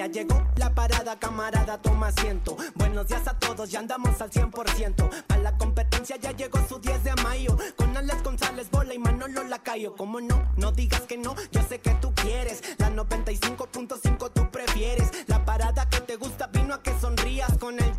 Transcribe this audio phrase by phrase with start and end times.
[0.00, 2.56] ya llegó la parada, camarada, toma asiento.
[2.74, 5.26] Buenos días a todos, ya andamos al 100%.
[5.26, 7.54] Para la competencia ya llegó su 10 de mayo.
[7.76, 9.94] Con Alex González, Bola y Manolo Lacayo.
[9.96, 12.62] Como no, no digas que no, yo sé que tú quieres.
[12.78, 15.10] La 95.5 tú prefieres.
[15.26, 17.58] La parada que te gusta vino a que sonrías.
[17.58, 17.92] Con el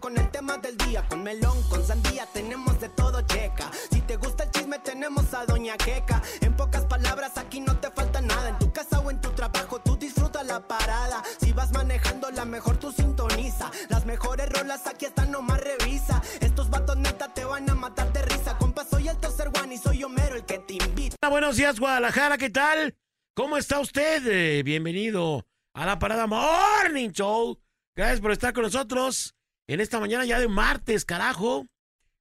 [0.00, 1.06] con el tema del día.
[1.08, 3.70] Con melón, con sandía, tenemos de todo checa.
[3.92, 6.20] Si te gusta el chisme, tenemos a Doña Queca.
[6.40, 8.48] En pocas palabras, aquí no te falta nada.
[8.48, 11.22] En tu casa o en tu trabajo, tú disfruta la parada.
[11.40, 13.70] Si vas manejando, la mejor tú sintoniza.
[13.88, 16.20] Las mejores rolas aquí están, nomás revisa.
[16.40, 18.58] Estos vatos neta te van a matar de risa.
[18.58, 21.16] Compa, soy el tercer one y soy Homero el que te invita.
[21.22, 22.96] Hola, buenos días, Guadalajara, ¿qué tal?
[23.34, 24.26] ¿Cómo está usted?
[24.26, 27.60] Eh, bienvenido a la Parada Morning Show.
[27.94, 29.36] Gracias por estar con nosotros
[29.72, 31.66] en esta mañana ya de martes, carajo.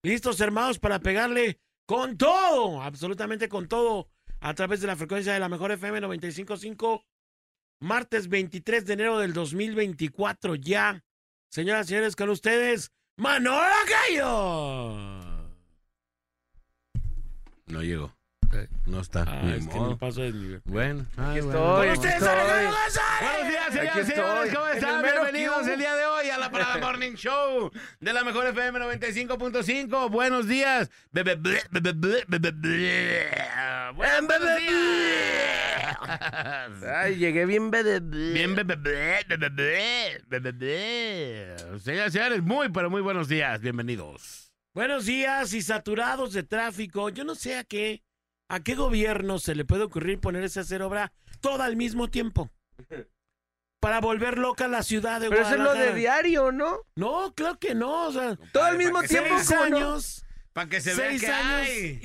[0.03, 5.39] Listos, hermanos, para pegarle con todo, absolutamente con todo, a través de la frecuencia de
[5.39, 7.05] la mejor FM 955.
[7.81, 11.03] Martes 23 de enero del 2024 ya.
[11.49, 15.51] Señoras y señores, con ustedes, Manolo Gallo.
[17.65, 18.20] No llegó.
[18.85, 19.23] No está.
[19.27, 20.61] Ah, Ni es que me paso de nivel.
[20.65, 21.83] Bueno, Aquí bueno.
[21.83, 21.89] estoy.
[21.91, 22.19] Ustedes.
[22.19, 25.01] Buenos días, señoras y señores, ¿cómo el están?
[25.03, 30.09] Bienvenidos el día de hoy a la Parada Morning Show de la Mejor FM 95.5.
[30.09, 30.89] Buenos días.
[31.11, 33.27] Bebe, ble, bebe, ble, bebe, ble.
[33.95, 35.97] Buen- Buenos días.
[36.95, 37.99] Ay, llegué bien bede.
[38.01, 41.55] Bien, bebe, ble, bebe, ble, bebe, ble.
[41.79, 43.61] Señoras y señores, muy, pero muy buenos días.
[43.61, 44.51] Bienvenidos.
[44.73, 47.09] Buenos días y saturados de tráfico.
[47.09, 48.01] Yo no sé a qué,
[48.53, 52.49] a qué gobierno se le puede ocurrir ponerse a hacer obra todo al mismo tiempo.
[53.79, 55.93] Para volver loca la ciudad de Pero eso es lo Guadalajara.
[55.93, 56.81] de diario, ¿no?
[56.95, 58.07] No, claro que no.
[58.07, 61.67] O sea, Todo al mismo tiempo, seis años, Para que se vea seis que años
[61.67, 61.99] hay.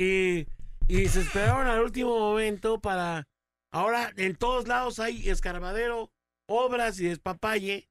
[0.88, 3.28] y, y se esperaron al último momento para...
[3.72, 6.10] Ahora en todos lados hay escarbadero,
[6.48, 7.90] obras y despapalle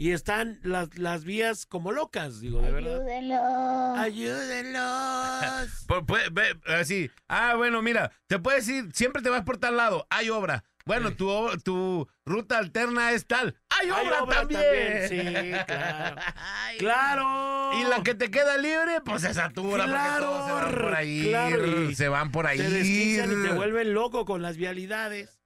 [0.00, 3.98] y están las, las vías como locas, digo, de verdad.
[3.98, 5.84] Ayúdenlos.
[5.86, 7.10] Por- puede- ve- así.
[7.28, 10.64] Ah, bueno, mira, te puedes ir, siempre te vas por tal lado, hay obra.
[10.86, 11.30] Bueno, tu,
[11.62, 13.54] tu ruta alterna es tal.
[13.68, 14.60] Hay Hay obra, obra también.
[14.62, 16.16] también, sí, claro.
[16.36, 16.78] Ay.
[16.78, 17.70] ¡Claro!
[17.78, 20.94] Y la que te queda libre, pues se satura, Claro, porque todos se van por
[20.94, 21.26] ahí.
[21.28, 22.58] claro, y se van por ahí.
[22.58, 25.38] Te desquician y te vuelven loco con las vialidades.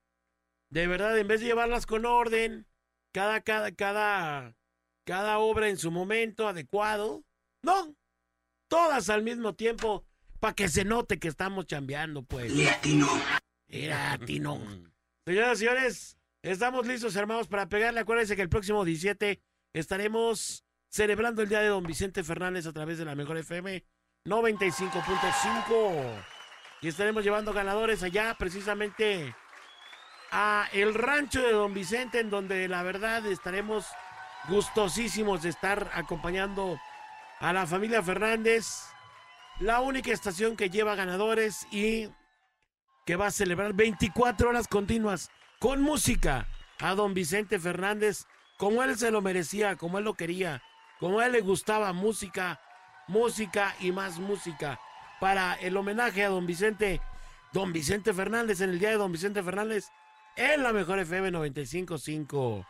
[0.71, 2.66] De verdad, en vez de llevarlas con orden,
[3.14, 4.56] cada, cada, cada,
[5.04, 7.25] cada obra en su momento adecuado,
[7.62, 7.94] no,
[8.69, 10.04] todas al mismo tiempo,
[10.41, 12.53] para que se note que estamos chambeando, pues.
[13.69, 14.58] Era atino.
[15.26, 18.00] Señoras y señores, estamos listos, hermanos, para pegarle.
[18.00, 19.41] Acuérdense que el próximo 17
[19.72, 23.84] estaremos celebrando el día de Don Vicente Fernández a través de la Mejor FM
[24.26, 26.24] 95.5.
[26.82, 29.34] Y estaremos llevando ganadores allá, precisamente
[30.37, 33.87] a el rancho de Don Vicente, en donde la verdad estaremos
[34.49, 36.77] gustosísimos de estar acompañando
[37.39, 38.67] a la familia Fernández.
[39.61, 42.09] La única estación que lleva ganadores y
[43.06, 45.31] que va a celebrar 24 horas continuas
[45.61, 46.49] con música
[46.81, 48.27] a don Vicente Fernández,
[48.59, 50.65] como él se lo merecía, como él lo quería,
[50.99, 52.61] como a él le gustaba música,
[53.06, 54.81] música y más música
[55.21, 57.01] para el homenaje a don Vicente,
[57.53, 59.93] don Vicente Fernández en el día de don Vicente Fernández
[60.37, 62.67] en la mejor FM 955.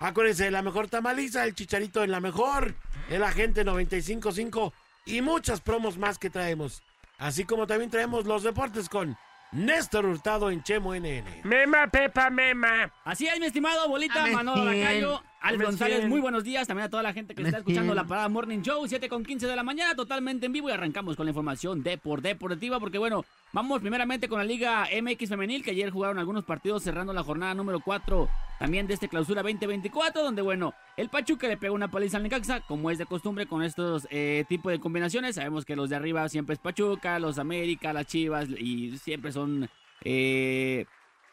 [0.00, 2.74] Acuérdense, la mejor tamaliza, el chicharito en la mejor,
[3.08, 4.72] el agente 955
[5.06, 6.82] y muchas promos más que traemos.
[7.18, 9.16] Así como también traemos los deportes con
[9.52, 11.42] Néstor Hurtado en Chemo NN.
[11.44, 12.92] Mema, Pepa, Mema.
[13.04, 14.34] Así es, mi estimado bolita Amén.
[14.34, 15.66] Manolo Lacayo, Al Amén.
[15.66, 16.68] González, muy buenos días.
[16.68, 19.48] También a toda la gente que está escuchando la parada Morning Show, 7 con 15
[19.48, 20.68] de la mañana, totalmente en vivo.
[20.68, 24.86] Y arrancamos con la información de por deportiva, porque bueno, vamos primeramente con la Liga
[25.02, 28.28] MX Femenil, que ayer jugaron algunos partidos cerrando la jornada número 4
[28.60, 32.60] también de este clausura 2024, donde bueno, el Pachuca le pegó una paliza al Necaxa,
[32.60, 35.34] como es de costumbre con estos eh, tipos de combinaciones.
[35.34, 39.68] Sabemos que los de arriba siempre es Pachuca, los América, las Chivas, y siempre son.
[40.04, 40.86] eh,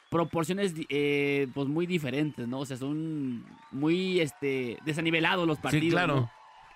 [0.10, 2.60] proporciones eh, pues muy diferentes, ¿no?
[2.60, 5.84] O sea, son muy este desanivelados los partidos.
[5.86, 6.16] Sí, claro.
[6.16, 6.32] ¿no?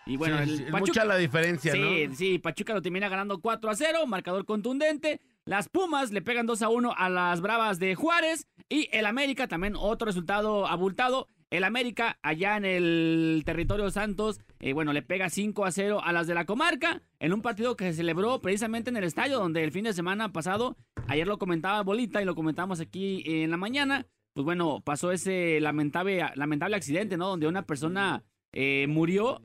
[0.05, 2.15] Y bueno, Sí, el Pachuca- mucha la diferencia, Sí, ¿no?
[2.15, 5.21] sí, Pachuca lo termina ganando 4 a 0, marcador contundente.
[5.45, 8.45] Las Pumas le pegan 2 a 1 a las Bravas de Juárez.
[8.69, 11.27] Y el América también otro resultado abultado.
[11.49, 16.13] El América allá en el territorio Santos, eh, bueno, le pega 5 a 0 a
[16.13, 17.01] las de la comarca.
[17.19, 20.31] En un partido que se celebró precisamente en el estadio donde el fin de semana
[20.31, 20.77] pasado,
[21.09, 24.07] ayer lo comentaba Bolita y lo comentamos aquí en la mañana.
[24.31, 27.27] Pues bueno, pasó ese lamentable, lamentable accidente, ¿no?
[27.27, 28.23] Donde una persona
[28.53, 29.41] eh, murió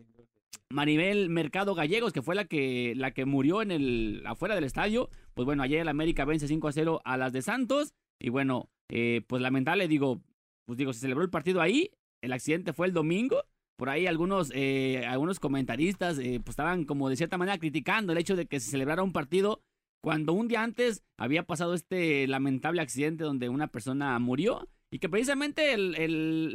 [0.71, 5.11] Maribel Mercado Gallegos, que fue la que, la que murió en el, afuera del estadio.
[5.35, 7.93] Pues bueno, ayer el América vence 5 a 0 a las de Santos.
[8.21, 10.23] Y bueno, eh, pues lamentable, digo,
[10.65, 11.91] pues digo, se celebró el partido ahí.
[12.23, 13.43] el accidente fue el domingo.
[13.79, 18.19] Por ahí algunos, eh, algunos comentaristas eh, pues estaban como de cierta manera criticando el
[18.19, 19.63] hecho de que se celebrara un partido
[20.03, 25.09] cuando un día antes había pasado este lamentable accidente donde una persona murió y que
[25.09, 25.95] precisamente el-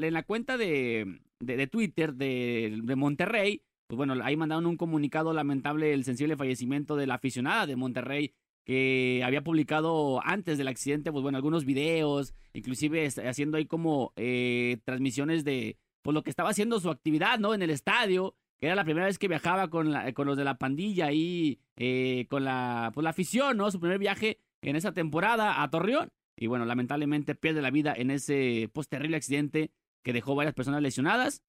[0.04, 5.32] en la cuenta de, de- Twitter de, de Monterrey, pues bueno, ahí mandaron un comunicado
[5.32, 8.34] lamentable el sensible fallecimiento de la aficionada de Monterrey
[8.66, 14.12] que había publicado antes del accidente, pues bueno, algunos videos, inclusive es- haciendo ahí como
[14.18, 17.54] eh, transmisiones de pues lo que estaba haciendo su actividad, ¿no?
[17.56, 20.44] En el estadio, que era la primera vez que viajaba con, la- con los de
[20.44, 23.72] la pandilla ahí, eh, con la, pues, la afición, ¿no?
[23.72, 26.10] Su primer viaje en esa temporada a Torreón.
[26.38, 29.72] Y bueno, lamentablemente pierde la vida en ese pues, terrible accidente
[30.04, 31.42] que dejó varias personas lesionadas.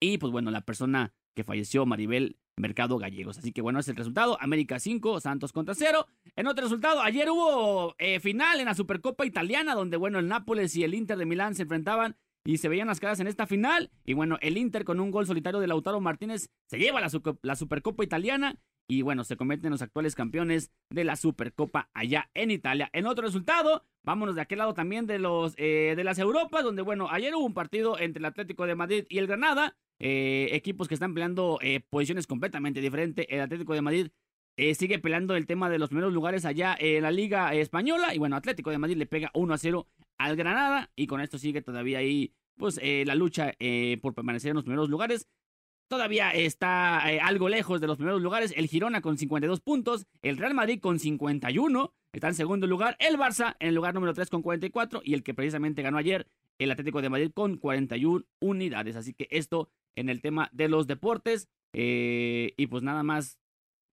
[0.00, 3.38] Y pues bueno, la persona que falleció, Maribel Mercado Gallegos.
[3.38, 4.38] Así que bueno, es el resultado.
[4.40, 6.06] América 5, Santos contra 0.
[6.36, 10.74] En otro resultado, ayer hubo eh, final en la Supercopa Italiana, donde bueno, el Nápoles
[10.76, 12.16] y el Inter de Milán se enfrentaban
[12.46, 13.90] y se veían las caras en esta final.
[14.04, 17.10] Y bueno, el Inter con un gol solitario de Lautaro Martínez se lleva la,
[17.42, 18.58] la Supercopa Italiana
[18.88, 22.88] y bueno, se convierten en los actuales campeones de la Supercopa allá en Italia.
[22.92, 26.82] En otro resultado, vámonos de aquel lado también de los eh, de las Europas, donde
[26.82, 30.86] bueno, ayer hubo un partido entre el Atlético de Madrid y el Granada, eh, equipos
[30.86, 33.26] que están peleando eh, posiciones completamente diferentes.
[33.28, 34.08] El Atlético de Madrid
[34.56, 38.18] eh, sigue peleando el tema de los primeros lugares allá en la Liga Española y
[38.18, 39.86] bueno, Atlético de Madrid le pega 1 a 0
[40.18, 44.50] al Granada y con esto sigue todavía ahí pues eh, la lucha eh, por permanecer
[44.50, 45.28] en los primeros lugares.
[45.88, 48.52] Todavía está algo lejos de los primeros lugares.
[48.56, 50.06] El Girona con 52 puntos.
[50.20, 51.94] El Real Madrid con 51.
[52.12, 52.96] Está en segundo lugar.
[52.98, 55.02] El Barça en el lugar número 3 con 44.
[55.04, 56.26] Y el que precisamente ganó ayer,
[56.58, 58.96] el Atlético de Madrid con 41 unidades.
[58.96, 61.48] Así que esto en el tema de los deportes.
[61.72, 63.38] Eh, y pues nada más,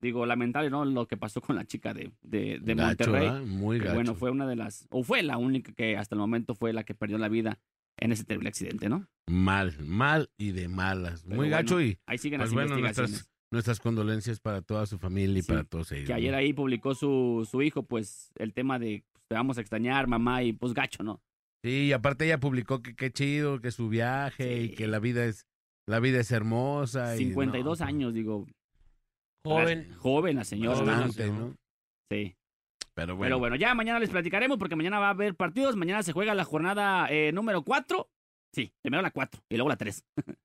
[0.03, 0.85] digo, lamentable, ¿no?
[0.85, 3.45] Lo que pasó con la chica de, de, de Gacho, Monterrey.
[3.45, 6.53] Muy que, bueno, fue una de las, o fue la única que hasta el momento
[6.53, 7.59] fue la que perdió la vida
[7.97, 9.07] en ese terrible accidente, ¿no?
[9.27, 11.23] Mal, mal y de malas.
[11.23, 14.85] Pero Muy bueno, gacho y Ahí siguen pues las bueno, nuestras, nuestras condolencias para toda
[14.85, 16.07] su familia y Sí, para todos ellos.
[16.07, 16.37] que ayer ¿no?
[16.37, 20.43] ahí publicó su, su hijo, pues, el tema de pues, te vamos a extrañar, mamá,
[20.43, 21.21] y pues gacho, ¿no?
[21.63, 25.25] Sí, y aparte ella publicó que qué chido, que su viaje y que la vida
[25.25, 25.47] es
[25.87, 27.15] la vida es hermosa.
[27.15, 28.47] y 52 no, años, digo.
[29.43, 29.93] Joven.
[29.97, 30.81] Joven la señora.
[30.81, 31.55] Bastante, ¿no?
[32.09, 32.35] Sí.
[32.93, 33.27] Pero bueno.
[33.27, 35.75] Pero bueno, ya mañana les platicaremos porque mañana va a haber partidos.
[35.75, 38.09] Mañana se juega la jornada eh, número 4.
[38.53, 40.05] Sí, primero la 4 y luego la 3.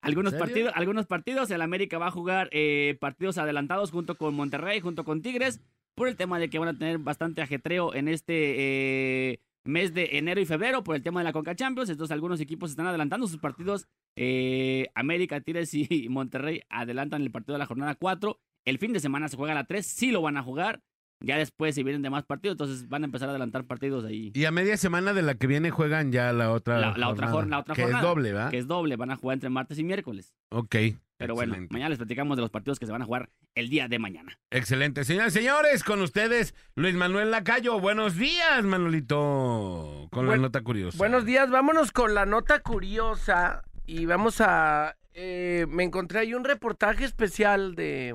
[0.00, 1.50] algunos, partidos, algunos partidos.
[1.50, 5.60] El América va a jugar eh, partidos adelantados junto con Monterrey, junto con Tigres,
[5.94, 10.10] por el tema de que van a tener bastante ajetreo en este eh, mes de
[10.18, 11.90] enero y febrero, por el tema de la Conca Champions.
[11.90, 13.86] Entonces, algunos equipos están adelantando sus partidos.
[14.16, 18.38] Eh, América, Tigres y Monterrey adelantan el partido de la jornada 4.
[18.64, 20.80] El fin de semana se juega la 3, sí lo van a jugar.
[21.24, 24.32] Ya después, si vienen de más partidos, entonces van a empezar a adelantar partidos ahí.
[24.34, 27.28] Y a media semana de la que viene juegan ya la otra La- la otra
[27.28, 28.50] jor- la otra que jornada, es doble, ¿va?
[28.50, 30.34] Que es doble, van a jugar entre martes y miércoles.
[30.50, 30.74] Ok.
[31.22, 33.86] Pero bueno, mañana les platicamos de los partidos que se van a jugar el día
[33.86, 34.36] de mañana.
[34.50, 35.04] Excelente.
[35.04, 37.78] Señoras y señores, con ustedes, Luis Manuel Lacayo.
[37.78, 40.08] Buenos días, Manolito.
[40.10, 40.98] Con la nota curiosa.
[40.98, 44.96] Buenos días, vámonos con la nota curiosa y vamos a...
[45.14, 48.08] eh, me encontré ahí un reportaje especial de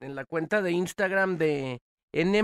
[0.00, 1.80] en la cuenta de Instagram de
[2.14, 2.42] N+,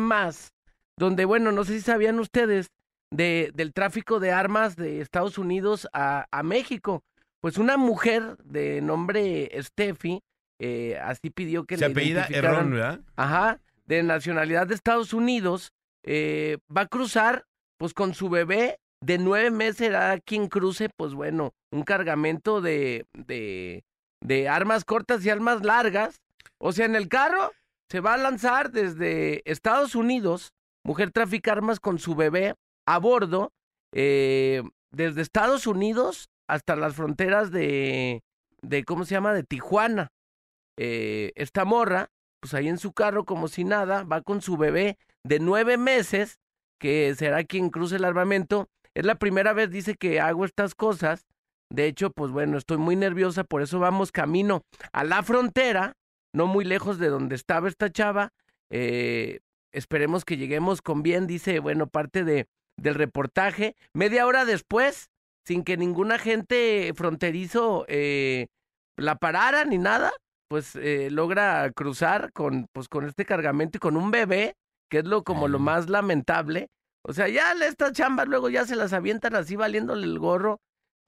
[0.98, 2.66] donde, bueno, no sé si sabían ustedes
[3.12, 7.02] de, del tráfico de armas de Estados Unidos a, a México.
[7.44, 10.22] Pues una mujer de nombre Steffi,
[10.58, 13.00] eh, así pidió que Se le apellida Errón, ¿verdad?
[13.16, 15.70] ajá, de nacionalidad de Estados Unidos,
[16.04, 17.44] eh, va a cruzar,
[17.76, 23.04] pues con su bebé de nueve meses, será quien cruce, pues bueno, un cargamento de,
[23.12, 23.84] de,
[24.22, 26.22] de armas cortas y armas largas.
[26.56, 27.52] O sea, en el carro
[27.90, 32.54] se va a lanzar desde Estados Unidos, mujer trafica armas con su bebé
[32.86, 33.52] a bordo,
[33.92, 38.22] eh, desde Estados Unidos hasta las fronteras de,
[38.62, 40.12] de ¿cómo se llama?, de Tijuana.
[40.76, 42.10] Eh, esta morra
[42.44, 46.40] pues ahí en su carro como si nada, va con su bebé de nueve meses,
[46.78, 48.68] que será quien cruce el armamento.
[48.92, 51.24] Es la primera vez, dice, que hago estas cosas.
[51.70, 54.60] De hecho, pues bueno, estoy muy nerviosa, por eso vamos camino
[54.92, 55.94] a la frontera,
[56.34, 58.34] no muy lejos de donde estaba esta chava.
[58.68, 59.40] Eh,
[59.72, 62.46] esperemos que lleguemos con bien, dice, bueno, parte de,
[62.76, 63.74] del reportaje.
[63.94, 65.08] Media hora después,
[65.46, 68.46] sin que ningún agente fronterizo eh,
[68.96, 70.12] la parara ni nada,
[70.48, 74.54] pues eh, logra cruzar con, pues, con este cargamento y con un bebé,
[74.90, 76.68] que es lo como lo más lamentable.
[77.06, 80.60] O sea, ya estas chambas luego ya se las avientan así valiéndole el gorro.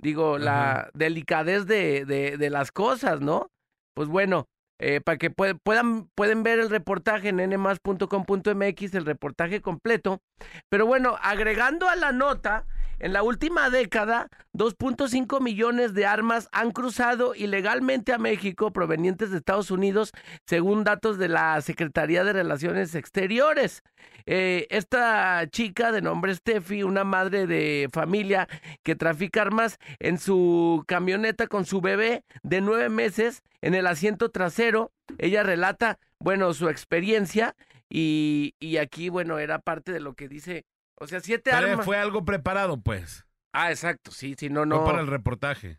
[0.03, 3.49] Digo, la delicadez de, de, de las cosas, ¿no?
[3.95, 4.45] Pues bueno,
[4.79, 10.21] eh, para que pue- puedan, pueden ver el reportaje en nmas.com.mx, el reportaje completo.
[10.69, 12.67] Pero bueno, agregando a la nota,
[12.99, 19.39] en la última década, 2.5 millones de armas han cruzado ilegalmente a México provenientes de
[19.39, 20.13] Estados Unidos,
[20.47, 23.83] según datos de la Secretaría de Relaciones Exteriores.
[24.25, 28.49] Eh, esta chica de nombre Steffi, una madre de familia
[28.83, 34.31] que trafica armas en su camioneta con su bebé de nueve meses en el asiento
[34.31, 37.55] trasero, ella relata, bueno, su experiencia
[37.89, 40.65] y, y aquí, bueno, era parte de lo que dice
[40.99, 41.85] o sea, siete Pero armas.
[41.87, 43.25] fue algo preparado, pues.
[43.53, 44.85] Ah, exacto, sí, sí, no, No no.
[44.85, 45.79] para el reportaje.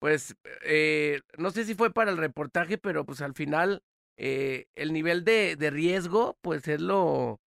[0.00, 3.82] Pues, eh, no sé si fue para el reportaje, pero pues al final
[4.16, 7.40] eh, el nivel de, de riesgo, pues es lo,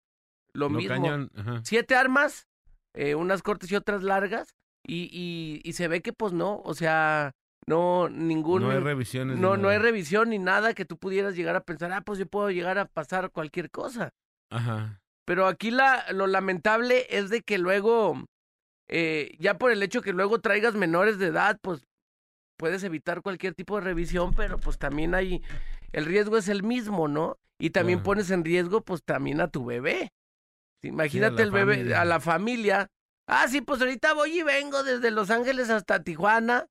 [0.53, 0.93] lo Lo mismo.
[0.93, 1.31] cañón.
[1.63, 2.47] Siete armas,
[2.93, 6.73] eh, unas cortas y otras largas, y, y, y se ve que pues no, o
[6.73, 7.31] sea,
[7.67, 8.63] no, ningún...
[8.63, 9.37] No hay revisiones.
[9.37, 12.25] no, no hay revisión ni nada que tú pudieras llegar a pensar, ah, pues yo
[12.27, 14.11] puedo llegar a pasar cualquier cosa.
[14.49, 15.00] Ajá.
[15.25, 18.25] Pero aquí la, lo lamentable es de que luego,
[18.89, 21.85] eh, ya por el hecho que luego traigas menores de edad, pues
[22.57, 25.41] puedes evitar cualquier tipo de revisión, pero pues también hay,
[25.91, 27.37] el riesgo es el mismo, ¿no?
[27.59, 30.11] Y también pones en riesgo pues también a tu bebé.
[30.83, 32.01] Imagínate el bebé, familia.
[32.01, 32.87] a la familia.
[33.27, 36.65] Ah, sí, pues ahorita voy y vengo desde Los Ángeles hasta Tijuana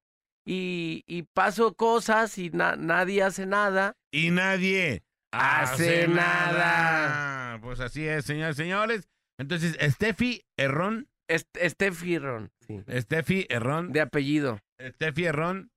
[0.44, 3.94] y, y paso cosas y na- nadie hace nada.
[4.12, 7.39] Y nadie Hace nada.
[7.60, 9.08] Pues así es, señores, señores.
[9.38, 14.60] Entonces, Steffi Herrón, Steffi Ron, sí, Steffi Herrón, de apellido.
[14.80, 15.70] Steffi Herrón,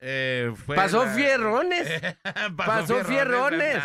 [0.00, 1.88] eh, fue Pasó la- fierrones.
[2.56, 3.82] Pasó fierrones.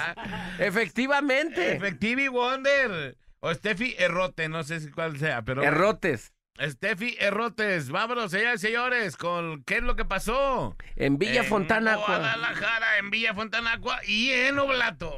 [0.59, 1.75] Efectivamente.
[1.75, 3.17] Efectivi Wonder.
[3.39, 5.63] O Steffi Errote, no sé si cuál sea, pero.
[5.63, 6.31] Errotes.
[6.62, 7.89] Steffi Errotes.
[7.89, 10.77] Vámonos, señores, señores, con qué es lo que pasó.
[10.95, 15.15] En Villa En Guadalajara, en Villa Fontana Cua y en Oblatos.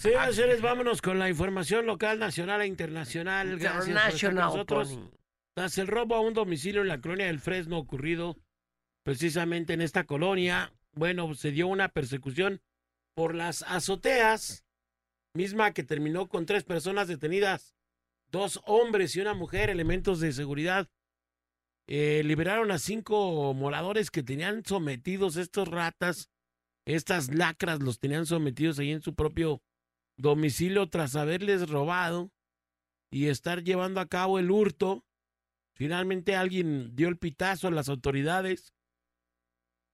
[0.00, 3.58] Señoras y señores, vámonos con la información local, nacional e internacional.
[3.58, 4.44] Gracias por estar con International.
[4.46, 4.88] nosotros.
[4.94, 5.10] Pony.
[5.54, 8.38] Tras el robo a un domicilio en la colonia del Fresno ocurrido
[9.04, 12.62] precisamente en esta colonia, bueno, se dio una persecución
[13.14, 14.64] por las azoteas,
[15.34, 17.74] misma que terminó con tres personas detenidas,
[18.30, 20.88] dos hombres y una mujer, elementos de seguridad.
[21.86, 26.30] eh, liberaron a cinco moradores que tenían sometidos estos ratas,
[26.86, 29.60] estas lacras los tenían sometidos ahí en su propio
[30.20, 32.30] domicilio tras haberles robado
[33.10, 35.04] y estar llevando a cabo el hurto.
[35.74, 38.74] Finalmente alguien dio el pitazo a las autoridades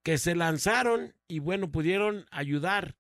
[0.05, 2.97] que se lanzaron y bueno, pudieron ayudar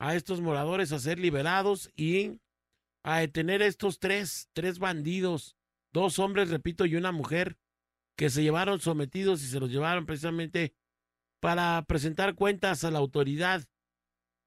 [0.00, 2.40] a estos moradores a ser liberados y
[3.04, 5.56] a detener estos tres, tres bandidos,
[5.92, 7.58] dos hombres, repito, y una mujer,
[8.16, 10.74] que se llevaron sometidos y se los llevaron precisamente
[11.40, 13.64] para presentar cuentas a la autoridad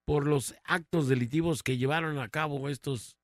[0.06, 3.18] por los actos delictivos que llevaron a cabo estos,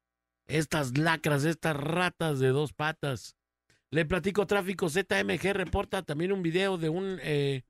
[0.47, 3.35] estas lacras, estas ratas de dos patas.
[3.89, 7.63] Le platico tráfico ZMG reporta también un video de un eh,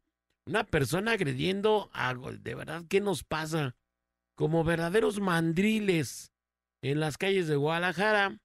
[0.47, 3.75] una persona agrediendo a de verdad qué nos pasa
[4.35, 6.31] como verdaderos mandriles
[6.81, 8.39] en las calles de Guadalajara.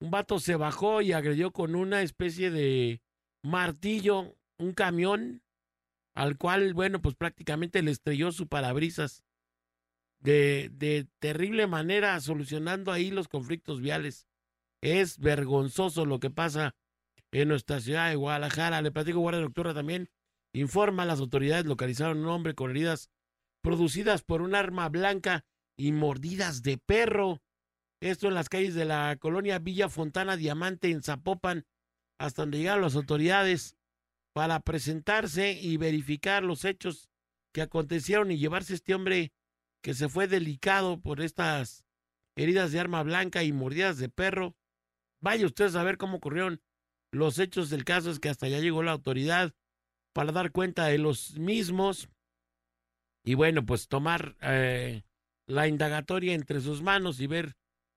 [0.00, 3.00] Un vato se bajó y agredió con una especie de
[3.42, 5.42] martillo un camión
[6.14, 9.24] al cual, bueno, pues prácticamente le estrelló su parabrisas
[10.24, 14.26] de, terrible manera, solucionando ahí los conflictos viales.
[14.82, 16.74] Es vergonzoso lo que pasa
[17.30, 18.82] en nuestra ciudad de Guadalajara.
[18.82, 20.10] Le platico, Guardia Nocturna también
[20.52, 23.10] informa, las autoridades localizaron un hombre con heridas
[23.62, 25.44] producidas por un arma blanca
[25.76, 27.42] y mordidas de perro.
[28.00, 31.66] Esto en las calles de la colonia Villa Fontana Diamante en Zapopan,
[32.18, 33.76] hasta donde llegaron las autoridades
[34.32, 37.08] para presentarse y verificar los hechos
[37.52, 39.32] que acontecieron y llevarse este hombre
[39.84, 41.84] que se fue delicado por estas
[42.36, 44.56] heridas de arma blanca y mordidas de perro.
[45.20, 46.62] Vaya ustedes a ver cómo ocurrieron
[47.12, 49.52] los hechos del caso, es que hasta allá llegó la autoridad
[50.14, 52.08] para dar cuenta de los mismos
[53.26, 55.02] y bueno, pues tomar eh,
[55.46, 57.54] la indagatoria entre sus manos y ver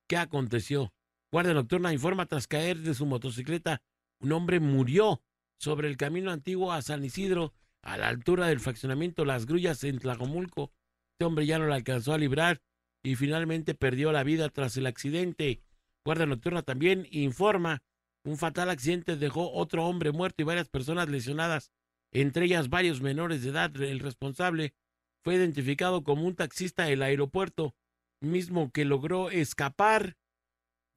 [0.09, 0.93] qué aconteció.
[1.31, 3.81] Guardia Nocturna informa tras caer de su motocicleta,
[4.19, 5.21] un hombre murió
[5.57, 9.99] sobre el camino antiguo a San Isidro, a la altura del fraccionamiento Las Grullas en
[9.99, 10.73] Tlajomulco.
[11.17, 12.61] Este hombre ya no le alcanzó a librar
[13.03, 15.63] y finalmente perdió la vida tras el accidente.
[16.05, 17.81] Guardia Nocturna también informa,
[18.23, 21.71] un fatal accidente dejó otro hombre muerto y varias personas lesionadas,
[22.11, 23.75] entre ellas varios menores de edad.
[23.81, 24.75] El responsable
[25.23, 27.73] fue identificado como un taxista del aeropuerto,
[28.21, 30.17] mismo que logró escapar,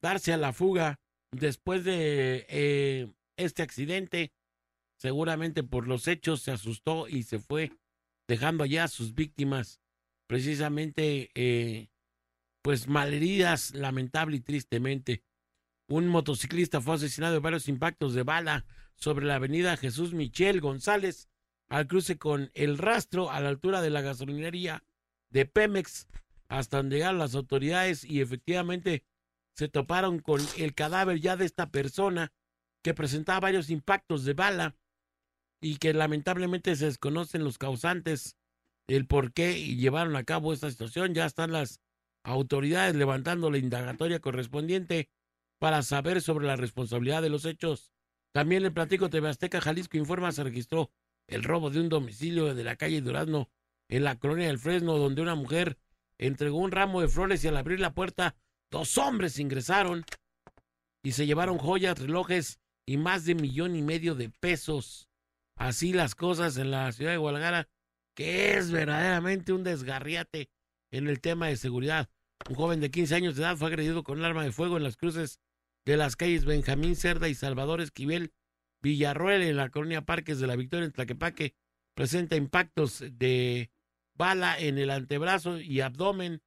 [0.03, 0.99] darse a la fuga
[1.31, 4.33] después de eh, este accidente.
[4.99, 7.71] Seguramente por los hechos se asustó y se fue,
[8.27, 9.81] dejando allá a sus víctimas
[10.31, 11.89] precisamente eh,
[12.61, 15.25] pues malheridas, lamentable y tristemente.
[15.89, 21.27] Un motociclista fue asesinado en varios impactos de bala sobre la avenida Jesús Michel González
[21.67, 24.85] al cruce con El Rastro a la altura de la gasolinería
[25.31, 26.07] de Pemex
[26.47, 29.03] hasta donde llegaron las autoridades y efectivamente
[29.53, 32.31] se toparon con el cadáver ya de esta persona
[32.81, 34.77] que presentaba varios impactos de bala
[35.59, 38.37] y que lamentablemente se desconocen los causantes,
[38.95, 41.13] el por qué llevaron a cabo esta situación.
[41.13, 41.79] Ya están las
[42.23, 45.09] autoridades levantando la indagatoria correspondiente
[45.59, 47.91] para saber sobre la responsabilidad de los hechos.
[48.31, 50.91] También el platico TV Azteca Jalisco informa se registró
[51.27, 53.49] el robo de un domicilio de la calle Durazno
[53.89, 55.77] en la colonia del Fresno, donde una mujer
[56.17, 58.35] entregó un ramo de flores y al abrir la puerta,
[58.69, 60.05] dos hombres ingresaron
[61.03, 65.09] y se llevaron joyas, relojes y más de millón y medio de pesos.
[65.55, 67.67] Así las cosas en la ciudad de Guadalajara,
[68.15, 70.49] que es verdaderamente un desgarriate
[70.91, 72.09] en el tema de seguridad.
[72.49, 74.83] Un joven de 15 años de edad fue agredido con un arma de fuego en
[74.83, 75.39] las cruces
[75.85, 78.33] de las calles Benjamín Cerda y Salvador Esquivel
[78.81, 81.55] Villarroel en la colonia Parques de la Victoria en Tlaquepaque.
[81.93, 83.71] Presenta impactos de
[84.15, 86.41] bala en el antebrazo y abdomen.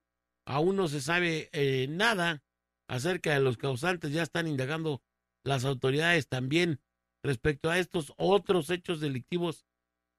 [0.46, 2.42] Aún no se sabe eh, nada
[2.88, 4.12] acerca de los causantes.
[4.12, 5.02] Ya están indagando
[5.44, 6.80] las autoridades también
[7.22, 9.64] respecto a estos otros hechos delictivos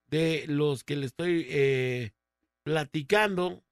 [0.07, 2.11] de los que le estoy eh,
[2.63, 3.63] platicando.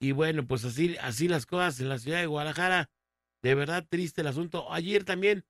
[0.00, 2.90] Y bueno, pues así, así las cosas en la ciudad de Guadalajara.
[3.42, 4.72] De verdad triste el asunto.
[4.72, 5.44] Ayer también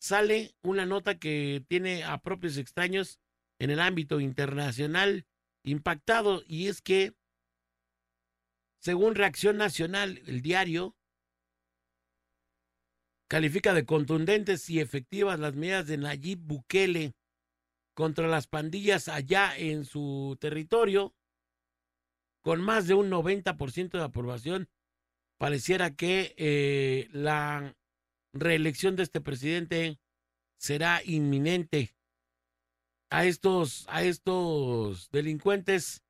[0.00, 3.20] sale una nota que tiene a propios extraños
[3.58, 5.26] en el ámbito internacional
[5.64, 7.14] impactado y es que,
[8.80, 10.96] según Reacción Nacional, el diario
[13.28, 17.14] califica de contundentes y efectivas las medidas de Nayib Bukele
[17.94, 21.14] contra las pandillas allá en su territorio,
[22.42, 24.68] con más de un 90% de aprobación.
[25.38, 27.76] Pareciera que eh, la
[28.32, 29.98] reelección de este presidente
[30.58, 31.94] será inminente.
[33.10, 36.02] A estos, a estos delincuentes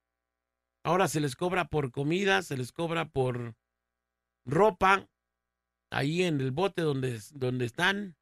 [0.84, 3.56] ahora se les cobra por comida, se les cobra por
[4.44, 5.08] ropa,
[5.90, 8.16] ahí en el bote donde, donde están,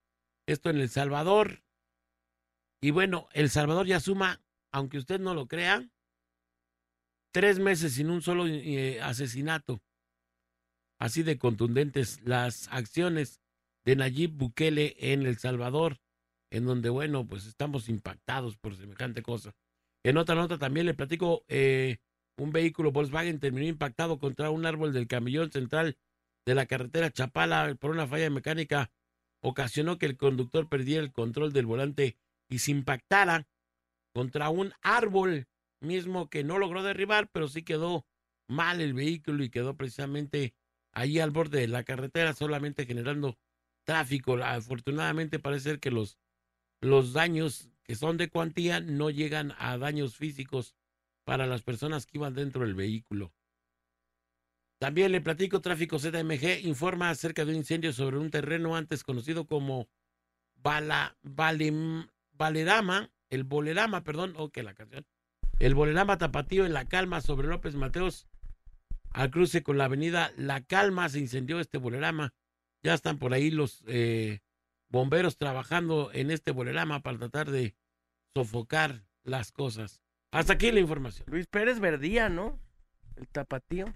[0.46, 1.62] esto en El Salvador.
[2.80, 4.40] Y bueno, El Salvador ya suma,
[4.72, 5.88] aunque usted no lo crea,
[7.32, 9.82] tres meses sin un solo eh, asesinato.
[10.98, 13.40] Así de contundentes las acciones
[13.84, 15.98] de Nayib Bukele en El Salvador,
[16.50, 19.54] en donde, bueno, pues estamos impactados por semejante cosa.
[20.02, 21.98] En otra nota también le platico, eh,
[22.36, 25.98] un vehículo Volkswagen terminó impactado contra un árbol del camellón central
[26.46, 28.90] de la carretera Chapala por una falla mecánica.
[29.42, 32.16] Ocasionó que el conductor perdiera el control del volante
[32.50, 33.46] y se impactara
[34.12, 35.46] contra un árbol
[35.80, 38.04] mismo que no logró derribar, pero sí quedó
[38.48, 40.54] mal el vehículo y quedó precisamente
[40.92, 43.38] ahí al borde de la carretera, solamente generando
[43.84, 44.34] tráfico.
[44.42, 46.18] Afortunadamente parece ser que los,
[46.80, 50.74] los daños que son de cuantía no llegan a daños físicos
[51.24, 53.32] para las personas que iban dentro del vehículo.
[54.80, 59.46] También le platico, Tráfico ZMG informa acerca de un incendio sobre un terreno antes conocido
[59.46, 59.88] como
[60.54, 61.16] Bala,
[62.40, 65.04] Valerama, el Bolerama, perdón, ok, la canción.
[65.58, 68.26] El Bolerama Tapatío en La Calma sobre López Mateos.
[69.10, 72.32] Al cruce con la avenida La Calma se incendió este Bolerama.
[72.82, 74.40] Ya están por ahí los eh,
[74.88, 77.76] bomberos trabajando en este bolerama para tratar de
[78.32, 80.00] sofocar las cosas.
[80.30, 81.26] Hasta aquí la información.
[81.30, 82.58] Luis Pérez Verdía, ¿no?
[83.16, 83.94] El tapatío.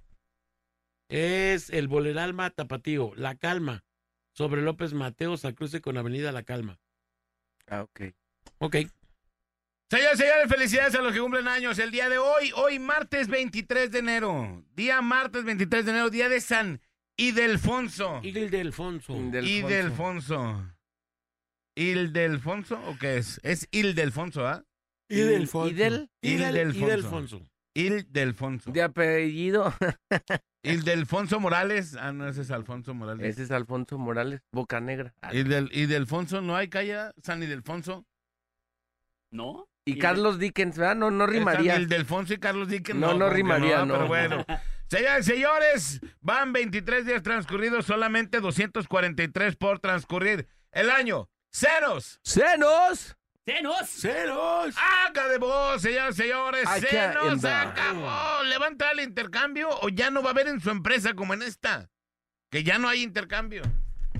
[1.08, 3.84] Es el Boleralma Tapatío, La Calma,
[4.34, 6.78] sobre López Mateos al cruce con Avenida La Calma.
[7.66, 8.12] Ah, ok.
[8.58, 8.76] Ok.
[9.90, 11.78] Señores, señores, felicidades a los que cumplen años.
[11.78, 16.28] El día de hoy, hoy martes 23 de enero, día martes 23 de enero, día
[16.28, 16.80] de San
[17.16, 18.20] Ildefonso.
[18.22, 19.12] Ildefonso.
[19.14, 20.70] Ildefonso.
[21.76, 23.40] ¿Ildefonso o qué es?
[23.42, 24.64] Es Ildefonso, ¿ah?
[25.08, 25.68] Ildefonso.
[25.70, 27.42] Idel, Ildefonso.
[27.76, 28.70] Ildefonso.
[28.72, 29.74] de apellido.
[30.64, 31.94] Ildefonso Morales.
[31.96, 33.26] Ah, no, ese es Alfonso Morales.
[33.26, 35.12] Ese es Alfonso Morales, Boca Negra.
[35.30, 37.10] Ildel- Ildefonso, ¿no hay calle?
[37.22, 38.06] San Ildefonso.
[39.34, 39.68] ¿No?
[39.84, 40.94] Y Carlos Dickens, ¿verdad?
[40.94, 41.74] No, no rimaría.
[41.74, 43.00] San Ildefonso y Carlos Dickens.
[43.00, 43.94] No, no que rimaría, no.
[43.94, 44.46] Pero bueno.
[44.88, 50.46] Señores, señores, van 23 días transcurridos, solamente 243 por transcurrir.
[50.70, 52.20] El año, ceros.
[52.22, 53.16] ¡Senos!
[53.44, 53.88] ¡Senos!
[53.88, 54.76] ¡Ceros!
[54.78, 56.68] ¡Haga de voz, señores, señores!
[56.78, 58.42] ¡Se nos acabó!
[58.44, 61.14] ¿Le va a entrar el intercambio o ya no va a haber en su empresa
[61.14, 61.90] como en esta?
[62.50, 63.62] Que ya no hay intercambio.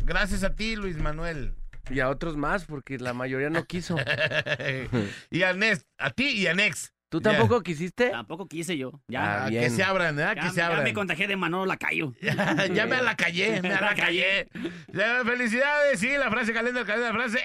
[0.05, 1.55] Gracias a ti, Luis Manuel.
[1.91, 3.97] Y a otros más, porque la mayoría no quiso.
[5.31, 6.93] y a Nes, a ti y a Nex.
[7.11, 7.31] ¿Tú Ya.
[7.31, 8.11] tampoco quisiste?
[8.11, 9.01] Tampoco quise yo.
[9.07, 9.45] Ya.
[9.45, 9.71] Ah, que bien.
[9.71, 10.35] se abran, ¿verdad?
[10.37, 10.83] ya, Que se ya abran.
[10.85, 12.13] me contagié de Manolo Lacayo.
[12.21, 14.49] Ya, ya me la callé, me la callé.
[14.93, 17.39] Ya, Felicidades, sí, la frase calenda, calenda, la frase.
[17.39, 17.45] ¡Eh!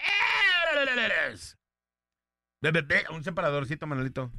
[3.12, 4.32] Un separadorcito, Manolito.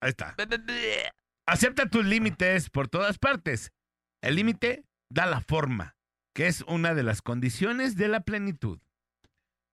[0.00, 0.34] Ahí está.
[1.46, 3.72] Acepta tus límites por todas partes.
[4.22, 5.96] El límite da la forma,
[6.34, 8.80] que es una de las condiciones de la plenitud.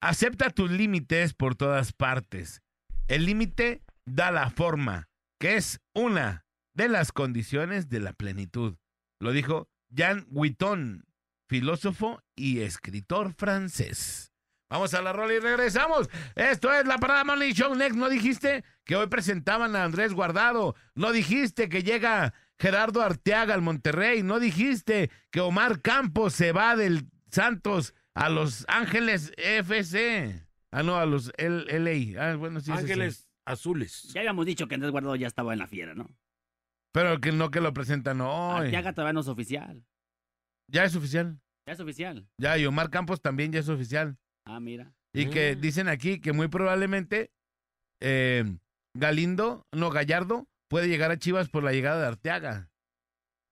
[0.02, 2.62] Acepta tus límites por todas partes.
[3.08, 8.78] El límite da la forma, que es una de las condiciones de la plenitud.
[9.20, 11.06] Lo dijo Jean Vuitton,
[11.48, 14.32] filósofo y escritor francés.
[14.70, 16.08] Vamos a la rola y regresamos.
[16.36, 17.98] Esto es la Parada Morning Show Next.
[17.98, 20.76] ¿No dijiste que hoy presentaban a Andrés Guardado?
[20.94, 24.22] ¿No dijiste que llega Gerardo Arteaga al Monterrey?
[24.24, 30.46] ¿No dijiste que Omar Campos se va del Santos a Los Ángeles FC?
[30.72, 32.22] Ah, no, a los L LA.
[32.22, 32.80] Ah, bueno, sí, sí, sí.
[32.84, 34.04] Ángeles Azules.
[34.14, 36.08] Ya habíamos dicho que Andrés Guardado ya estaba en la fiera, ¿no?
[36.92, 38.66] Pero que no que lo presentan hoy.
[38.66, 39.84] Arteaga todavía no es oficial.
[40.68, 41.40] Ya es oficial.
[41.66, 42.28] Ya es oficial.
[42.38, 44.18] Ya, y Omar Campos también ya es oficial.
[44.46, 44.94] Ah, mira.
[45.14, 45.62] Y que Mm.
[45.62, 47.32] dicen aquí que muy probablemente
[48.02, 48.44] eh,
[48.96, 52.70] Galindo, no, Gallardo, puede llegar a Chivas por la llegada de Arteaga.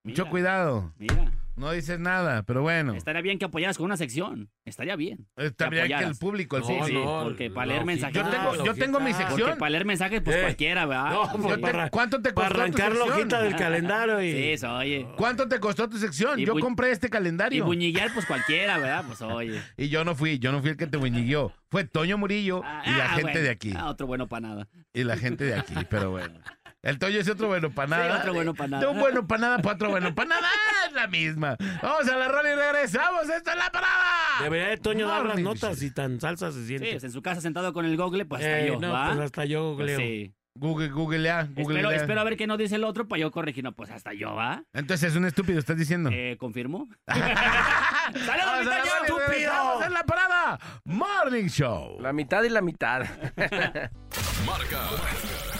[0.06, 0.93] Mucho Mira, cuidado.
[0.97, 1.34] Mira.
[1.58, 2.93] No dices nada, pero bueno.
[2.93, 4.51] Estaría bien que apoyaras con una sección.
[4.63, 5.27] Estaría bien.
[5.36, 6.19] Está bien que el apoyaras.
[6.19, 8.15] público, el No, Sí, sí, no, porque para la leer mensajes.
[8.15, 9.39] Yo tengo- la yo tengo mi sección.
[9.39, 10.41] Porque para leer mensajes, pues Eh.
[10.43, 11.10] cualquiera, ¿verdad?
[11.10, 13.17] No, pues, para- ¿Cuánto te Para costó tu arrancar la sección?
[13.19, 14.32] hojita del calendario y...
[14.34, 15.08] Sí, eso, oye.
[15.17, 16.39] ¿Cuánto te costó tu sección?
[16.39, 17.65] Y Yo compré este Y calendario.
[17.65, 19.03] buñillar, pues cualquiera, ¿verdad?
[19.08, 19.60] Pues oye.
[19.77, 21.51] Y yo no fui, yo no fui el que te buñiguió.
[21.71, 23.39] Fue Toño Murillo y la Ah, gente bueno.
[23.41, 23.73] de aquí.
[23.75, 24.67] Ah, otro bueno para nada.
[24.93, 26.39] Y la gente de aquí, pero bueno.
[26.84, 28.13] El Toño es otro bueno para nada.
[28.13, 28.84] Sí, otro bueno pa' nada.
[28.86, 30.48] De un bueno para nada para otro bueno para nada.
[30.88, 31.58] Es la misma.
[31.82, 33.24] Vamos a la rola y regresamos.
[33.30, 34.44] ¡Esta es la parada!
[34.44, 36.92] Debería de Toño dar las notas y tan salsa se Sí, siente.
[36.92, 39.08] pues en su casa sentado con el google, pues hasta Eh, yo, no, ¿va?
[39.08, 39.98] pues hasta yo Pues googleo.
[40.00, 40.34] sí.
[40.60, 41.96] Google, googlea, Espero, googlea.
[41.96, 43.63] espero a ver qué nos dice el otro para yo corregir.
[43.63, 44.63] No, pues hasta yo, ¿va?
[44.74, 46.10] Entonces es un estúpido, estás diciendo.
[46.12, 46.88] Eh, ¿Confirmo?
[47.08, 49.06] ¡Saludos, mi!
[49.06, 49.84] ¡Estúpido!
[49.86, 50.60] en la parada!
[50.84, 52.00] Morning Show.
[52.02, 53.04] La mitad y la mitad.
[54.45, 54.89] Marca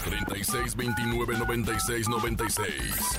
[0.04, 2.72] 36 29 96 96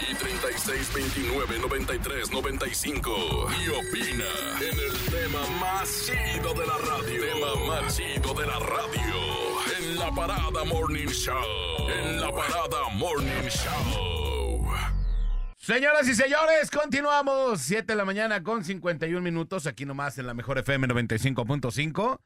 [0.10, 3.12] y 36 29 93 95.
[3.64, 4.26] Y opina
[4.62, 7.22] en el tema más chido de la radio.
[7.22, 9.16] Tema más chido de la radio.
[9.78, 11.90] En la parada Morning Show.
[11.90, 14.68] En la parada Morning Show.
[15.58, 17.62] Señoras y señores, continuamos.
[17.62, 22.20] 7 de la mañana con 51 minutos, aquí nomás en la mejor FM 95.5.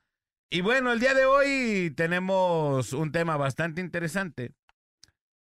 [0.54, 4.52] Y bueno, el día de hoy tenemos un tema bastante interesante,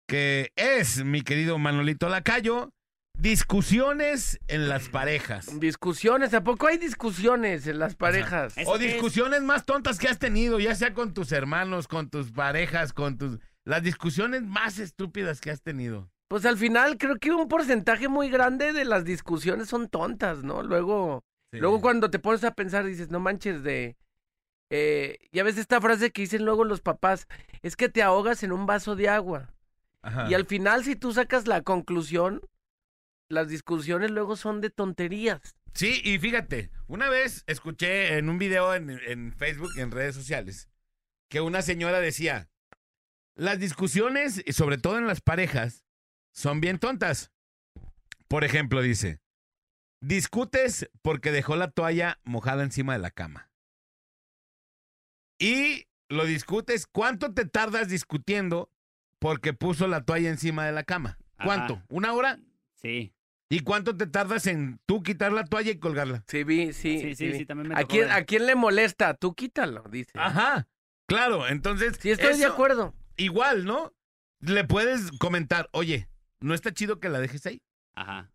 [0.09, 2.73] que es, mi querido Manolito Lacayo,
[3.17, 5.57] discusiones en las parejas.
[5.57, 8.57] Discusiones, ¿a poco hay discusiones en las parejas?
[8.57, 8.81] ¿Eso O es?
[8.81, 13.17] discusiones más tontas que has tenido, ya sea con tus hermanos, con tus parejas, con
[13.17, 13.39] tus...
[13.63, 16.11] Las discusiones más estúpidas que has tenido.
[16.27, 20.61] Pues al final creo que un porcentaje muy grande de las discusiones son tontas, ¿no?
[20.61, 23.95] Luego, luego cuando te pones a pensar dices, no manches de...
[24.69, 27.27] Eh, ya ves esta frase que dicen luego los papás,
[27.61, 29.53] es que te ahogas en un vaso de agua.
[30.01, 30.27] Ajá.
[30.29, 32.41] Y al final si tú sacas la conclusión,
[33.29, 35.55] las discusiones luego son de tonterías.
[35.73, 40.67] Sí, y fíjate, una vez escuché en un video en, en Facebook, en redes sociales,
[41.29, 42.49] que una señora decía,
[43.35, 45.85] las discusiones, sobre todo en las parejas,
[46.31, 47.31] son bien tontas.
[48.27, 49.21] Por ejemplo, dice,
[50.01, 53.48] discutes porque dejó la toalla mojada encima de la cama.
[55.39, 58.69] Y lo discutes, ¿cuánto te tardas discutiendo
[59.19, 61.17] porque puso la toalla encima de la cama?
[61.43, 61.75] ¿Cuánto?
[61.75, 61.85] Ajá.
[61.89, 62.39] ¿Una hora?
[62.75, 63.13] Sí.
[63.49, 66.23] ¿Y cuánto te tardas en tú quitar la toalla y colgarla?
[66.27, 66.99] Sí, vi, sí.
[66.99, 68.11] Sí, sí, sí, también me ¿A quién.
[68.11, 69.15] ¿A quién le molesta?
[69.15, 70.11] Tú quítalo, dice.
[70.15, 70.67] Ajá,
[71.07, 71.97] claro, entonces...
[71.99, 72.93] Sí, estoy de acuerdo.
[73.17, 73.93] Igual, ¿no?
[74.41, 76.09] Le puedes comentar, oye,
[76.41, 77.63] ¿no está chido que la dejes ahí?
[77.95, 78.31] Ajá.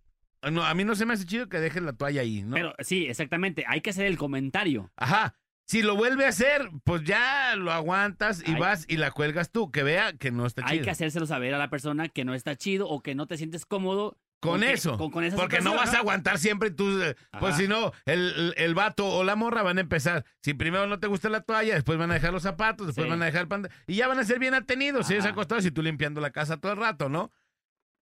[0.51, 2.57] No, a mí no se me hace chido que dejes la toalla ahí, ¿no?
[2.57, 3.65] Pero sí, exactamente.
[3.67, 4.91] Hay que hacer el comentario.
[4.97, 5.37] Ajá.
[5.67, 9.71] Si lo vuelve a hacer, pues ya lo aguantas y vas y la cuelgas tú,
[9.71, 10.85] que vea que no está Hay chido.
[10.85, 13.65] que hacérselo saber a la persona que no está chido o que no te sientes
[13.65, 14.19] cómodo.
[14.41, 14.99] Con eso.
[14.99, 17.01] Con, con esa porque no vas a aguantar siempre tú.
[17.03, 20.27] eh, Pues si no, el, el, vato o la morra van a empezar.
[20.43, 23.11] Si primero no te gusta la toalla, después van a dejar los zapatos, después Sí.
[23.11, 23.75] van a dejar el pantalón.
[23.87, 26.73] Y ya van a ser bien atenidos, ellos acostados y tú limpiando la casa todo
[26.73, 27.33] el rato, ¿no?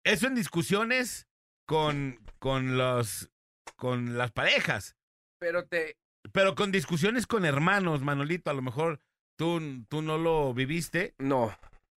[0.05, 1.29] Eso en discusiones
[1.65, 3.31] con, con los
[3.77, 4.97] con las parejas.
[5.39, 5.97] Pero te...
[6.31, 9.01] Pero con discusiones con hermanos, Manolito, a lo mejor
[9.37, 11.53] tú, tú no lo viviste, No.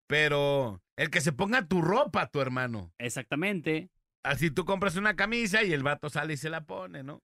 [0.07, 2.93] pero el que se ponga tu ropa, tu hermano.
[2.99, 3.91] Exactamente.
[4.23, 7.23] Así tú compras una camisa y el vato sale y se la pone, ¿no?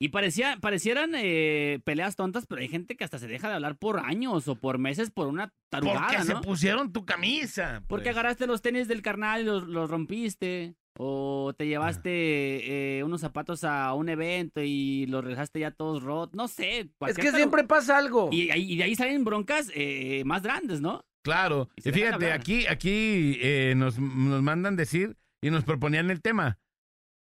[0.00, 3.76] Y parecía, parecieran eh, peleas tontas, pero hay gente que hasta se deja de hablar
[3.76, 6.40] por años o por meses por una tarugada, Porque se ¿no?
[6.40, 7.82] pusieron tu camisa.
[7.86, 8.16] Porque pues.
[8.16, 10.74] agarraste los tenis del carnal y los, los rompiste.
[10.96, 16.36] O te llevaste eh, unos zapatos a un evento y los dejaste ya todos rotos.
[16.36, 16.90] No sé.
[17.06, 18.28] Es que siempre pasa algo.
[18.30, 21.04] Y, de ahí salen broncas eh, más grandes, ¿no?
[21.24, 21.68] Claro.
[21.76, 26.58] Y fíjate, aquí, aquí eh, nos, nos mandan decir y nos proponían el tema.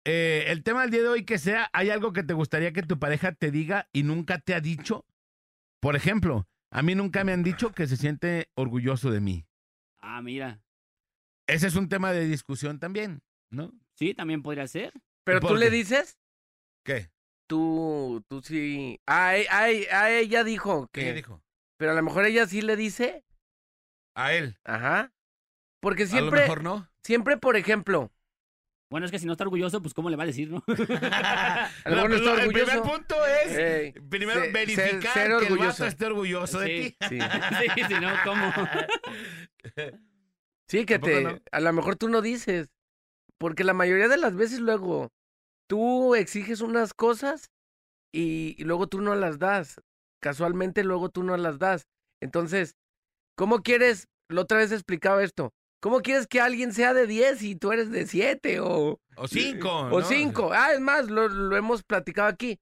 [0.05, 2.83] Eh, el tema del día de hoy que sea, ¿hay algo que te gustaría que
[2.83, 5.05] tu pareja te diga y nunca te ha dicho?
[5.79, 9.45] Por ejemplo, a mí nunca me han dicho que se siente orgulloso de mí.
[9.99, 10.61] Ah, mira.
[11.47, 13.21] Ese es un tema de discusión también,
[13.53, 13.71] ¿no?
[13.95, 14.93] Sí, también podría ser.
[15.23, 15.75] Pero ¿Por tú le qué?
[15.75, 16.17] dices,
[16.83, 17.09] ¿Qué?
[17.47, 18.99] tú, tú sí.
[19.05, 21.05] Ah, e- ah, e- ah, ella dijo ¿Qué que.
[21.07, 21.43] ella dijo?
[21.77, 23.23] Pero a lo mejor ella sí le dice.
[24.15, 24.57] A él.
[24.63, 25.11] Ajá.
[25.81, 26.89] Porque A lo siempre, mejor no.
[27.03, 28.11] siempre, por ejemplo,
[28.91, 30.63] Bueno, es que si no está orgulloso, pues ¿cómo le va a decir, no?
[30.67, 35.13] a lo La- mejor no está el primer punto es Ey, primero se- verificar ser-
[35.13, 36.95] ser que el vato esté orgulloso de Sí.
[36.99, 37.07] ti.
[37.09, 37.19] Sí.
[37.75, 38.53] sí, si no, ¿cómo?
[40.67, 41.39] Sí, que ¿A poco te, no?
[41.51, 42.69] a lo mejor tú no dices,
[43.43, 45.11] porque la mayoría de las veces luego
[45.67, 47.49] tú exiges unas cosas
[48.13, 49.81] y, y luego tú no las das.
[50.21, 51.83] Casualmente luego tú no las das.
[52.21, 52.77] Entonces,
[53.35, 54.07] ¿cómo quieres?
[54.29, 55.51] La otra vez explicaba esto.
[55.81, 59.69] ¿Cómo quieres que alguien sea de 10 y tú eres de 7 o, O cinco.
[59.69, 60.05] o ¿no?
[60.05, 60.51] 5?
[60.53, 62.61] Ah, es más, lo, lo hemos platicado aquí.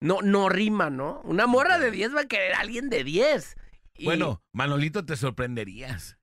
[0.00, 1.20] No, no rima, ¿no?
[1.22, 3.54] Una morra de 10 va a querer a alguien de 10.
[3.94, 6.18] Y- Bueno, Manolito, te sorprenderías.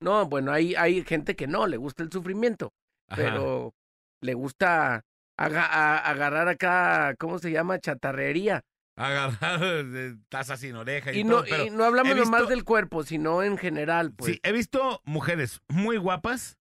[0.00, 2.72] No, bueno, hay, hay gente que no, le gusta el sufrimiento.
[3.08, 3.22] Ajá.
[3.22, 3.74] pero
[4.20, 5.02] le gusta
[5.38, 7.78] aga- a- agarrar acá, ¿cómo se llama?
[7.78, 8.62] Chatarrería.
[8.96, 12.48] Agarrar eh, taza sin oreja y, Y todo, no, pero y no hablamos visto- nomás
[12.48, 14.32] del cuerpo, sino en general, pues.
[14.34, 16.58] sí, he visto mujeres muy guapas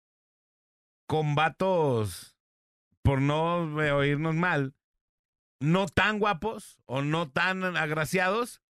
[1.08, 2.36] con vatos,
[3.02, 4.74] por no eh, oírnos mal,
[5.60, 8.62] no tan guapos o no tan agraciados.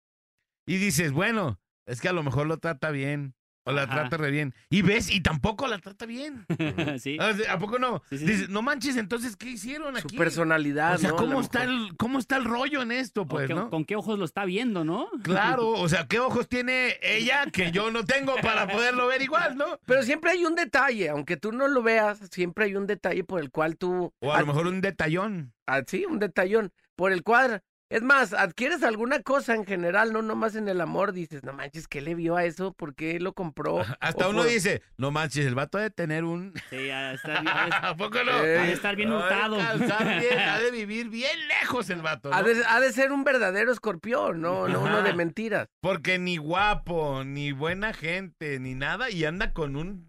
[0.66, 3.34] Y dices, bueno, es que a lo mejor lo trata bien
[3.68, 3.94] o la Ajá.
[3.94, 4.54] trata re bien.
[4.70, 6.46] Y ves, y tampoco la trata bien.
[7.00, 7.18] sí.
[7.48, 8.02] ¿A poco no?
[8.10, 8.52] Sí, sí, Dices, sí.
[8.52, 10.16] no manches, entonces, ¿qué hicieron Su aquí?
[10.16, 13.54] personalidad, O sea, ¿cómo está, el, ¿cómo está el rollo en esto, O pues, qué-
[13.54, 13.70] no?
[13.70, 15.08] ¿Con qué ojos lo está viendo, no?
[15.22, 19.56] Claro, o sea, ¿qué ojos tiene ella que yo no tengo para poderlo ver igual,
[19.56, 19.78] no?
[19.86, 23.40] Pero siempre hay un detalle, aunque tú no lo veas, siempre hay un detalle por
[23.40, 24.12] el cual tú...
[24.20, 25.52] O a lo mejor un detallón.
[25.66, 27.62] ah, sí, un detallón, por el cual...
[27.90, 31.88] Es más, adquieres alguna cosa en general, no nomás en el amor, dices, no manches,
[31.88, 32.74] ¿qué le vio a eso?
[32.74, 33.82] ¿Por qué lo compró?
[34.00, 36.52] Hasta O uno por- dice, no manches, el vato ha de tener un...
[36.68, 38.44] Sí, ha de estar bien, ha ¿A poco no?
[38.44, 39.56] Eh, ha de estar bien Ha hurtado.
[39.56, 42.36] bien, ha de vivir bien lejos el vato, ¿no?
[42.36, 45.66] Ha de, ha de ser un verdadero escorpión, no, no uno de mentiras.
[45.80, 50.08] Porque ni guapo, ni buena gente, ni nada, y anda con un...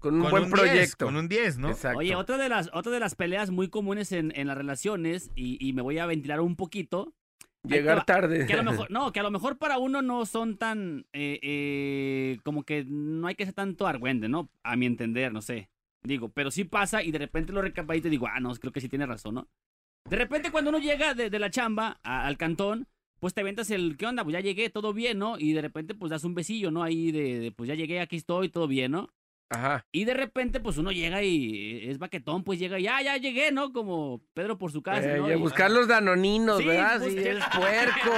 [0.00, 1.06] Con un con buen un 10, proyecto.
[1.06, 1.68] con un 10, ¿no?
[1.70, 1.98] Exacto.
[1.98, 5.56] Oye, otra de las, otra de las peleas muy comunes en, en las relaciones, y,
[5.66, 7.14] y me voy a ventilar un poquito,
[7.62, 8.46] Llegar tarde.
[8.46, 11.38] que a lo mejor, no, que a lo mejor para uno no son tan, eh,
[11.42, 14.50] eh, como que no hay que ser tanto argüende, ¿no?
[14.62, 15.68] A mi entender, no sé.
[16.02, 18.80] Digo, pero sí pasa y de repente lo recapacito y digo, ah, no, creo que
[18.80, 19.48] sí tiene razón, ¿no?
[20.08, 22.88] De repente cuando uno llega de, de la chamba a- al cantón,
[23.20, 24.24] pues te aventas el, ¿qué onda?
[24.24, 25.38] Pues ya llegué, todo bien, ¿no?
[25.38, 26.82] Y de repente pues das un besillo, ¿no?
[26.82, 29.10] Ahí de, de, pues ya llegué, aquí estoy, todo bien, ¿no?
[29.52, 29.84] Ajá.
[29.90, 33.72] Y de repente, pues uno llega y es baquetón, pues llega, ya, ya llegué, ¿no?
[33.72, 35.28] Como Pedro por su casa, Eh, ¿no?
[35.28, 36.98] y a Y- buscar los danoninos, Sí, ¿verdad?
[37.00, 38.12] pues, Sí, eres puerco.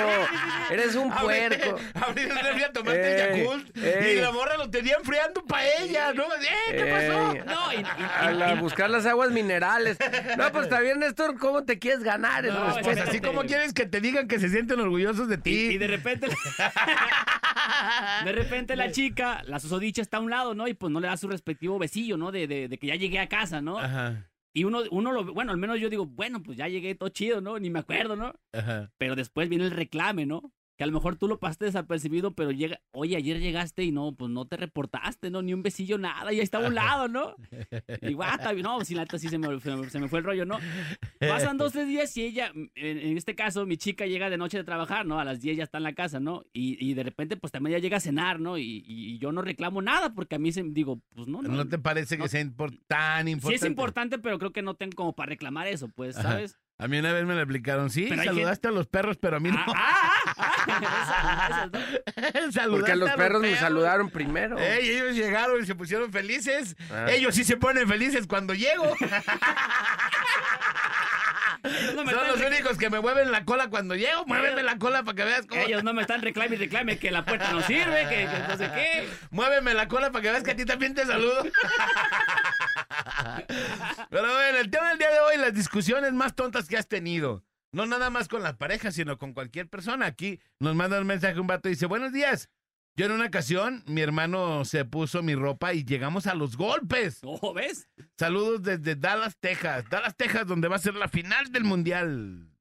[0.71, 1.79] Eres un puerco.
[2.17, 4.19] El refri a tomarte el Yakult ey.
[4.19, 6.25] y la morra lo tenía enfriando para ella, ¿no?
[6.25, 6.29] ¡Eh,
[6.71, 7.35] qué pasó!
[7.47, 9.97] No, y- y- y- y- buscar las aguas minerales.
[10.37, 12.45] No, pues está bien, Néstor, ¿cómo te quieres ganar?
[12.45, 13.05] No, esa Pues respuesta?
[13.11, 15.51] así como quieres que te digan que se sienten orgullosos de Y, ti.
[15.51, 16.29] y de repente,
[18.25, 20.69] de repente la chica, la susodicha está a un lado, ¿no?
[20.69, 22.31] Y pues no le da su respectivo besillo, ¿no?
[22.31, 23.79] De, de, de que ya llegué a casa, ¿no?
[23.79, 27.09] Ajá, Y uno, uno lo, bueno, al menos yo digo, bueno, pues ya llegué todo
[27.09, 27.59] chido, ¿no?
[27.59, 28.35] Ni me acuerdo, ¿no?
[28.53, 28.93] ajá.
[28.99, 30.53] Pero después viene el reclame, ¿no?
[30.83, 34.17] Que a lo mejor tú lo pasaste desapercibido, pero llega, oye, ayer llegaste y no,
[34.17, 35.41] pues no te reportaste, ¿no?
[35.41, 37.37] Ni un besillo, nada, y ahí estaba a un lado, ¿no?
[38.03, 40.45] Y está bien, no, si la neta sí se me, se me- fue el rollo,
[40.45, 40.59] ¿no?
[41.21, 44.59] Pasan dos, tres días y ella, en, en este caso, mi chica llega de noche
[44.59, 45.21] de trabajar, ¿no?
[45.21, 46.43] A las 10 ya está en la casa, ¿no?
[46.53, 48.59] Y, y de repente, pues también ya llega a cenar, ¿no?
[48.59, 51.49] Y, y yo no reclamo nada porque a mí se, digo, pues no, no.
[51.49, 52.45] ¿No te parece que sea
[52.89, 53.55] tan Sí importante?
[53.55, 56.41] es importante, pero creo que no tengo como para reclamar eso, pues, Ajá.
[56.79, 59.37] A mí una vez me lo explicaron, sí, Pero hay saludaste a los perros, pero
[59.37, 59.65] a mí no.
[59.69, 61.69] Ah, ah, ah.
[62.53, 64.59] Saludaste Porque los a perros me saludaron primero.
[64.59, 66.77] Ey, ellos llegaron y se pusieron felices.
[66.91, 67.07] Ah.
[67.11, 68.97] Ellos sí se ponen felices cuando llego.
[71.65, 74.27] Ellos no me Son están los únicos que me mueven la cola cuando llego.
[74.27, 75.63] Muéveme la cola para que veas cómo.
[75.63, 78.57] Ellos no me están reclame y reclame que la puerta no sirve, que, que no
[78.57, 79.09] sé qué.
[79.31, 81.45] Muéveme la cola para que veas que a ti también te saludo.
[84.11, 87.45] Pero bueno, el tema del día de hoy, las discusiones más tontas que has tenido.
[87.73, 90.07] No nada más con las parejas, sino con cualquier persona.
[90.07, 92.51] Aquí nos manda un mensaje un vato y dice, buenos días.
[92.95, 97.21] Yo en una ocasión, mi hermano se puso mi ropa y llegamos a los golpes.
[97.23, 97.89] ¿Oh, ves?
[98.19, 99.87] Saludos desde Dallas, Texas.
[99.89, 102.52] Dallas, Texas, donde va a ser la final del mundial.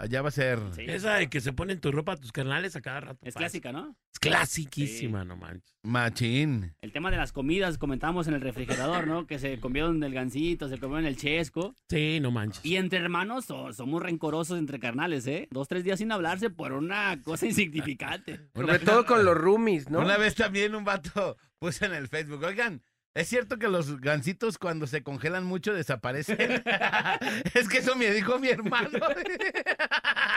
[0.00, 0.58] Allá va a ser.
[0.74, 0.84] Sí.
[0.86, 3.18] Esa de que se ponen tu ropa a tus carnales a cada rato.
[3.22, 3.38] Es pasa.
[3.44, 3.94] clásica, ¿no?
[4.14, 5.76] Es clasiquísima, no manches.
[5.82, 6.74] Machín.
[6.80, 9.26] El tema de las comidas, comentábamos en el refrigerador, ¿no?
[9.26, 11.74] Que se comieron el gansito, se comieron el chesco.
[11.90, 12.64] Sí, no manches.
[12.64, 15.48] Y entre hermanos so- somos rencorosos entre carnales, ¿eh?
[15.50, 18.40] Dos, tres días sin hablarse por una cosa insignificante.
[18.54, 20.00] Sobre todo con los roomies, ¿no?
[20.00, 22.82] Una vez también un vato puso en el Facebook, oigan,
[23.20, 26.36] ¿es cierto que los gansitos cuando se congelan mucho desaparecen?
[27.54, 28.90] es que eso me dijo mi hermano.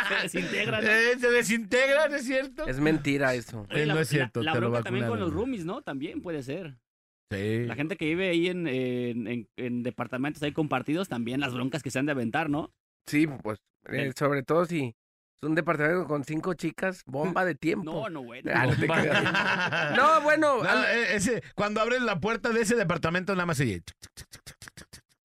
[0.08, 0.84] Se desintegran.
[0.84, 0.90] ¿no?
[0.90, 2.68] Eh, se desintegran, ¿es cierto?
[2.68, 3.66] Es mentira eso.
[3.70, 5.82] Eh, no es cierto, La, la te lo bronca también con los roomies, ¿no?
[5.82, 6.76] También puede ser.
[7.32, 7.66] Sí.
[7.66, 11.82] La gente que vive ahí en, en- en- en departamentos ahí compartidos, también las broncas
[11.82, 12.72] que se han de aventar, ¿no?
[13.08, 14.96] Sí, pues, eh, sobre todo si
[15.44, 17.92] un departamento con cinco chicas, bomba de tiempo.
[17.92, 18.52] No, no, bueno.
[18.54, 18.86] Ah, no te
[20.24, 23.64] bueno, No, al- eh, ese, cuando abren la puerta de ese departamento nada más se
[23.64, 23.84] oye,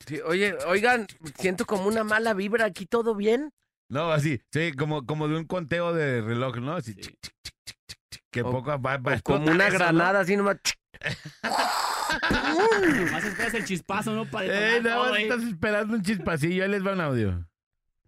[0.07, 1.07] sí, oye, oigan,
[1.39, 3.51] siento como una mala vibra aquí, ¿todo bien?
[3.91, 6.75] No, así, sí, como, como de un conteo de reloj, ¿no?
[6.75, 7.01] Así, Sí.
[7.01, 9.85] chic, chic, chic, chic, chic, chic, que O- poco va, va como una eso, ¿no?
[9.85, 10.57] granada, así nomás.
[13.13, 14.25] Más esperas el chispazo, ¿no?
[14.27, 15.23] Para Eh, nada todo, más ¿eh?
[15.23, 17.47] estás esperando un chispacillo, ahí les va un audio.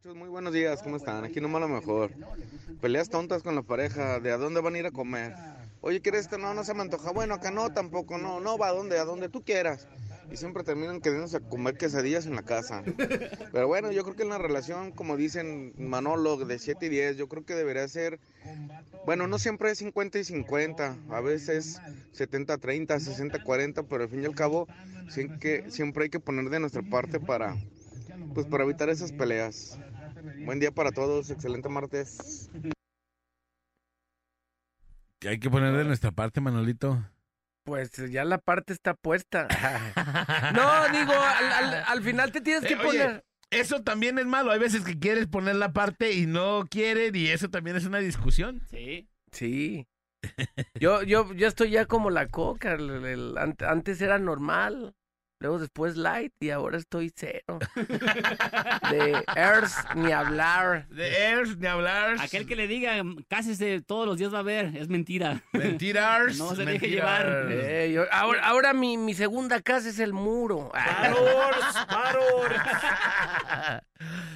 [0.02, 1.24] Muy buenos días, ¿cómo están?
[1.24, 2.10] Aquí nomás lo mejor.
[2.80, 5.34] Peleas tontas con la pareja, de a dónde van a ir a comer.
[5.82, 6.38] Oye, ¿quieres esto?
[6.38, 7.12] No, no se me antoja.
[7.12, 9.88] Bueno, acá no, tampoco, no, no, va a donde, a donde tú quieras.
[10.32, 12.82] Y siempre terminan queriéndose a comer quesadillas en la casa.
[13.52, 17.18] Pero bueno, yo creo que en la relación, como dicen Manolo, de 7 y 10,
[17.18, 18.18] yo creo que debería ser,
[19.04, 21.78] bueno, no siempre es 50 y 50, a veces
[22.16, 24.66] 70-30, 60-40, pero al fin y al cabo,
[25.40, 27.54] que, siempre hay que poner de nuestra parte para,
[28.32, 29.78] pues para evitar esas peleas.
[30.44, 32.50] Buen día para todos, excelente martes.
[35.26, 37.02] Hay que poner de nuestra parte, Manolito.
[37.64, 39.46] Pues ya la parte está puesta.
[40.54, 43.24] No, digo, al, al- al final te tienes que Eh, oye, poner.
[43.50, 44.50] Eso también es malo.
[44.52, 47.98] Hay veces que quieres poner la parte y no quieren y eso también es una
[47.98, 48.62] discusión.
[48.70, 49.08] Sí.
[49.32, 49.86] Sí.
[50.78, 52.72] Yo, yo, yo estoy ya como la coca.
[52.74, 54.94] el- el- ant- antes era normal.
[55.42, 57.58] Luego después light y ahora estoy cero.
[58.90, 60.86] De Earth ni hablar.
[60.88, 62.16] De Airs, ni hablar.
[62.20, 65.42] Aquel que le diga, cásese todos los días va a ver, es mentira.
[65.52, 66.36] Mentiras.
[66.36, 67.46] No se deje llevar.
[67.50, 70.70] Eh, yo- ahora, ahora mi, mi segunda casa es el muro.
[70.74, 71.54] ¡Valor!
[71.88, 72.52] ¡Valor!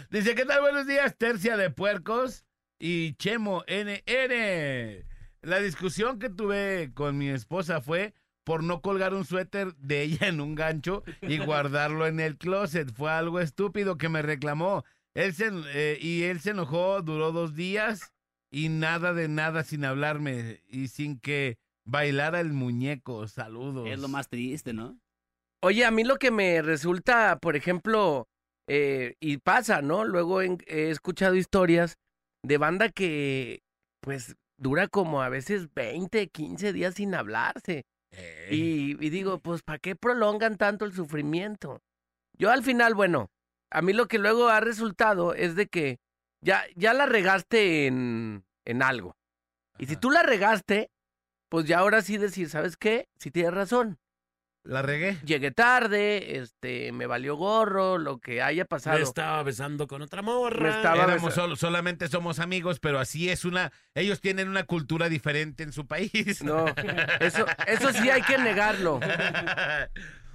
[0.09, 0.63] Dice, ¿qué tal?
[0.63, 2.47] Buenos días, tercia de puercos
[2.79, 5.05] y Chemo NN.
[5.43, 8.15] La discusión que tuve con mi esposa fue
[8.45, 12.93] por no colgar un suéter de ella en un gancho y guardarlo en el closet.
[12.95, 14.85] Fue algo estúpido que me reclamó.
[15.15, 18.13] Él se, eh, y él se enojó, duró dos días
[18.53, 23.27] y nada de nada sin hablarme y sin que bailara el muñeco.
[23.29, 23.89] Saludos.
[23.89, 24.99] Es lo más triste, ¿no?
[25.63, 28.29] Oye, a mí lo que me resulta, por ejemplo,
[28.69, 30.05] eh, y pasa, ¿no?
[30.05, 31.97] Luego en- he escuchado historias
[32.43, 33.63] de banda que,
[34.01, 37.85] pues, dura como a veces 20, 15 días sin hablarse.
[38.17, 41.83] Eh, Y, y digo, pues, ¿para qué prolongan tanto el sufrimiento?
[42.39, 43.31] Yo al final, bueno,
[43.71, 45.99] a mí lo que luego ha resultado es de que
[46.41, 49.17] ya, ya la regaste en, en algo.
[49.79, 50.91] Y si tú la regaste,
[51.49, 53.09] pues ya ahora sí decir, ¿sabes qué?
[53.19, 53.99] Si tienes razón.
[54.67, 55.19] La regué.
[55.27, 58.97] Llegué tarde, este, me valió gorro, lo que haya pasado.
[58.97, 60.63] Me estaba besando con otra morra.
[60.63, 63.73] Me estaba- Éramos sol- solamente somos amigos, pero así es una.
[63.95, 66.43] Ellos tienen una cultura diferente en su país.
[66.43, 66.65] No,
[67.21, 69.01] eso, eso sí hay que negarlo.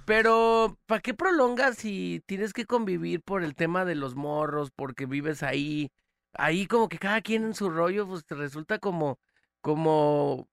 [0.06, 5.06] Pero, ¿para qué prolongas si tienes que convivir por el tema de los morros, porque
[5.06, 5.92] vives ahí?
[6.34, 9.20] Ahí como que cada quien en su rollo, pues te resulta como,
[9.60, 10.48] como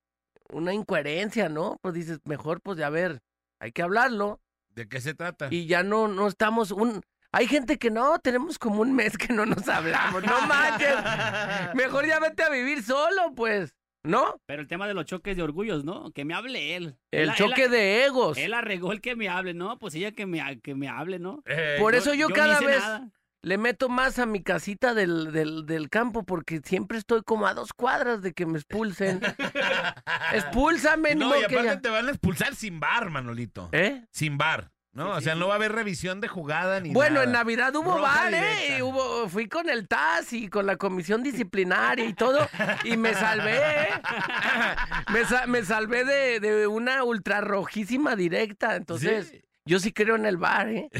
[0.49, 1.79] una incoherencia, ¿no?
[1.81, 3.21] Pues dices, mejor pues ya ver,
[3.59, 4.39] hay que hablarlo
[4.69, 5.47] ¿De qué se trata?
[5.51, 7.01] y ya no, no estamos un...
[7.33, 10.95] Hay gente que no, tenemos como un mes que no nos hablamos, no manches.
[11.75, 14.39] Mejor ya vete a vivir solo, pues, ¿no?
[14.45, 16.11] Pero el tema de los choques de orgullos, ¿no?
[16.11, 16.95] Que me hable él.
[17.11, 18.37] El Él- choque él- de egos.
[18.37, 19.77] Él arregó el que me hable, ¿no?
[19.77, 21.43] Pues ella que me, que me hable, ¿no?
[21.45, 23.09] Eh, Por eso yo, cada vez nada.
[23.43, 27.53] Le meto más a mi casita del, del, del campo porque siempre estoy como a
[27.53, 29.21] dos cuadras de que me expulsen.
[30.33, 33.69] Expúlsame, no, y aparte ya- te van a expulsar sin bar, Manolito.
[33.71, 34.05] ¿Eh?
[34.11, 34.71] Sin bar.
[34.93, 35.11] ¿no?
[35.13, 37.25] Sí, o sea, no va a haber revisión de jugada ni Bueno, nada.
[37.25, 38.81] en Navidad hubo bar, ¿eh?
[38.81, 42.49] hubo, fui con el TAS y con la comisión disciplinaria y todo,
[42.83, 43.89] y me salvé, ¿eh?
[45.13, 48.75] me, sa- me salvé de, de una ultra rojísima directa.
[48.75, 49.41] Entonces, Sí.
[49.67, 50.89] Yo sí creo en el bar, ¿eh?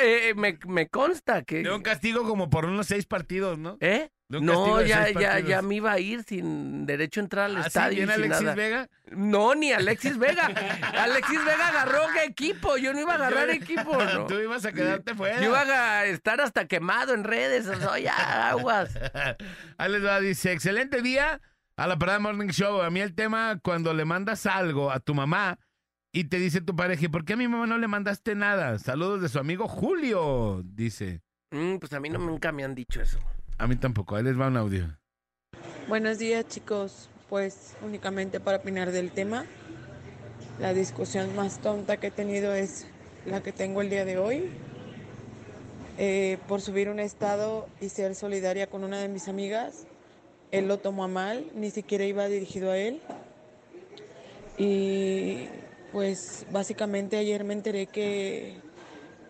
[0.00, 1.62] Eh, eh, me, me consta que...
[1.62, 3.78] De un castigo como por unos seis partidos, ¿no?
[3.80, 4.10] ¿Eh?
[4.28, 7.44] De un castigo No, ya, ya, ya me iba a ir sin derecho a entrar
[7.46, 7.68] al ¿Ah, sí?
[7.68, 7.92] estadio.
[7.92, 8.54] y ¿Viene sin Alexis nada.
[8.54, 8.88] Vega?
[9.10, 10.46] No, ni Alexis Vega.
[10.98, 12.76] Alexis Vega agarró equipo.
[12.76, 14.26] Yo no iba a agarrar equipo, ¿no?
[14.28, 15.40] Tú ibas a quedarte fuera.
[15.40, 17.66] Yo iba a estar hasta quemado en redes.
[17.66, 18.90] O sea, ya, aguas.
[19.78, 21.40] Ahí les va, dice, excelente día
[21.76, 22.82] a la Parada Morning Show.
[22.82, 25.58] A mí el tema cuando le mandas algo a tu mamá
[26.16, 28.78] y te dice tu pareja, ¿y por qué a mi mamá no le mandaste nada?
[28.78, 31.20] Saludos de su amigo Julio, dice.
[31.50, 33.18] Mm, pues a mí no, nunca me han dicho eso.
[33.58, 34.96] A mí tampoco, ahí les va un audio.
[35.88, 39.44] Buenos días chicos, pues únicamente para opinar del tema.
[40.58, 42.86] La discusión más tonta que he tenido es
[43.26, 44.48] la que tengo el día de hoy.
[45.98, 49.86] Eh, por subir un estado y ser solidaria con una de mis amigas.
[50.50, 53.02] Él lo tomó a mal, ni siquiera iba dirigido a él.
[54.56, 55.48] Y
[55.96, 58.52] pues básicamente ayer me enteré que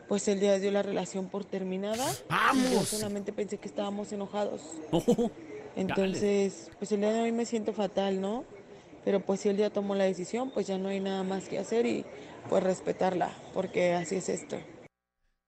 [0.08, 2.04] pues él ya dio la relación por terminada.
[2.12, 2.88] Yo ¡Vamos!
[2.88, 4.62] solamente pensé que estábamos enojados.
[4.90, 5.30] Oh,
[5.76, 8.44] Entonces, pues el día de hoy me siento fatal, ¿no?
[9.04, 11.60] Pero pues si él ya tomó la decisión, pues ya no hay nada más que
[11.60, 12.04] hacer y
[12.48, 14.58] pues respetarla, porque así es esto.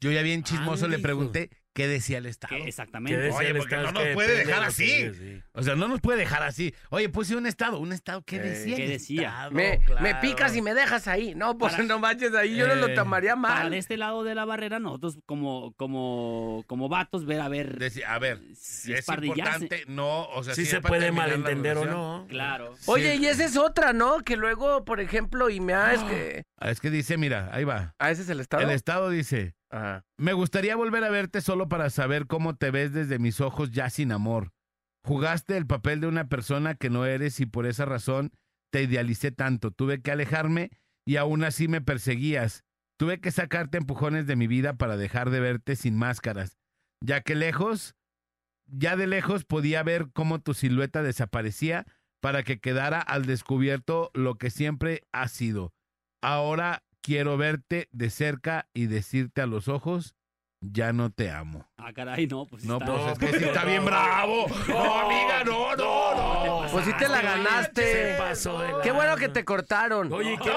[0.01, 1.09] Yo ya bien chismoso le hijo.
[1.79, 2.55] Qué decía el Estado.
[2.57, 3.19] que ¿Qué exactamente.
[3.21, 3.93] decía Oye, el porque Estado?
[3.93, 5.15] no Es nos puede dejar así.
[5.15, 5.43] sí.
[5.53, 6.75] O sea, no nos puede dejar así.
[6.91, 8.77] Oye, puse un Estado, un Estado, ¿qué Eh, decía?
[8.77, 9.29] ¿qué el decía?
[9.29, 9.51] Estado?
[9.53, 10.01] Me, Claro.
[10.03, 11.35] me picas y me dejas ahí.
[11.37, 12.57] No, pues Para- no manches ahí.
[12.57, 13.71] Yo no lo Eh, tomaría Para mal.
[13.71, 17.79] de este lado de la barrera, nosotros como, como, como vatos, ver a ver.
[18.07, 19.63] A ver, si es pardillarse.
[19.65, 22.27] importante, no, o sea, Sí sí se para puede malentender o no.
[22.29, 22.75] Claro.
[22.87, 23.23] Oye, Sí.
[23.23, 24.19] y esa es otra, ¿no?
[24.21, 25.95] Que luego, por ejemplo, y me ha...
[25.95, 26.45] Es que...
[26.59, 27.95] Ah, Es que dice, mira, ahí va.
[27.99, 28.63] Ah, ese es el estado.
[28.63, 29.55] El Estado dice,
[30.17, 33.91] Me gustaría volver a verte solo para saber cómo te ves desde mis ojos ya
[33.91, 34.53] sin amor.
[35.05, 38.33] Jugaste el papel de una persona que no eres y por esa razón
[38.71, 39.71] te idealicé tanto.
[39.71, 40.71] Tuve que alejarme
[41.07, 42.65] y aún así me perseguías.
[42.99, 46.59] Tuve que sacarte empujones de mi vida para dejar de verte sin máscaras,
[47.01, 47.95] ya que lejos,
[48.67, 51.87] ya de lejos podía ver cómo tu silueta desaparecía
[52.21, 55.73] para que quedara al descubierto lo que siempre has sido.
[56.21, 60.15] Ahora quiero verte de cerca y decirte a los ojos,
[60.61, 61.67] ya no te amo.
[61.79, 64.47] Ah, caray, no, pues No, está- pues es que sí está bien bravo.
[64.69, 66.69] No, amiga, no, no, no.
[66.71, 68.15] Pues sí te la Se ganaste.
[68.19, 70.13] pasó de Qué bueno que te cortaron.
[70.13, 70.51] Oye, ¿qué?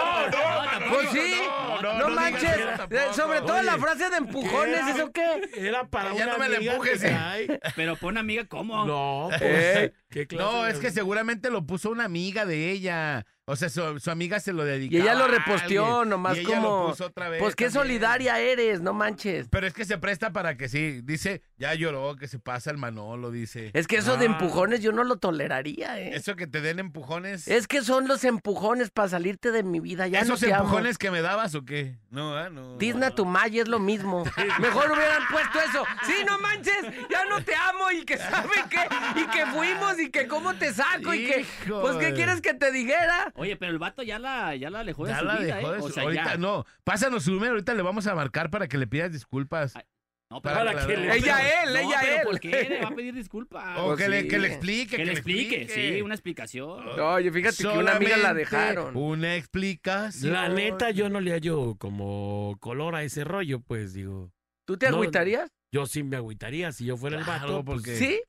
[0.89, 1.35] Pues sí,
[1.81, 2.49] no, no, no digas manches.
[2.51, 2.95] eso tampoco.
[3.01, 4.87] Eh, Sobre todo Oye, la frase de empujones.
[4.89, 5.49] ¿eso qué?
[5.55, 7.59] Era para Ya una no me la empujes, que.
[7.77, 8.85] Pero pon amiga, ¿cómo?
[8.85, 9.93] No, pues.
[10.09, 13.25] ¿qué clase No, es que seguramente lo puso una amiga de ella.
[13.45, 14.95] O sea, su, su amiga se lo dedicó.
[14.95, 16.93] Y ella lo reposteó, nomás como...
[17.39, 19.47] Pues qué solidaria solidaria eres, no manches.
[19.49, 21.01] Pero es que se presta para que sí.
[21.03, 23.71] Dice, ya lloró, que se pasa el Manolo, dice.
[23.73, 24.31] Es que eso de Ah.
[24.31, 26.15] empujones yo no lo toleraría, ¿eh?
[26.15, 27.47] Eso que te den empujones.
[27.47, 30.07] Es que son los empujones para salirte de mi vida.
[30.07, 30.63] Ya ¿Esos no te amo.
[30.65, 31.97] empujones que me dabas o qué?
[32.09, 32.77] No, ah, no.
[32.77, 34.23] Disna tu Maya es lo mismo.
[34.59, 35.85] Mejor hubieran puesto eso.
[36.05, 38.79] Sí, no manches, ya no te amo y que sabe qué,
[39.19, 42.71] y que fuimos y que cómo te saco y que pues qué quieres que te
[42.71, 43.33] dijera.
[43.41, 45.69] Oye, pero el vato ya la, ya la alejó de Ya su la vida, dejó
[45.71, 45.75] ¿eh?
[45.77, 45.93] de O su...
[45.93, 46.37] sea, ahorita, ya.
[46.37, 49.75] no, pásanos su número, ahorita le vamos a marcar para que le pidas disculpas.
[49.75, 49.83] Ay,
[50.29, 52.21] No, pero, Para que le- Ella él, no, ella pero él.
[52.23, 53.77] ¿por qué le va a pedir disculpas?
[53.79, 54.27] o pues que, le, sí.
[54.29, 54.95] que le explique.
[54.95, 56.87] que le explique, sí, una explicación.
[56.99, 58.95] Oye, fíjate que una amiga la Solamente dejaron.
[58.95, 60.31] Una explicación.
[60.33, 64.31] La neta, yo no le hallo como color a ese rollo, pues digo.
[64.65, 65.49] ¿Tú te no, agüitarías?
[65.73, 67.65] Yo sí me agüitaría si yo fuera el Claro, vato.
[67.65, 68.21] pues, porque- ¿Sí?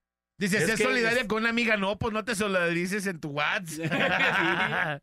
[0.43, 1.77] Dice, Es que solidaria es- con una amiga.
[1.77, 5.01] No, pues no te solidarices en tu WhatsApp.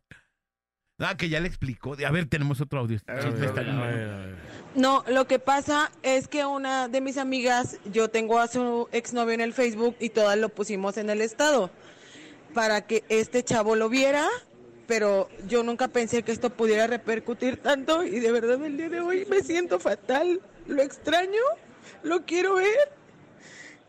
[1.02, 1.96] Ah, que ya le explicó.
[2.06, 2.98] A ver, tenemos otro audio.
[4.74, 9.32] No, lo que pasa es que una de mis amigas, yo tengo a su exnovio
[9.32, 11.70] en el Facebook y todas lo pusimos en el estado
[12.52, 14.26] para que este chavo lo viera,
[14.86, 19.00] pero yo nunca pensé que esto pudiera repercutir tanto y de verdad el día de
[19.00, 21.40] hoy me siento fatal, lo extraño,
[22.02, 22.99] lo quiero ver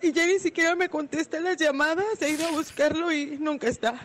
[0.01, 3.99] y ya ni siquiera me contesta las llamadas, he ido a buscarlo y nunca está.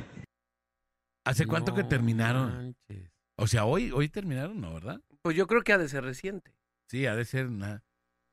[1.25, 2.55] ¿Hace cuánto que terminaron?
[2.55, 3.11] manches.
[3.37, 4.73] O sea, hoy, hoy terminaron, ¿no?
[4.75, 5.01] ¿Verdad?
[5.23, 6.53] Pues yo creo que ha de ser reciente.
[6.89, 7.83] Sí, ha de ser una...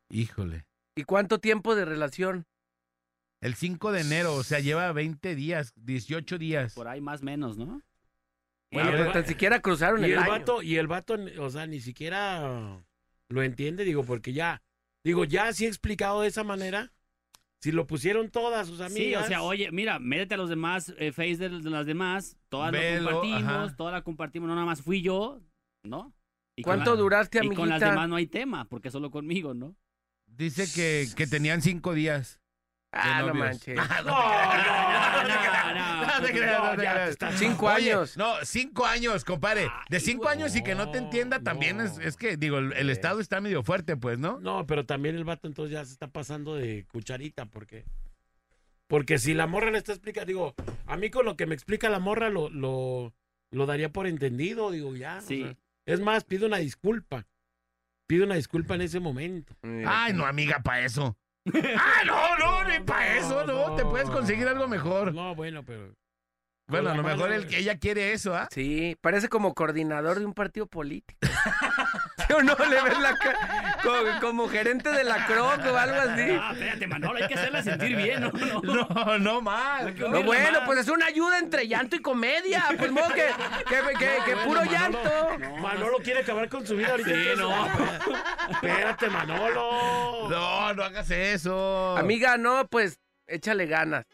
[0.10, 0.66] Híjole.
[0.96, 2.46] ¿Y cuánto tiempo de relación?
[3.42, 6.76] El 5 de enero, o sea, lleva 20 días, 18 días.
[6.76, 7.82] Por ahí más o menos, ¿no?
[8.72, 10.30] Bueno, pues va- tan siquiera cruzaron Y el, el año.
[10.30, 12.82] vato, y el vato, o sea, ni siquiera
[13.28, 14.62] lo entiende, digo, porque ya,
[15.04, 16.94] digo, ya sí he explicado de esa manera.
[17.64, 18.98] Si lo pusieron todas sus amigas.
[18.98, 22.36] Sí, o sea, oye, mira, métete a los demás, eh, face de, de las demás,
[22.50, 23.76] todas Velo, lo compartimos, ajá.
[23.78, 25.40] todas la compartimos, no nada más fui yo,
[25.86, 26.14] ¿no?
[26.58, 27.60] Y con ¿Cuánto la- duraste, Y amiguita?
[27.62, 29.78] con las demás no hay tema, porque solo conmigo, ¿no?
[30.28, 32.42] Dice que, que tenían 5 días.
[32.92, 33.80] Ah, no manches.
[33.80, 35.53] Ah, No, no, no, no.
[36.20, 37.06] No te creas, no te ya creas.
[37.06, 38.18] te estás- Cinco Oye, años.
[38.18, 39.70] No, cinco años, compadre.
[39.90, 41.84] De cinco años y que no te entienda también No.
[41.84, 44.40] es, es que, digo, el, el Estado está medio fuerte, pues, ¿no?
[44.40, 47.86] No, pero también el vato entonces ya se está pasando de cucharita, porque
[48.88, 50.54] porque si la morra le está explicando, digo,
[50.86, 53.14] a mí con lo que me explica la morra lo, lo,
[53.52, 55.18] lo daría por entendido, digo, ya.
[55.18, 55.42] o Sí.
[55.44, 55.56] sea,
[55.86, 57.26] es más, pido una disculpa.
[58.06, 59.56] Pido una disculpa en ese momento.
[59.88, 61.18] Ay, no, amiga, para eso.
[61.76, 63.76] Ah, no, no, ni para eso, no.
[63.76, 65.14] Te puedes conseguir algo mejor.
[65.14, 65.94] No, bueno, pero.
[66.68, 68.48] Bueno, a lo mejor el que ella quiere eso, ¿ah?
[68.52, 71.20] Sí, parece como coordinador de un partido político.
[72.28, 73.78] ¿Sí o no le ves la cara?
[73.84, 76.38] Como, como gerente de la CROC o algo así.
[76.40, 78.32] Ah, espérate, Manolo, hay que hacerla sentir bien, ¿no?
[78.64, 78.88] no.
[78.88, 79.94] No, no mal.
[80.00, 80.08] no.
[80.08, 82.64] No, bueno, pues es una ayuda entre llanto y comedia.
[82.78, 83.28] Pues modo que,
[83.68, 85.62] que, que, que bueno, puro Manolo, llanto.
[85.62, 87.10] Manolo quiere acabar con su vida ahorita.
[87.10, 87.68] Sí, no.
[88.52, 90.30] Espérate, Manolo.
[90.30, 91.98] No, no hagas eso.
[91.98, 94.06] Amiga, no, pues échale ganas.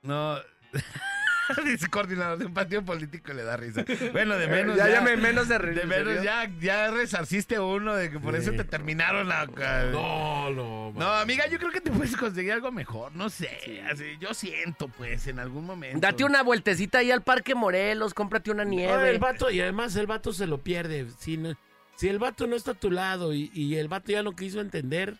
[0.00, 0.38] No.
[1.64, 3.84] Dice coordinador de un partido político y le da risa.
[4.12, 4.76] Bueno, de menos.
[4.76, 5.80] ya, ya, ya me menos de reír.
[5.80, 9.46] de menos ya, ya resarciste uno de que por eso te terminaron la.
[9.92, 10.92] No, no.
[10.94, 13.14] No, amiga, yo creo que te puedes conseguir algo mejor.
[13.14, 13.82] No sé.
[13.90, 15.98] Así, yo siento, pues, en algún momento.
[16.00, 19.10] Date una vueltecita ahí al Parque Morelos, cómprate una No, nieve.
[19.10, 21.06] el vato, y además el vato se lo pierde.
[21.18, 21.56] Si, no-
[21.96, 24.60] si el vato no está a tu lado y, y el vato ya no quiso
[24.60, 25.16] entender,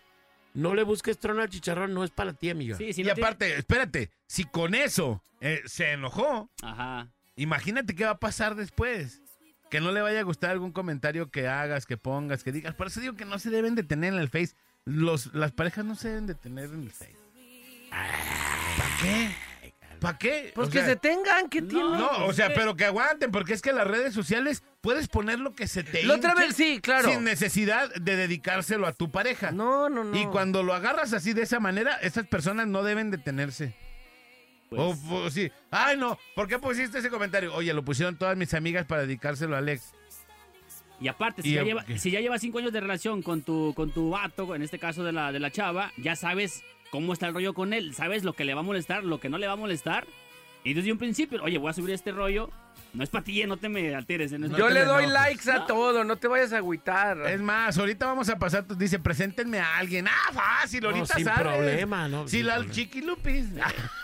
[0.53, 2.77] no le busques trono al chicharrón, no es para ti, amiga.
[2.77, 7.09] Sí, sí, y no tiene- aparte, espérate, si con eso eh, se enojó, Ajá.
[7.35, 9.19] imagínate qué va a pasar después.
[9.69, 12.75] Que no le vaya a gustar algún comentario que hagas, que pongas, que digas.
[12.75, 14.53] Por eso digo que no se deben de tener en el Face.
[14.85, 17.15] Los, las parejas no se deben de tener en el Face.
[17.89, 19.31] ¿Para qué?
[20.03, 20.51] ¿Para qué?
[20.53, 21.97] Pues O que sea, se tengan, ¿qué tiene?
[21.97, 25.39] No, o sea, que- pero que aguanten, porque es que las redes sociales puedes poner
[25.39, 27.09] lo que se te La otra vez sí, claro.
[27.09, 29.51] Sin necesidad de dedicárselo a tu pareja.
[29.51, 30.19] No, no, no.
[30.19, 33.73] Y cuando lo agarras así de esa manera, esas personas no deben detenerse.
[34.69, 37.53] Pues, O, o sí, ay no, ¿por qué pusiste ese comentario?
[37.55, 39.93] Oye, lo pusieron todas mis amigas para dedicárselo a Alex.
[40.99, 41.97] Y aparte, si, Y, ya lleva, ¿qué?
[41.97, 45.03] si ya llevas cinco años de relación con tu, con tu vato, en este caso
[45.03, 46.61] de la, de la chava, ya sabes
[46.93, 49.27] cómo está el rollo con él, sabes lo que le va a molestar, lo que
[49.27, 50.05] no le va a molestar.
[50.63, 52.51] Y desde un principio, oye, voy a subir este rollo,
[52.93, 54.31] no es para ti, eh, no te me alteres.
[54.31, 55.11] eh, no es No Yo le doy enojes.
[55.11, 57.17] likes a todo, no te vayas a agüitar.
[57.25, 60.07] Es más, ahorita vamos a pasar, dice, preséntenme a alguien.
[60.07, 61.41] Ah, fácil, No, ahorita sin sabes.
[61.41, 62.27] problema, ¿no?
[62.27, 62.73] Si Sin la problema.
[62.75, 63.45] chiquilupis.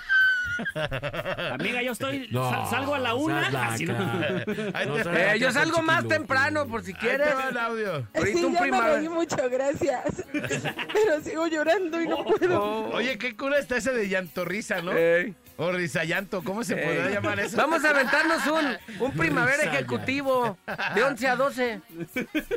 [1.53, 3.49] Amiga, yo estoy, No, sal- salgo a la una.
[3.80, 7.30] Eh, yo salgo más temprano, por si quieres.
[7.49, 8.07] el audio.
[8.24, 10.26] Sí, un ya me reí mucho, gracias.
[10.34, 12.62] Pero sigo llorando y no puedo.
[12.62, 12.89] Oh.
[12.95, 14.91] Oye, qué cura está ese de llanto risa, ¿no?
[15.62, 17.14] O risa llanto, ¿cómo se podrá ey.
[17.16, 17.57] llamar eso?
[17.57, 20.57] Vamos a aventarnos un, un primavera ejecutivo
[20.95, 21.82] de 11 a 12.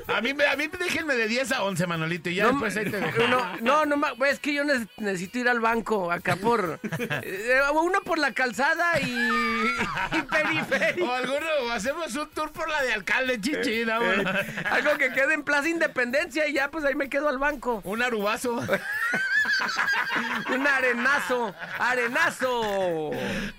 [0.06, 2.88] A mí, me- a mí déjenme de 10 a 11, Manolito, y ya después ahí
[2.88, 3.26] te dejo.
[3.26, 6.78] no, no, no, ma- es que yo ne- necesito ir al banco acá por
[7.22, 9.10] eh, uno por la calzada y,
[10.12, 11.08] y periférico.
[11.08, 13.94] O alguno, o hacemos un tour por la de alcalde, chichi, ¿no?
[14.70, 17.80] Algo que quede en Plaza Independencia y ya pues ahí me quedo al banco.
[17.82, 18.62] Un arubazo.
[20.54, 23.10] Un arenazo, arenazo.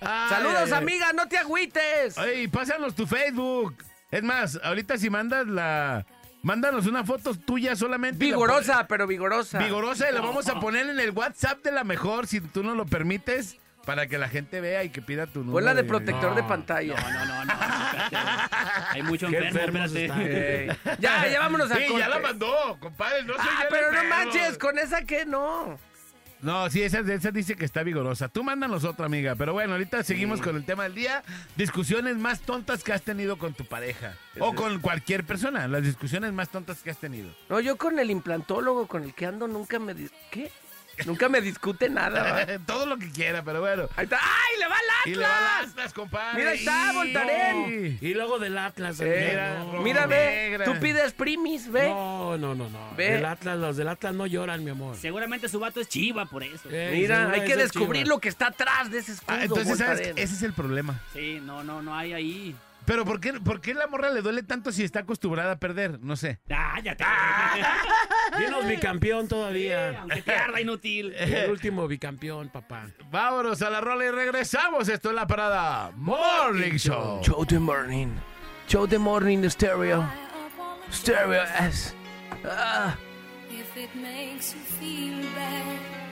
[0.02, 0.74] Ay, Saludos ay, ay.
[0.74, 2.18] amiga, no te agüites.
[2.18, 3.76] Oye, y pásanos tu Facebook.
[4.12, 6.06] Es más, ahorita si mandas la...
[6.44, 8.20] Mándanos una foto tuya solamente.
[8.26, 9.60] la Vigorosa, pero vigorosa.
[9.60, 12.64] pon- Vigorosa y la vamos a poner en el WhatsApp de la mejor, si tú
[12.64, 15.54] no lo permites, para que la gente vea y que pida tu número.
[15.54, 16.96] Ponla de protector de No, pantalla.
[16.96, 17.54] No, no, no, no.
[18.90, 20.78] Hay mucho enfermo, espérate.
[21.00, 23.24] Ya, ya vámonos a Sí, ya la mandó, compadre.
[23.24, 25.80] No soy Ah, pero no manches, con esa que no.
[26.44, 28.28] No, sí, esa, esa dice que está vigorosa.
[28.28, 29.36] Tú mándanos otra, amiga.
[29.36, 31.24] Pero bueno, ahorita seguimos con el tema del día.
[31.56, 34.16] Discusiones más tontas que has tenido con tu pareja.
[34.40, 35.68] O con cualquier persona.
[35.68, 37.34] Las discusiones más tontas que has tenido.
[37.50, 39.96] No, yo con el implantólogo con el que ando nunca me...
[39.96, 40.52] dis- ¿Qué?
[41.08, 42.46] Nunca me discute nada.
[42.68, 43.88] Todo lo que quiera, pero bueno.
[43.96, 44.20] Ahí está.
[44.22, 44.53] ¡Ay,
[45.06, 45.60] Y le va Atlas!
[45.64, 46.38] al Atlas, compadre.
[46.40, 47.98] Mira, ahí está, Y- Voltaren.
[48.02, 48.98] Y luego del Atlas.
[49.02, 49.38] Eh,
[49.72, 49.82] no.
[49.82, 50.66] mira, ve, negra.
[50.66, 51.90] tú pides primis, ve.
[51.90, 52.96] No, no, no, no.
[52.96, 53.12] Ve.
[53.14, 54.96] Del Atlas, los del Atlas no lloran, mi amor.
[54.96, 56.70] Seguramente su vato es chiva por eso.
[56.72, 58.10] Eh, Mira, seguro hay que es el descubrir Chivas.
[58.16, 59.36] lo que está atrás de ese escudo.
[59.38, 59.98] Ah, entonces, ¿sabes?
[60.00, 60.18] Voltaren.
[60.18, 61.00] Ese es el problema.
[61.14, 62.56] Sí, no, no, no hay ahí.
[62.86, 66.00] Pero ¿por qué, ¿por qué la morra le duele tanto si está acostumbrada a perder?
[66.02, 66.40] No sé.
[66.50, 67.06] Ah, ya te.
[68.38, 70.02] Dinos bicampeón todavía.
[70.02, 71.14] Aunque te arda inútil.
[71.18, 72.88] El último bicampeón, papá.
[73.10, 74.90] Vámonos a la rola y regresamos.
[74.90, 77.22] Esto es la parada Morning Show.
[77.24, 78.10] Show the morning.
[78.68, 80.10] Show the morning stereo.
[80.92, 81.94] Stereo S.
[82.46, 82.98] Ah.
[83.50, 86.03] If it makes you feel bad.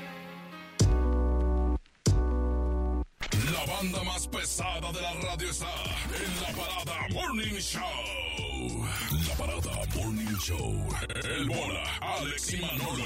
[3.52, 5.68] La banda más pesada de la radio está
[6.16, 8.86] en la parada Morning Show.
[9.28, 10.88] La parada Morning Show.
[11.26, 13.04] El bola, Alex y Manolo.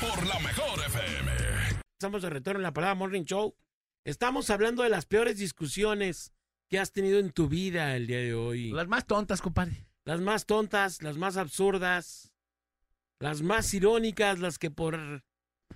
[0.00, 1.32] Por la mejor FM.
[1.92, 3.56] Estamos de retorno en la parada Morning Show.
[4.04, 6.32] Estamos hablando de las peores discusiones
[6.68, 8.70] que has tenido en tu vida el día de hoy.
[8.70, 9.88] Las más tontas, compadre.
[10.04, 12.32] Las más tontas, las más absurdas,
[13.18, 15.24] las más irónicas, las que por...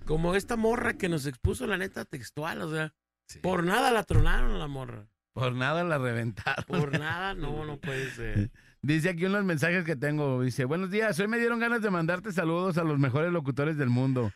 [0.04, 2.94] Como esta morra que nos expuso la neta textual, o sea,
[3.42, 5.06] por nada la tronaron la morra.
[5.32, 6.64] Por nada la reventaron.
[6.66, 8.50] Por nada, no, no puede ser.
[8.82, 10.42] Dice aquí unos mensajes que tengo.
[10.42, 13.88] Dice, buenos días, hoy me dieron ganas de mandarte saludos a los mejores locutores del
[13.88, 14.30] mundo.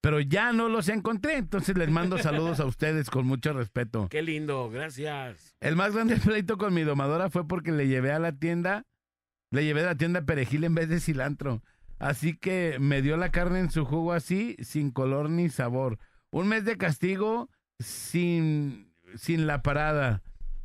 [0.00, 4.08] Pero ya no los encontré, entonces les mando saludos a ustedes con mucho respeto.
[4.08, 5.56] Qué lindo, gracias.
[5.60, 8.84] El más grande pleito con mi domadora fue porque le llevé a la tienda,
[9.50, 11.62] le llevé a la tienda perejil en vez de cilantro.
[11.98, 15.98] Así que me dio la carne en su jugo así, sin color ni sabor.
[16.30, 20.22] Un mes de castigo sin, sin la parada.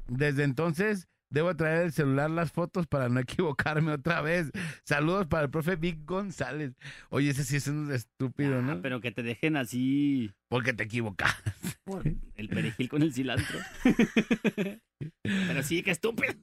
[0.07, 4.51] Desde entonces debo traer el celular las fotos para no equivocarme otra vez.
[4.83, 6.73] Saludos para el profe Vic González.
[7.09, 8.81] Oye, ese sí es un estúpido, Ah, ¿no?
[8.81, 11.33] pero que te dejen así Porque te equivocas.
[11.85, 12.03] por
[12.35, 13.59] el perejil con el cilantro.
[15.23, 16.33] pero sí, que estúpido.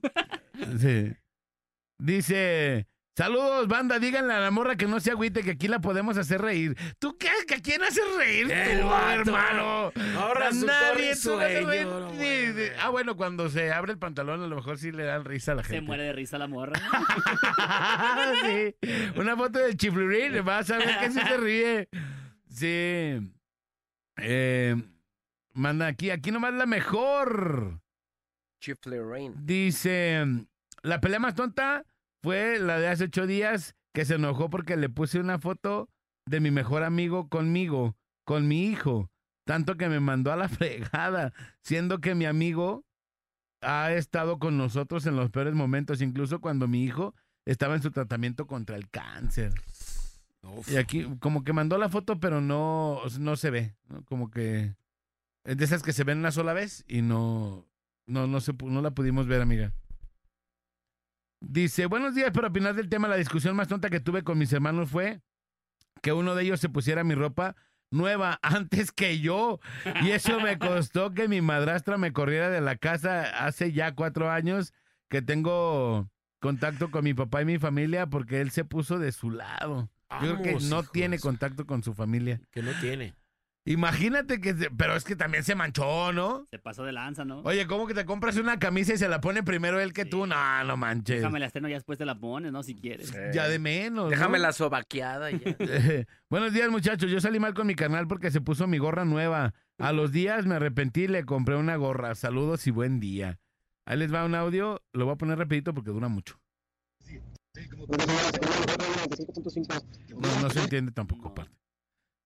[0.78, 1.12] Sí.
[2.00, 2.86] Dice,
[3.18, 6.40] saludos, banda, díganle a la morra que no se agüite, que aquí la podemos hacer
[6.40, 6.76] reír.
[7.00, 7.28] ¿Tú qué?
[7.48, 9.10] ¿Que a quién haces reír El tú, vato.
[9.20, 9.92] hermano?
[10.16, 12.12] Ahora A su nadie, tú no haces sueño, no,
[12.80, 15.54] Ah, bueno, cuando se abre el pantalón a lo mejor sí le dan risa a
[15.56, 15.82] la Se gente.
[15.86, 16.80] muere de risa la morra.
[18.44, 18.76] sí.
[19.16, 21.88] Una foto del chiflurín, vas a ver que sí se ríe.
[22.48, 23.32] Sí.
[24.20, 24.76] Eh,
[25.54, 27.80] manda aquí, aquí nomás la mejor.
[28.60, 29.34] Chifle Rain.
[29.44, 30.24] Dice,
[30.82, 31.84] la pelea más tonta
[32.22, 35.88] fue la de hace ocho días que se enojó porque le puse una foto
[36.26, 39.10] de mi mejor amigo conmigo, con mi hijo,
[39.44, 42.84] tanto que me mandó a la fregada, siendo que mi amigo
[43.60, 47.14] ha estado con nosotros en los peores momentos, incluso cuando mi hijo
[47.44, 49.54] estaba en su tratamiento contra el cáncer.
[50.68, 54.04] Y aquí como que mandó la foto, pero no, no se ve, ¿no?
[54.04, 54.74] como que
[55.44, 57.66] es de esas que se ven una sola vez y no,
[58.06, 59.72] no, no, se, no la pudimos ver, amiga.
[61.40, 64.52] Dice, buenos días, para opinar del tema, la discusión más tonta que tuve con mis
[64.52, 65.20] hermanos fue
[66.02, 67.56] que uno de ellos se pusiera mi ropa
[67.90, 69.60] nueva antes que yo.
[70.02, 74.30] Y eso me costó que mi madrastra me corriera de la casa hace ya cuatro
[74.30, 74.74] años
[75.08, 76.10] que tengo
[76.40, 79.90] contacto con mi papá y mi familia porque él se puso de su lado.
[80.22, 82.40] Yo creo que no tiene contacto con su familia.
[82.50, 83.14] Que no tiene.
[83.70, 86.46] Imagínate que, se- pero es que también se manchó, ¿no?
[86.50, 87.40] Se pasó de lanza, ¿no?
[87.40, 90.10] Oye, ¿cómo que te compras una camisa y se la pone primero él que Sí.
[90.10, 90.26] tú?
[90.26, 91.16] No, no manches.
[91.16, 92.62] Déjame la estreno y después te la pones, ¿no?
[92.62, 93.12] Si quieres.
[93.34, 94.08] Ya de menos.
[94.10, 94.42] Déjame ¿no?
[94.44, 95.56] la sobaqueada y ya.
[96.30, 97.10] Buenos días, muchachos.
[97.10, 99.52] Yo salí mal con mi canal porque se puso mi gorra nueva.
[99.78, 102.14] A los días me arrepentí y le compré una gorra.
[102.14, 103.38] Saludos y buen día.
[103.84, 104.82] Ahí les va un audio.
[104.92, 106.40] Lo voy a poner rapidito porque dura mucho.
[110.16, 111.34] No, no se entiende tampoco, No.
[111.34, 111.54] parte.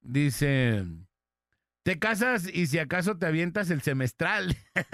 [0.00, 0.84] Dice,
[1.82, 4.56] te casas y si acaso te avientas el semestral.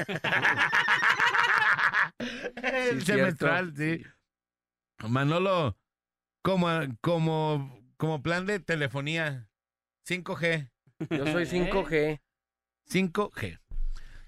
[2.63, 4.05] el Sí, semestral, cierto.
[4.05, 4.11] sí.
[5.09, 5.77] Manolo,
[6.43, 6.69] como,
[7.01, 9.49] como, como plan de telefonía,
[10.09, 10.71] 5G,
[11.11, 12.21] Yo soy 5G.
[12.91, 13.61] 5G.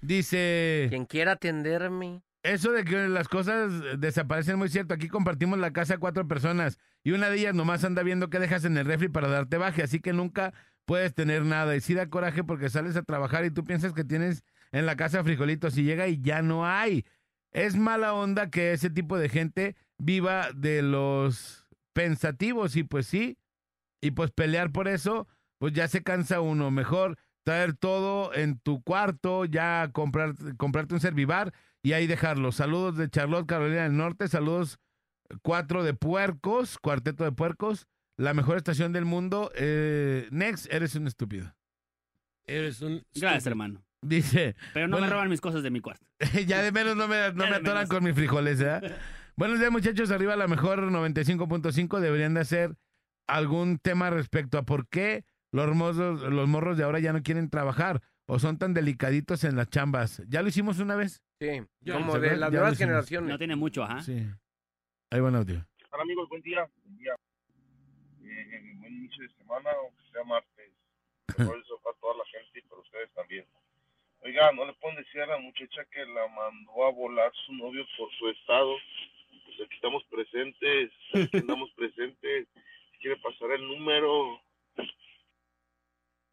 [0.01, 2.23] Dice, Quien quiera atenderme.
[2.43, 4.93] eso de que las cosas desaparecen es muy cierto.
[4.93, 8.63] Aquí compartimos la casa cuatro personas y una de ellas nomás anda viendo qué dejas
[8.65, 10.53] en el refri para darte baje, así que nunca
[10.85, 11.75] puedes tener nada.
[11.75, 14.95] Y sí da coraje porque sales a trabajar y tú piensas que tienes en la
[14.95, 17.05] casa frijolitos y llega y ya no hay.
[17.51, 23.37] Es mala onda que ese tipo de gente viva de los pensativos y pues sí,
[24.01, 25.27] y pues pelear por eso,
[25.57, 26.71] pues ya se cansa uno.
[26.71, 31.53] Mejor traer todo en tu cuarto, ya comprar, comprarte un servivar
[31.83, 32.51] y ahí dejarlo.
[32.51, 34.27] Saludos de Charlotte, Carolina del Norte.
[34.27, 34.79] Saludos
[35.41, 37.87] cuatro de puercos, cuarteto de puercos.
[38.21, 39.51] La mejor estación del mundo.
[39.55, 41.55] Eh, Next, eres un estúpido.
[42.45, 43.01] Eres un.
[43.15, 43.83] Gracias, hermano.
[44.03, 45.07] Dice, Pero no Bueno.
[45.07, 46.05] me roban mis cosas de mi cuarto.
[46.45, 47.89] ya de menos no me, no me atoran menos.
[47.89, 48.79] con mis frijoles, ¿eh?
[49.35, 50.11] Buenos días, muchachos.
[50.11, 51.99] Arriba la mejor 95.5.
[51.99, 52.75] Deberían de hacer
[53.27, 57.49] algún tema respecto a por qué los morros, los morros de ahora ya no quieren
[57.49, 60.21] trabajar o son tan delicaditos en las chambas.
[60.27, 61.23] ¿Ya lo hicimos una vez?
[61.39, 61.63] Sí.
[61.79, 63.29] Ya, Como ¿se de las nuevas generaciones.
[63.31, 64.01] No tiene mucho, ajá.
[64.03, 64.27] Sí.
[65.09, 65.65] Ahí va el audio.
[65.91, 66.69] Hola amigos, buen día.
[66.83, 67.13] Buen día.
[68.41, 70.71] Eh, buen inicio de semana, aunque sea martes.
[71.37, 73.45] Por eso para toda la gente y para ustedes también.
[74.23, 77.85] Oiga, ¿no le pueden decir a la muchacha que la mandó a volar su novio
[77.97, 78.75] por su estado?
[79.45, 82.47] Pues aquí estamos presentes, aquí andamos presentes.
[82.91, 84.39] Si quiere pasar el número,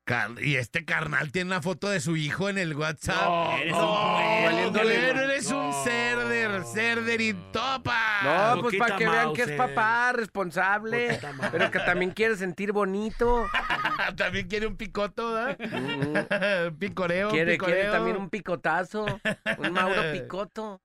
[0.04, 3.58] Car- y este carnal tiene una foto de su hijo en el WhatsApp.
[3.60, 4.90] Eres no, un cabrón.
[4.90, 5.72] eres un No.
[7.18, 8.54] Y topa.
[8.56, 9.74] No, pues para que vean que es Mauser.
[9.74, 11.50] papá, responsable, Mauser.
[11.52, 13.46] pero que también quiere sentir bonito.
[14.16, 15.58] También quiere un picoto, ¿verdad?
[15.58, 19.04] Mm, Picoreo, Quiere, quiere también un picotazo,
[19.58, 20.80] un Mauro Picoto.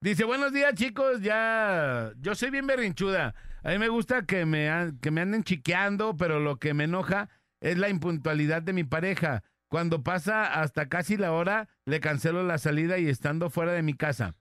[0.00, 1.20] Dice, buenos días, chicos.
[1.20, 3.34] Ya, yo soy bien berrinchuda.
[3.62, 7.28] A mí me gusta que me, que me anden chiqueando, pero lo que me enoja
[7.60, 9.42] es la impuntualidad de mi pareja.
[9.68, 13.94] Cuando pasa hasta casi la hora, le cancelo la salida y estando fuera de mi
[13.94, 14.34] casa.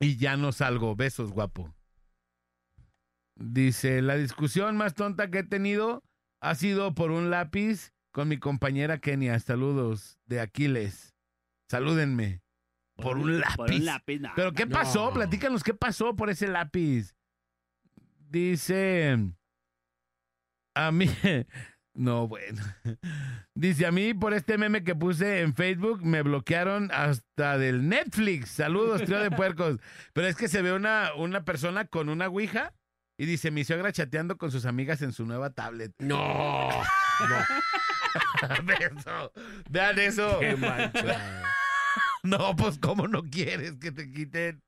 [0.00, 0.94] Y ya no salgo.
[0.96, 1.74] Besos, guapo.
[3.36, 6.02] Dice, la discusión más tonta que he tenido
[6.40, 9.38] ha sido por un lápiz con mi compañera Kenia.
[9.40, 11.14] Saludos de Aquiles.
[11.68, 12.42] Salúdenme.
[12.96, 13.56] Por un lápiz.
[13.56, 14.30] Por un lápiz, no.
[14.36, 14.72] ¿Pero qué No.
[14.72, 15.12] pasó?
[15.12, 17.14] Platícanos qué pasó por ese lápiz.
[18.18, 19.18] Dice.
[20.74, 21.06] A mí.
[21.94, 22.60] No, bueno.
[23.54, 28.50] Dice a mí por este meme que puse en Facebook me bloquearon hasta del Netflix.
[28.50, 29.78] Saludos, trío de puercos.
[30.12, 32.72] Pero es que se ve una, una persona con una ouija
[33.16, 35.92] y dice mi suegra chateando con sus amigas en su nueva tablet.
[36.00, 36.68] No.
[38.64, 39.32] Vean eso.
[39.70, 40.38] Vean eso.
[40.40, 41.42] Qué mancha.
[42.22, 44.62] No, pues cómo no quieres que te quiten.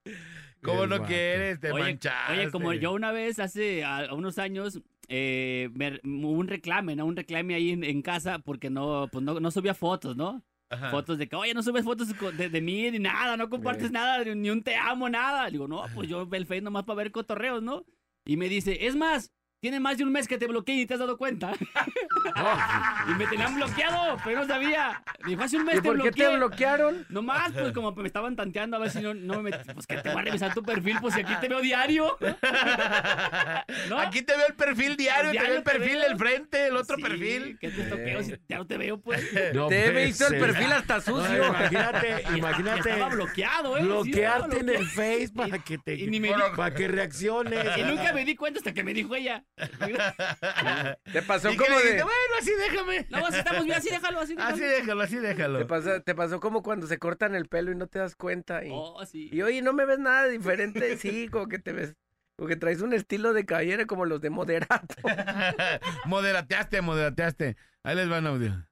[0.63, 1.61] ¿Cómo no quieres?
[1.61, 2.33] Te Oye, manchaste.
[2.33, 7.07] oye, como yo una vez hace a- unos años eh, me- un reclame, ¿no?
[7.07, 10.43] Un reclame ahí en, en casa porque no, pues no, no subía fotos, ¿no?
[10.69, 10.91] Ajá.
[10.91, 14.25] Fotos de que, oye, no subes fotos de, de mí ni nada, no compartes nada,
[14.25, 15.45] ni un te amo, nada.
[15.47, 17.85] Le digo, no, pues yo veo el Face nomás para ver cotorreos, ¿no?
[18.25, 19.33] Y me dice, es más,
[19.67, 21.51] tiene más de un mes que te bloqueé y te has dado cuenta.
[23.09, 25.03] y me tenían bloqueado, pero no sabía.
[25.25, 27.05] Me dijo, hace un mes ¿Y te por qué te bloquearon?
[27.09, 29.73] Nomás, pues como me estaban tanteando a ver si no, no me metí.
[29.75, 32.17] Pues que te voy a revisar tu perfil, pues si aquí te veo diario.
[33.89, 33.99] ¿No?
[33.99, 36.77] Aquí te veo el perfil diario, te Diario veo el te perfil del frente, el
[36.77, 37.59] otro Sí, perfil.
[37.59, 39.21] Que te toqueo si ya no te veo, pues.
[39.53, 41.45] No Te he puede visto el perfil hasta No, sucio.
[41.49, 42.91] imagínate, imagínate.
[42.91, 43.81] Estaba bloqueado, ¿eh?
[43.81, 44.87] Sí, bloquearte en el.
[44.87, 47.77] Face para que te y ni me para que reacciones.
[47.77, 49.45] Y nunca me di cuenta hasta que me dijo ella.
[51.13, 51.97] Te pasó ¿Y qué como dijiste?
[51.97, 52.03] de...
[52.03, 53.07] Bueno, así déjame.
[53.11, 54.55] No, si estamos bien, así déjalo, así déjalo.
[54.55, 55.59] Así déjalo, así déjalo.
[55.59, 58.65] Te pasó, te pasó como cuando se cortan el pelo y no te das cuenta.
[58.65, 59.31] Y, Oh, sí.
[59.33, 60.97] y oye, ¿no me ves nada diferente?
[60.99, 61.95] Sí, como que te ves...
[62.37, 64.95] Como que traes un estilo de caballero como los de moderato.
[66.05, 67.57] moderateaste, moderateaste.
[67.83, 68.67] Ahí les va un audio.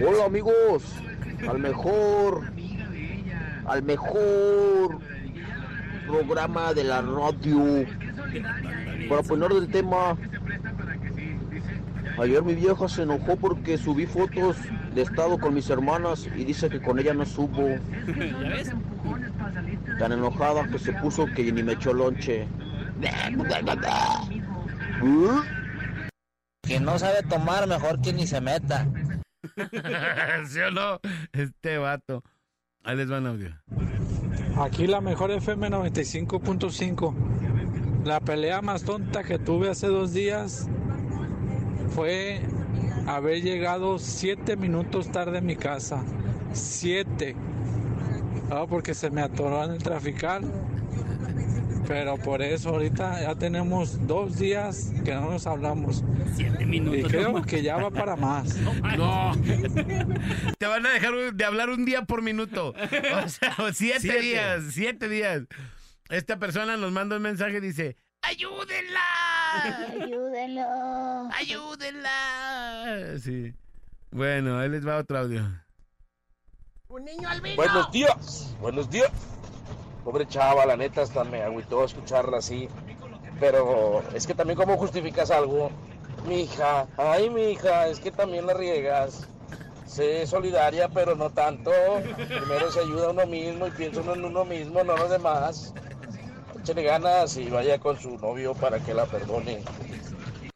[0.00, 0.82] Hola amigos,
[1.48, 2.50] al mejor,
[3.66, 4.98] al mejor
[6.06, 7.84] programa de la radio.
[9.08, 10.16] Para poner del tema,
[12.18, 14.56] ayer mi vieja se enojó porque subí fotos
[14.94, 17.68] de estado con mis hermanas y dice que con ella no subo.
[19.98, 22.48] Tan enojada que se puso que ni me echó lonche.
[26.62, 28.86] Quien no sabe tomar, mejor que ni se meta.
[30.48, 31.00] ¿Sí o no?
[31.32, 32.22] Este vato.
[32.84, 33.50] Ahí les va un audio.
[34.56, 37.14] Aquí la mejor FM 95.5.
[38.04, 40.68] La pelea más tonta que tuve hace dos días
[41.94, 42.40] fue
[43.06, 46.02] haber llegado siete minutos tarde a mi casa.
[46.52, 47.36] Siete.
[48.50, 50.44] Ah, porque se me atoró en el trafical.
[51.86, 56.04] Pero por eso ahorita ya tenemos dos días que no nos hablamos.
[56.36, 57.00] Siete minutos.
[57.00, 58.56] Y creo no que ya va para más.
[58.96, 59.32] No.
[60.58, 62.74] Te van a dejar de hablar un día por minuto.
[63.24, 64.20] O sea, siete, Siete.
[64.20, 65.42] días, siete días.
[66.08, 69.00] Esta persona nos manda un mensaje y dice, ¡ayúdenla!
[70.02, 71.30] Ayúdenlo.
[71.32, 73.18] ¡Ayúdenla!
[73.18, 73.54] Sí.
[74.10, 75.42] Bueno, ahí les va otro audio.
[76.88, 77.56] ¡Un niño albino!
[77.56, 79.10] Buenos días, buenos días.
[80.04, 82.68] Pobre chava, la neta, hasta me agüitó escucharla así.
[83.38, 85.70] Pero es que también, ¿cómo justificas algo?
[86.26, 89.28] Mi hija, ay, mi hija, es que también la riegas.
[89.86, 91.70] Sé solidaria, pero no tanto.
[92.16, 95.10] Primero se ayuda a uno mismo y piensa uno en uno mismo, no en los
[95.10, 95.74] demás.
[96.60, 99.62] Échale ganas y vaya con su novio para que la perdone.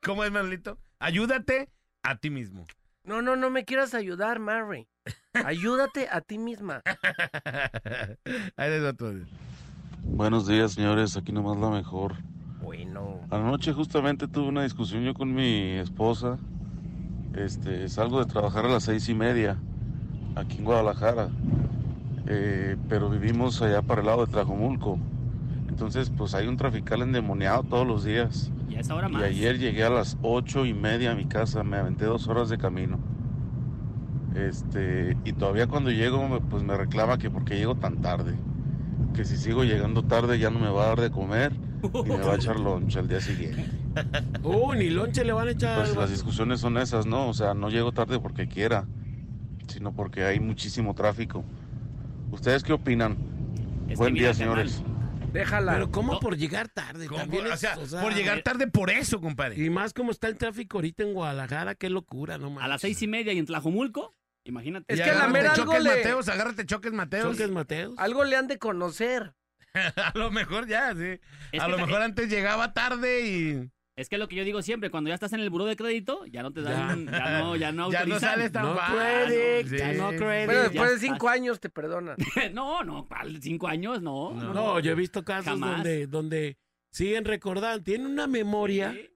[0.03, 0.79] ¿Cómo es, Manolito?
[1.01, 1.69] Ayúdate
[2.03, 2.65] a ti mismo.
[3.07, 4.89] No, no, no me quieras ayudar, Mary.
[5.33, 6.83] Ayúdate a ti misma.
[8.57, 9.13] Ahí les va otro.
[10.03, 11.17] Buenos días, señores.
[11.17, 12.17] Aquí nomás la mejor.
[12.61, 13.21] Bueno.
[13.31, 16.37] Anoche justamente tuve una discusión yo con mi esposa.
[17.37, 19.57] Este, salgo de trabajar a las seis y media
[20.35, 21.29] aquí en Guadalajara.
[22.27, 24.99] Eh, pero vivimos allá para el lado de Trajomulco.
[25.77, 28.51] Entonces, pues hay un trafical endemoniado todos los días.
[28.67, 29.25] Y a esa hora Y más.
[29.25, 31.63] ayer llegué a las ocho y media a mi casa.
[31.65, 32.99] Me aventé dos horas de camino.
[34.35, 38.35] Este, y todavía cuando llego, me- pues me reclama que porque llego tan tarde.
[39.15, 41.53] Que si sigo llegando tarde ya no me va a dar de comer
[42.07, 43.69] y me va a echar lonche al día siguiente.
[44.43, 45.79] Uh, ni lonche le van a echar.
[45.79, 47.29] Pues las discusiones son esas, ¿no?
[47.29, 48.85] O sea, no llego tarde porque quiera,
[49.69, 51.45] sino porque hay muchísimo tráfico.
[52.31, 53.17] ¿Ustedes qué opinan?
[53.89, 54.83] Es Buen que día, mira, señores.
[55.33, 55.73] Déjala.
[55.73, 57.07] Pero ¿cómo por llegar tarde?
[57.09, 59.63] ¿Cómo También por- es, o sea, por llegar tarde por eso, compadre.
[59.63, 63.01] Y más como está el tráfico ahorita en Guadalajara, qué locura, no A las seis
[63.03, 64.15] y media y en Tlajumulco,
[64.45, 64.93] imagínate.
[64.95, 67.33] Es que a la mera algo choques le- Mateos, agárrate choques Mateos.
[67.37, 67.95] Choques Mateos.
[67.99, 69.35] Algo le han de conocer.
[69.75, 71.21] a lo mejor ya, sí.
[71.53, 74.91] Es a lo mejor antes llegaba tarde y Es que lo que yo digo siempre,
[74.91, 77.13] cuando ya estás en el buró de crédito, ya no te dan, Ya.
[77.13, 78.97] ya, no, ya no Ya no sales tan No fácil.
[78.97, 79.77] credit, Sí.
[79.79, 80.47] ya no credit.
[80.47, 81.01] Bueno, después de estás.
[81.01, 82.17] cinco años te perdonan.
[82.53, 83.41] no, no, ¿cuál?
[83.41, 84.33] cinco años, no.
[84.35, 85.77] No, no, yo he visto casos Jamás.
[85.77, 86.59] donde, donde
[86.93, 89.09] siguen recordando, tienen una memoria, Sí.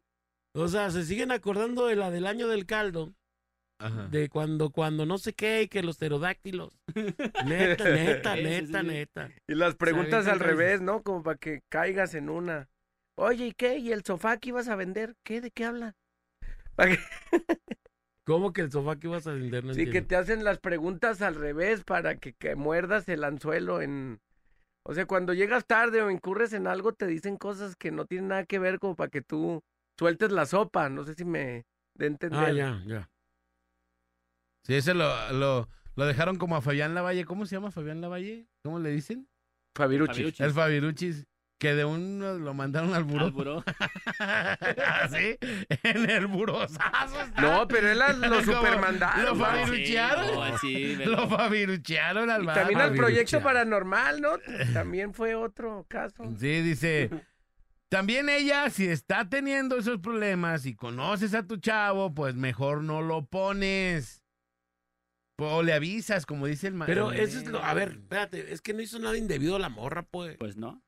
[0.55, 3.13] o sea, se siguen acordando de la del año del caldo,
[3.79, 4.09] Ajá.
[4.09, 6.79] de cuando, cuando no sé qué, y que los pterodáctilos.
[7.47, 8.87] Neta, neta, Sí, sí, neta, sí.
[8.87, 9.31] neta.
[9.47, 11.03] Y las preguntas al revés, ¿no?
[11.03, 12.69] Como para que caigas en una.
[13.21, 13.77] Oye, ¿y qué?
[13.77, 15.15] ¿Y el sofá que ibas a vender?
[15.25, 15.41] ¿Qué?
[15.43, 15.95] ¿De qué habla?
[16.77, 17.03] Para que-
[18.25, 19.63] ¿Cómo que el sofá que ibas a vender?
[19.65, 23.83] No sí, que te hacen las preguntas al revés para que, que muerdas el anzuelo
[23.83, 24.21] en...
[24.85, 28.29] O sea, cuando llegas tarde o incurres en algo, te dicen cosas que no tienen
[28.29, 29.61] nada que ver como para que tú
[29.99, 30.89] sueltes la sopa.
[30.89, 31.65] No sé si me
[31.97, 32.41] de entender.
[32.49, 33.11] Ah, ya, ya.
[34.65, 37.25] Sí, ese lo, lo, lo dejaron como a Fabián Lavalle.
[37.27, 38.47] ¿Cómo se llama Fabián Lavalle?
[38.63, 39.29] ¿Cómo le dicen?
[39.75, 40.17] Fabiruchis.
[40.17, 40.41] Fabiruchis.
[40.41, 41.27] El Fabiruchis.
[41.61, 43.27] Que de uno lo mandaron al buró.
[43.27, 43.65] Al buró.
[44.19, 45.37] Así,
[45.83, 47.21] en el burosazo.
[47.23, 47.41] está.
[47.43, 49.25] No, pero él lo supermandaron.
[49.27, 49.45] Lo ¿no?
[49.45, 50.27] fabiruchearon.
[50.27, 54.31] Sí, no, sí, pero- Lo fabiruchearon al Y también al proyecto paranormal, ¿no?
[54.73, 56.25] También fue otro caso.
[56.39, 57.11] Sí, dice.
[57.91, 63.03] También ella, si está teniendo esos problemas y conoces a tu chavo, pues mejor no
[63.03, 64.25] lo pones.
[65.39, 68.61] O le avisas, como dice el ma- Pero eso es lo, a ver, espérate, es
[68.63, 70.37] que no hizo nada indebido la morra, pues.
[70.39, 70.83] Pues no.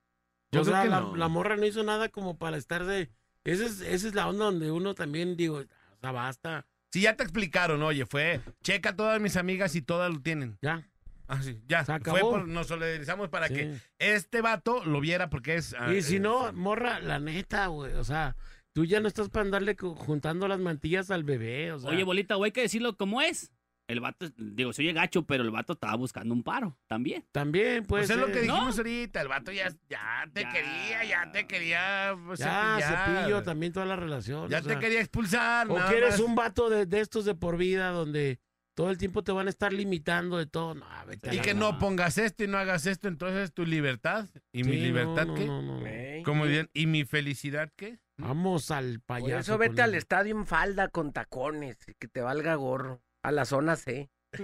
[0.53, 1.17] Yo o creo sea, que la, no.
[1.17, 3.11] la morra no hizo nada como para estar de...
[3.45, 6.67] Esa es, esa es la onda donde uno también, digo, o sea, basta.
[6.93, 10.59] Si ya te explicaron, oye, fue, checa todas mis amigas y todas lo tienen.
[10.63, 10.87] Ya.
[11.27, 11.85] Ah, sí, ya.
[11.85, 13.55] Se Fue por- nos solidarizamos para Sí.
[13.55, 15.75] que este vato lo viera porque es...
[15.79, 18.37] ah, Y si es- no, morra, la neta, güey, o sea,
[18.75, 21.91] tú ya no estás para andarle juntando las mantillas al bebé, o sea.
[21.91, 23.51] Oye, bolita, güey, hay que decirlo como es.
[23.93, 27.25] El vato, digo, se oye gacho, pero el vato estaba buscando un paro también.
[27.33, 28.07] también, pues.
[28.07, 28.55] Pues es lo que ¿no?
[28.55, 30.53] dijimos ahorita, el vato ya, ya te Ya.
[30.53, 33.17] quería, ya te quería pues, Ya, cepillar.
[33.21, 34.49] cepillo también toda la relación.
[34.49, 34.79] Ya o te sea.
[34.79, 35.71] quería expulsar.
[35.71, 36.21] O nada que eres más.
[36.21, 38.41] un vato de, de estos de por vida donde
[38.75, 40.75] todo el tiempo te van a estar limitando de todo.
[40.75, 43.67] No, vete a Y que no pongas esto y no hagas esto, entonces es tu
[43.67, 44.27] libertad.
[44.51, 45.45] ¿Y mi libertad no, qué?
[45.45, 45.87] no, no, no.
[45.87, 46.23] Ey.
[46.23, 47.99] Como dirían, ¿y mi felicidad qué?
[48.17, 49.39] Vamos al Por payaso.
[49.41, 53.03] eso vete al estadio en falda con tacones, que te valga gorro.
[53.23, 54.11] A la zona C.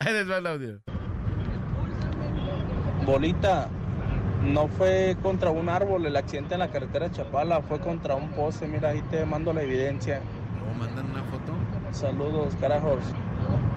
[0.00, 0.80] Ahí les va el audio.
[3.06, 3.68] Bolita,
[4.44, 8.30] no fue contra un árbol el accidente en la carretera de Chapala, fue contra un
[8.32, 8.66] poste.
[8.68, 10.20] Mira, ahí te mando la evidencia.
[10.60, 11.52] Luego mandan una foto.
[11.92, 13.02] Saludos, carajos.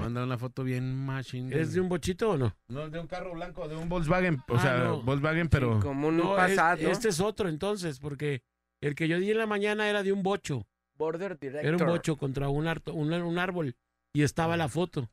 [0.02, 1.56] Mandan una foto bien machine.
[1.60, 2.56] ¿Es de un bochito o no?
[2.68, 4.40] No, de un carro blanco, de un Volkswagen.
[4.48, 5.02] O Ah, sea, no.
[5.02, 5.80] Volkswagen, pero...
[5.80, 6.90] Como un No, es- Passat, ¿no?
[6.90, 8.44] este es otro entonces, porque
[8.82, 10.68] el que yo di en la mañana era de un bocho.
[10.98, 11.66] Border Director.
[11.66, 13.76] Era un bocho contra un, harto- un, un árbol
[14.14, 15.10] y estaba la foto.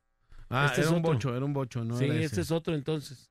[0.48, 1.12] Ah, este era es un otro.
[1.14, 3.30] bocho, era un bocho, no sí, era este es otro entonces.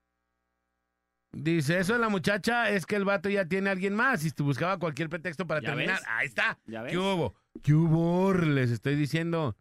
[1.34, 4.32] Dice, eso de la muchacha es que el vato ya tiene a alguien más y
[4.32, 6.00] tú buscaba cualquier pretexto para ¿Ya terminar.
[6.00, 6.06] ves?
[6.10, 6.60] Ahí está.
[6.66, 6.92] ¿Ya ves?
[6.92, 7.36] ¿Qué hubo?
[7.64, 8.34] ¿Qué hubo?
[8.34, 9.56] Les estoy diciendo.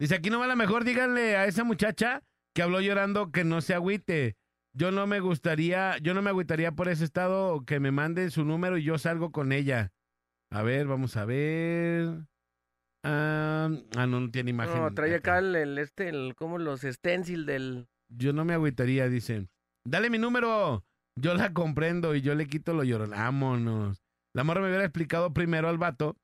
[0.00, 2.22] Dice, aquí no va la mejor, díganle a esa muchacha
[2.54, 4.36] que habló llorando que no se agüite.
[4.72, 8.44] Yo no me gustaría, yo no me agüitaría por ese estado, que me mande su
[8.44, 9.92] número y yo salgo con ella.
[10.50, 12.26] A ver, vamos a ver.
[13.04, 14.80] Ah, ah, no, no tiene imagen.
[14.80, 17.88] No, trae acá el, el este, el, como los stencil del...
[18.08, 19.48] Yo no me agüitaría, dicen.
[19.84, 20.84] Dale mi número.
[21.18, 23.10] Yo la comprendo y yo le quito lo llorón.
[23.10, 24.02] Vámonos.
[24.34, 26.16] La morra me hubiera explicado primero al vato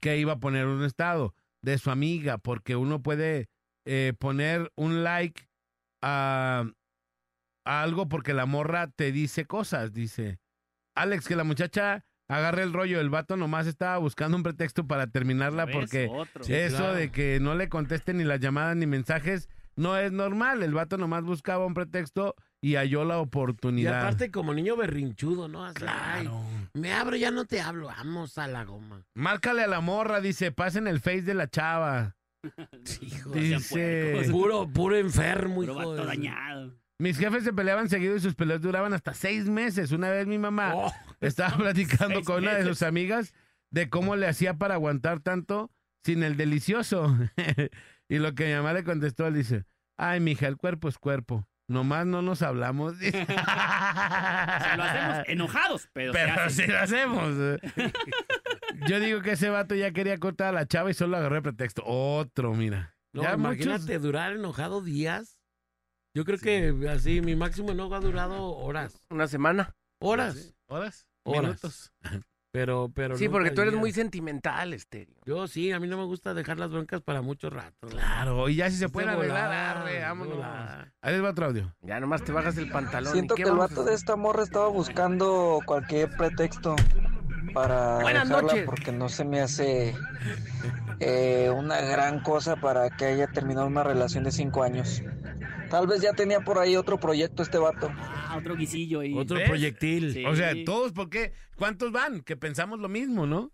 [0.00, 3.48] que iba a poner un estado de su amiga, porque uno puede
[3.84, 5.48] eh, poner un like
[6.02, 6.70] a,
[7.66, 9.92] a algo porque la morra te dice cosas.
[9.92, 10.38] Dice,
[10.96, 13.00] Alex, que la muchacha agarre el rollo.
[13.00, 16.10] El vato nomás estaba buscando un pretexto para terminarla porque.
[16.40, 16.94] Sí, eso claro.
[16.94, 20.62] de que no le contesten ni las llamadas ni mensajes no es normal.
[20.62, 24.00] El vato nomás buscaba un pretexto y halló la Y oportunidad.
[24.00, 25.64] aparte como niño berrinchudo, ¿no?
[25.64, 26.42] Así, ay, Claro.
[26.74, 27.88] me abro, ya no te hablo.
[27.88, 29.04] Vamos a la goma.
[29.14, 32.16] Márcale a la morra, dice, pasen el face de la chava.
[33.02, 36.74] Hijo, Dice, puro, puro enfermo, Puro hijo vato dañado.
[36.98, 39.92] Mis jefes se peleaban seguido y sus peleas duraban hasta seis meses.
[39.92, 42.78] Una vez mi mamá Oh, estaba platicando con una de meses.
[42.78, 43.34] sus amigas
[43.70, 45.70] de cómo le hacía para aguantar tanto
[46.04, 47.16] sin el delicioso.
[48.08, 49.64] y lo que mi mamá le contestó, le dice,
[49.98, 51.48] ay, mija, el cuerpo es cuerpo.
[51.68, 52.94] Nomás no nos hablamos.
[53.06, 56.64] O sea, lo hacemos enojados, pero, se Pero hace.
[56.66, 57.60] sí lo hacemos.
[58.88, 61.42] Yo digo que ese vato ya quería cortar a la chava y solo agarró el
[61.42, 61.82] pretexto.
[61.84, 62.94] Otro, mira.
[63.12, 65.35] No, Ya imagínate muchos- durar enojado días.
[66.16, 69.04] Yo creo que así, mi máximo enojo ha durado horas.
[69.10, 69.74] Una semana.
[70.00, 70.56] Horas.
[70.66, 71.06] ¿Horas?
[71.24, 71.42] Horas.
[71.42, 71.92] Minutos.
[72.52, 73.18] Pero, pero.
[73.18, 75.14] Sí, porque tú eres muy sentimental, Estéreo.
[75.26, 77.86] Yo sí, a mí no me gusta dejar las broncas para mucho rato.
[77.88, 80.42] Claro, y ya si se Es de pueden arreglar, arre, vámonos.
[81.02, 81.74] Ahí les va otro audio.
[81.82, 83.12] Ya nomás te bajas el pantalón.
[83.12, 86.76] Siento ¿y qué que el vato de esta morra estaba buscando cualquier pretexto
[87.52, 88.64] para Buenas dejarla noches.
[88.64, 89.94] porque no se me hace
[91.00, 95.02] eh, una gran cosa para que haya terminado una relación de cinco años.
[95.70, 97.90] Tal vez ya tenía por ahí otro proyecto este vato.
[97.96, 99.48] Ah, otro guisillo y Otro ¿Ves?
[99.48, 100.12] proyectil.
[100.12, 100.24] Sí.
[100.24, 101.32] O sea, todos, ¿por qué?
[101.56, 102.20] ¿Cuántos van?
[102.20, 103.52] Que pensamos lo mismo, ¿no?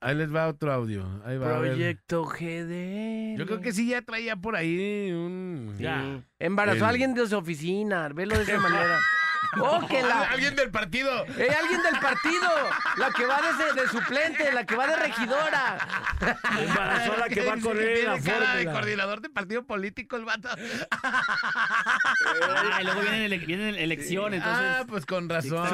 [0.00, 1.06] Ahí les va otro audio.
[1.24, 1.58] Ahí va.
[1.58, 3.38] Proyecto GD.
[3.38, 5.74] Yo creo que sí ya traía por ahí un...
[5.78, 6.22] Ya.
[6.38, 8.08] Embarazó a alguien de su oficina.
[8.10, 8.98] Velo de esa manera.
[9.60, 10.22] ¡Oh, que la...
[10.30, 11.24] Alguien del partido.
[11.38, 12.48] ¡Eh, alguien del partido!
[12.96, 15.78] La que va de, de suplente, la que va de regidora.
[16.58, 20.16] Embarazó la que va a correr en la tiene cara de coordinador de partido político
[20.16, 20.48] el vato.
[20.92, 24.66] Ah, y luego vienen, ele- vienen elecciones, entonces.
[24.68, 25.68] Ah, pues con razón.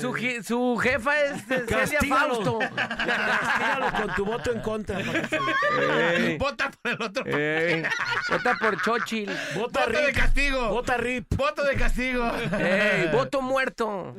[0.00, 2.00] Su, su, su jefa es eh, Celia.
[2.18, 2.58] Fausto.
[2.58, 4.98] Castígalo con tu voto en contra.
[5.28, 5.38] se-
[6.16, 7.24] Ey, Vota por el otro.
[7.26, 7.82] ey,
[8.28, 9.30] Vota por Chochil.
[9.54, 10.16] Vota Voto de RIP.
[10.16, 10.68] castigo.
[10.68, 11.34] Vota RIP.
[11.36, 12.32] Voto de castigo.
[12.58, 14.14] Ey, voto muerto.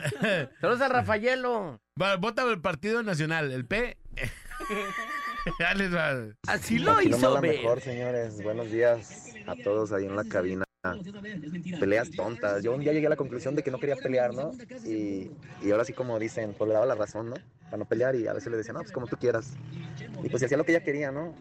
[0.62, 1.80] Saludos a Rafaelo.
[2.02, 3.98] Va, Vota el Partido Nacional, el P.
[5.60, 6.28] Va.
[6.48, 7.58] Así lo Aquí nomás hizo la ver.
[7.58, 8.42] mejor, señores.
[8.42, 10.64] Buenos días a todos ahí en la cabina.
[11.80, 12.64] Peleas tontas.
[12.64, 14.52] Yo un día llegué a la conclusión de que no quería pelear, ¿no?
[14.86, 15.32] Y,
[15.62, 17.36] y ahora sí, como dicen, pues le daba la razón, ¿no?
[17.66, 19.52] Para no pelear y a veces le decía, no, pues como tú quieras.
[20.24, 21.34] Y pues si hacía lo que ella quería, ¿no?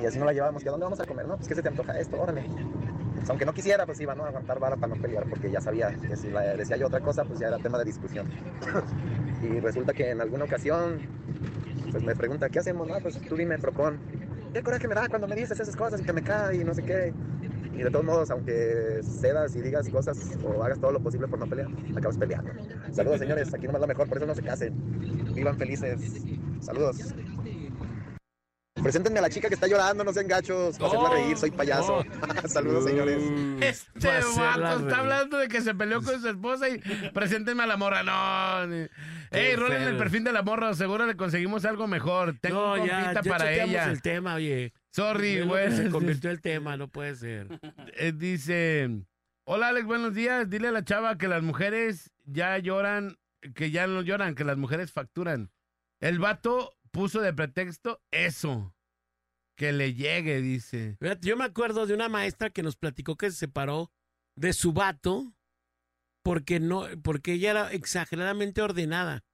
[0.00, 0.62] Y así no la llevábamos.
[0.62, 1.26] ¿Que a dónde vamos a comer?
[1.26, 2.44] No, pues que se te antoja esto, órale.
[3.16, 4.24] Pues, aunque no quisiera, pues iba, ¿no?
[4.24, 7.00] A aguantar vara para no pelear, porque ya sabía que si la decía yo otra
[7.00, 8.28] cosa, pues ya era tema de discusión.
[9.42, 11.00] y resulta que en alguna ocasión
[11.90, 12.88] pues me pregunta, ¿qué hacemos?
[12.88, 13.98] No, pues tú dime, propon.
[14.52, 16.74] ¿Qué coraje me da cuando me dices esas cosas y que me cae y no
[16.74, 17.12] sé qué?
[17.72, 21.38] Y de todos modos, aunque cedas y digas cosas o hagas todo lo posible por
[21.38, 22.52] no pelear, acabas peleando.
[22.92, 23.52] Saludos, señores.
[23.52, 24.74] Aquí nomás lo mejor, por eso no se casen.
[25.34, 26.22] Vivan felices.
[26.60, 27.14] Saludos.
[28.86, 30.78] Preséntenme a la chica que está llorando, no sean gachos.
[30.78, 32.04] Para hacerla reír, soy payaso.
[32.46, 33.20] Saludos, señores.
[33.60, 36.78] Este ser la vato está hablando de que se peleó con su esposa y
[37.12, 38.04] preséntenme a la morra.
[38.04, 38.72] No.
[39.32, 42.38] Ey, rolen el perfil de la morra, seguro le conseguimos algo mejor.
[42.40, 43.90] Tengo No, un ya, ya para ella.
[43.90, 44.72] el tema, oye.
[44.92, 45.72] Sorry, güey.
[45.72, 47.48] Se convirtió el tema, no puede ser.
[47.94, 48.88] Eh, dice,
[49.46, 50.48] hola Alex, buenos días.
[50.48, 53.16] Dile a la chava que las mujeres ya lloran,
[53.56, 55.50] que ya no lloran, que las mujeres facturan.
[55.98, 58.72] El vato puso de pretexto eso.
[59.56, 60.96] Que le llegue, dice.
[61.00, 63.90] Fíjate, yo me acuerdo de una maestra que nos platicó que se separó
[64.36, 65.34] de su vato
[66.22, 69.24] porque no, porque ella era exageradamente ordenada.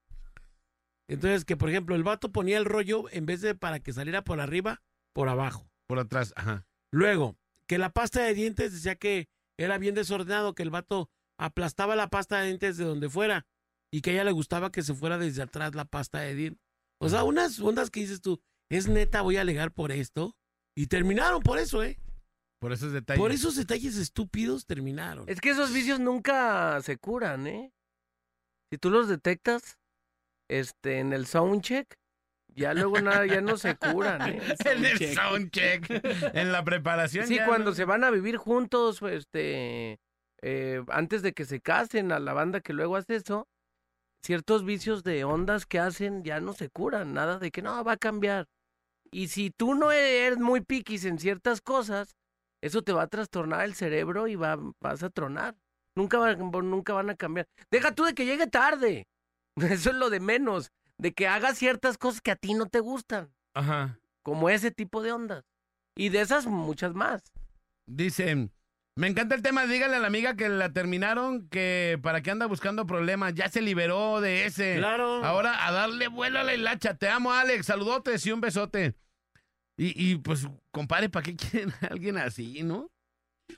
[1.08, 4.22] Entonces, que por ejemplo, el vato ponía el rollo en vez de para que saliera
[4.22, 5.68] por arriba, por abajo.
[5.86, 6.66] Por atrás, ajá.
[6.92, 11.96] Luego, que la pasta de dientes decía que era bien desordenado, que el vato aplastaba
[11.96, 13.46] la pasta de dientes de donde fuera
[13.90, 16.62] y que a ella le gustaba que se fuera desde atrás la pasta de dientes.
[16.98, 18.40] O sea, unas ondas que dices tú,
[18.76, 20.36] es neta, voy a alegar por esto.
[20.76, 21.98] Y terminaron por eso, ¿eh?
[22.60, 23.20] Por esos detalles.
[23.20, 25.28] Por esos detalles estúpidos terminaron.
[25.28, 27.72] Es que esos vicios nunca se curan, ¿eh?
[28.72, 29.78] Si tú los detectas
[30.48, 31.94] este, en el soundcheck,
[32.54, 34.40] ya luego nada, ya no se curan, ¿eh?
[34.64, 35.90] En el soundcheck.
[36.34, 37.26] en la preparación.
[37.26, 39.98] Sí, ya cuando no- se van a vivir juntos, pues, este,
[40.40, 43.48] eh, antes de que se casen a la banda que luego hace eso,
[44.24, 47.92] ciertos vicios de ondas que hacen ya no se curan, nada de que no, va
[47.92, 48.48] a cambiar.
[49.12, 52.16] Y si tú no eres muy piquis en ciertas cosas,
[52.62, 55.54] eso te va a trastornar el cerebro y va, vas a tronar.
[55.94, 57.46] Nunca, va- nunca van a cambiar.
[57.70, 59.06] Deja tú de que llegue tarde.
[59.56, 60.70] Eso es lo de menos.
[60.96, 63.30] De que hagas ciertas cosas que a ti no te gustan.
[63.54, 63.98] Ajá.
[64.22, 65.44] Como ese tipo de ondas.
[65.94, 67.22] Y de esas muchas más.
[67.86, 68.48] Dice,
[68.94, 72.46] me encanta el tema, dígale a la amiga que la terminaron, que para qué anda
[72.46, 74.76] buscando problemas, ya se liberó de ese.
[74.76, 75.24] Claro.
[75.24, 76.94] Ahora a darle vuelo a la hilacha.
[76.94, 78.94] Te amo, Alex, saludotes y un besote.
[79.78, 82.90] Y, y pues, compadre, ¿para qué quieren a alguien así, no?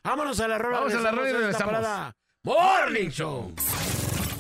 [0.03, 0.79] Vámonos a la rola.
[0.79, 1.75] Vamos a la rola y esta regresamos.
[1.75, 2.17] parada.
[2.45, 3.55] Morning Show.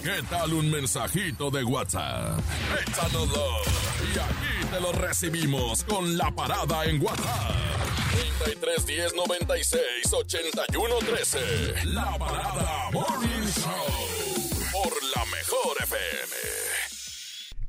[0.02, 2.38] ¿Qué tal un mensajito de WhatsApp?
[2.86, 3.46] Échanoslo
[4.14, 8.03] y aquí te lo recibimos con la parada en WhatsApp.
[8.38, 11.84] 33 10 96 81 13.
[11.86, 16.36] La parada Morning Show por la mejor FM.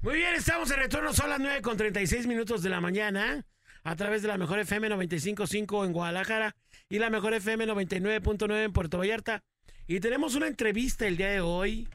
[0.02, 3.46] Muy bien, estamos de retorno, son las 9 con 36 minutos de la mañana.
[3.84, 6.56] a través de la mejor FM 95.5 en Guadalajara
[6.90, 9.44] y la mejor FM 99.9 en Puerto Vallarta.
[9.86, 11.88] Y tenemos una entrevista el día de hoy,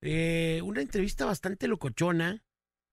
[0.00, 2.42] eh, una entrevista bastante locochona,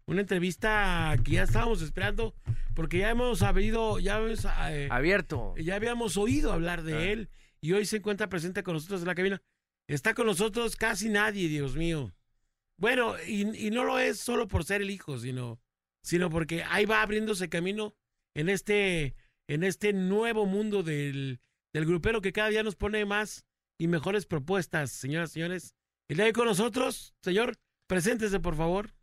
[0.06, 2.34] una entrevista que ya estábamos esperando
[2.76, 5.54] porque ya hemos habido, ya hemos, eh, Abierto.
[5.58, 7.30] ya habíamos oído hablar de él
[7.62, 9.42] y hoy se encuentra presente con nosotros en la cabina.
[9.88, 12.14] Está con nosotros casi nadie, Dios mío.
[12.78, 15.60] Bueno, y, y no lo es solo por ser el hijo, sino,
[16.02, 17.96] sino porque ahí va abriéndose camino
[18.34, 19.16] en este,
[19.48, 21.40] en este nuevo mundo del,
[21.74, 23.46] del grupero que cada día nos pone más
[23.78, 25.76] y mejores propuestas, señoras y señores.
[26.10, 28.94] De hoy con nosotros, señor, preséntese, por favor.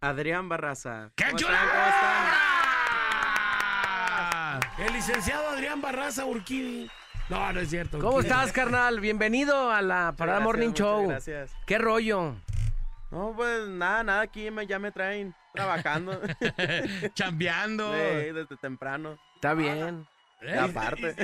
[0.00, 1.10] Adrián Barraza.
[1.16, 1.54] ¡Qué ¿Cómo chula!
[1.54, 1.68] están?
[1.70, 1.86] ¿Cómo
[4.68, 4.86] están?
[4.86, 6.88] El licenciado Adrián Barraza Urquidi.
[7.28, 7.98] No, no es cierto.
[7.98, 8.30] ¿Cómo Urquidi.
[8.32, 9.00] estás, carnal?
[9.00, 11.08] Bienvenido a la Parada Gracias, Morning Show.
[11.08, 11.52] gracias.
[11.66, 12.36] ¿Qué rollo?
[13.10, 16.20] No, pues nada, nada, aquí me, ya me traen trabajando.
[17.14, 17.92] Chambeando.
[17.92, 17.98] Sí,
[18.32, 19.18] desde temprano.
[19.34, 20.06] Está bien.
[20.40, 21.16] Y aparte.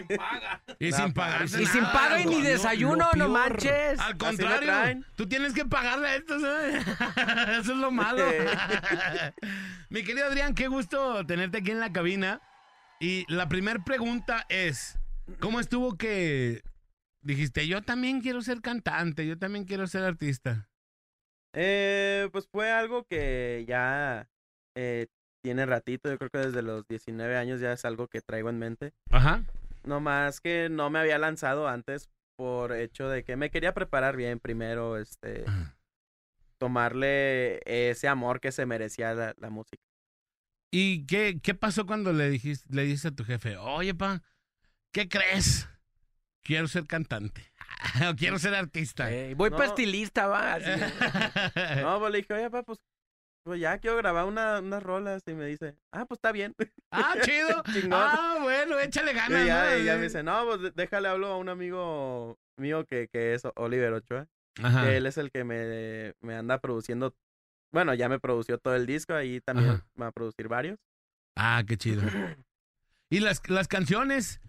[0.79, 3.99] Y sin pagarse Y sin nada, paga y ni desayuno, no manches.
[4.01, 6.43] Al contrario, tú tienes que pagarle a estos.
[6.43, 6.79] ¿eh?
[7.61, 8.25] Eso es lo malo.
[9.89, 12.41] Mi querido Adrián, qué gusto tenerte aquí en la cabina.
[13.01, 14.99] Y la primera pregunta es,
[15.39, 16.63] ¿cómo estuvo que
[17.23, 20.69] dijiste, yo también quiero ser cantante, yo también quiero ser artista?
[21.53, 24.29] Eh, pues fue algo que ya
[24.75, 25.07] eh,
[25.45, 26.09] tiene ratito.
[26.11, 28.95] Yo creo que desde los 19 años ya es algo que traigo en mente.
[29.11, 29.45] Ajá.
[29.85, 34.17] No más que no me había lanzado antes por hecho de que me quería preparar
[34.17, 35.45] bien primero, este,
[36.59, 39.83] tomarle ese amor que se merecía la, la música.
[40.73, 44.23] ¿Y qué, qué pasó cuando le dijiste, le dijiste a tu jefe, oye, pa,
[44.93, 45.69] ¿qué crees?
[46.43, 47.43] Quiero ser cantante.
[48.11, 49.11] o quiero ser artista.
[49.13, 49.57] Ey, voy No.
[49.57, 50.55] para estilista, va.
[50.55, 50.71] así.
[51.83, 52.79] No, pues le dije, oye, papá, pues,
[53.45, 55.23] pues ya quiero grabar una, unas rolas.
[55.27, 56.55] Y me dice, ah, pues está bien.
[56.91, 57.63] ah, chido.
[57.93, 59.47] Ah, bueno, échale Y ganas.
[59.47, 59.79] ya, ¿no?
[59.79, 63.43] y ya me dice, no, pues déjale hablo a un amigo mío que, que es
[63.57, 64.27] Oliver Ochoa.
[64.63, 64.85] Ajá.
[64.85, 67.15] Que él es el que me, me anda produciendo.
[67.73, 69.87] Bueno, ya me produció todo el disco, ahí también Ajá.
[70.01, 70.79] va a producir varios.
[71.37, 72.03] Ah, qué chido.
[73.11, 74.41] ¿Y las, las canciones?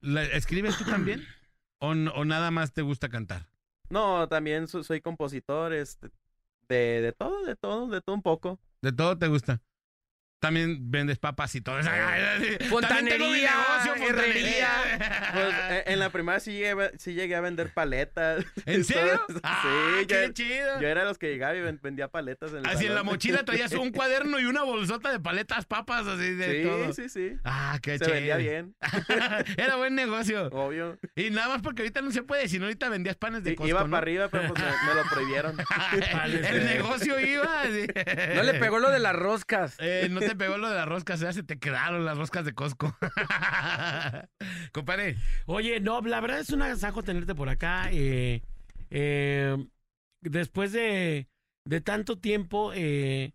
[0.00, 1.24] ¿la- ¿Escribes tú también?
[1.80, 3.46] ¿O, ¿O nada más te gusta cantar?
[3.90, 6.10] No, también so- soy compositor, este,
[6.68, 8.60] de, de todo, de todo, de todo un poco.
[8.82, 9.62] ¿De todo te gusta?
[10.44, 11.88] También vendes papas y todo eso.
[12.68, 13.50] Fontanería,
[13.86, 14.68] negocio, herrería.
[15.32, 18.44] Pues eh, en la primera sí llegué, a ve- sí llegué a vender paletas.
[18.66, 19.22] ¿En serio?
[19.28, 20.80] sí, Ah, qué yo, chido.
[20.80, 23.44] yo era de los que llegaba y ven- vendía paletas en Así en la mochila
[23.44, 26.92] traías un cuaderno y una bolsota de paletas, papas, así de Sí, todo.
[26.92, 27.36] sí, sí.
[27.44, 28.14] Ah, qué Se chido.
[28.14, 28.74] vendía bien,
[29.56, 30.48] Era buen negocio.
[30.48, 30.98] obvio.
[31.16, 33.54] Y nada más porque ahorita no se puede, si no ahorita vendías panes de I-
[33.54, 33.90] Costco, Iba ¿no?
[33.90, 35.56] para arriba, pero pues me, me lo prohibieron.
[36.44, 37.62] El negocio iba.
[37.62, 37.86] así.
[38.34, 39.76] No le pegó lo de las roscas.
[39.78, 42.54] Eh, no te pegó lo de las roscas, ya se te quedaron las roscas de
[42.54, 42.96] Costco.
[44.72, 47.90] Compadre, Oye, no, la verdad es un agasajo tenerte por acá.
[47.92, 48.42] eh,
[48.90, 49.56] eh,
[50.22, 51.28] después de,
[51.64, 53.32] de tanto tiempo, eh,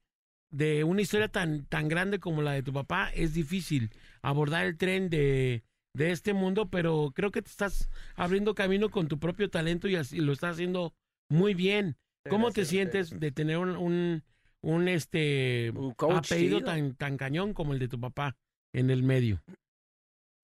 [0.52, 3.92] de una historia tan, tan grande como la de tu papá, es difícil
[4.22, 9.08] abordar el tren de, de este mundo, pero creo que te estás abriendo camino con
[9.08, 10.94] tu propio talento y así lo estás haciendo
[11.30, 11.98] muy bien.
[12.28, 14.24] ¿Cómo te sientes de tener un, un,
[14.62, 18.36] un, este Un coach apellido tan, tan cañón como el de tu papá
[18.74, 19.42] en el medio?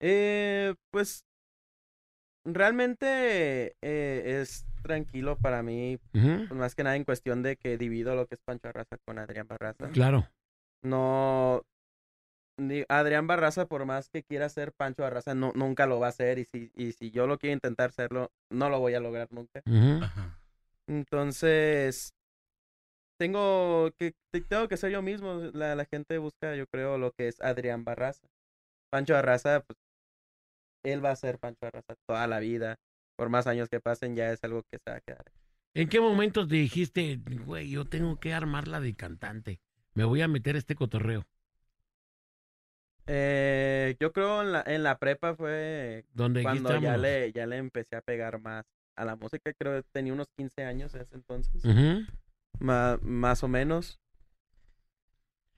[0.00, 1.24] Eh, pues
[2.44, 8.14] realmente eh, es tranquilo para mí, pues, más que nada en cuestión de que divido
[8.14, 9.88] lo que es Pancho Arraza con Adrián Barraza.
[9.90, 10.28] Claro.
[10.82, 11.62] No,
[12.56, 16.10] ni- Adrián Barraza, por más que quiera ser Pancho Barraza, no, nunca lo va a
[16.10, 16.38] hacer.
[16.38, 19.62] Y si, y si yo lo quiero intentar hacerlo, no lo voy a lograr nunca.
[20.86, 22.14] Entonces,
[23.18, 25.34] tengo que, te- tengo que ser yo mismo.
[25.54, 28.26] La, la gente busca, yo creo, lo que es Adrián Barraza.
[28.90, 29.78] Pancho Barraza, pues,
[30.84, 32.76] él va a ser Pancho Barraza toda la vida.
[33.16, 35.24] Por más años que pasen, ya es algo que se va a quedar.
[35.74, 39.60] ¿En qué momentos te dijiste, güey, yo tengo que armarla de cantante?
[39.94, 41.26] Me voy a meter este cotorreo.
[43.06, 47.56] Eh, yo creo en la, en la prepa fue Donde cuando ya le, ya le
[47.56, 48.64] empecé a pegar más
[48.96, 49.52] a la música.
[49.58, 51.64] Creo que tenía unos 15 años en ese entonces.
[51.64, 52.04] Ujú.
[52.60, 53.98] Ma- más o menos.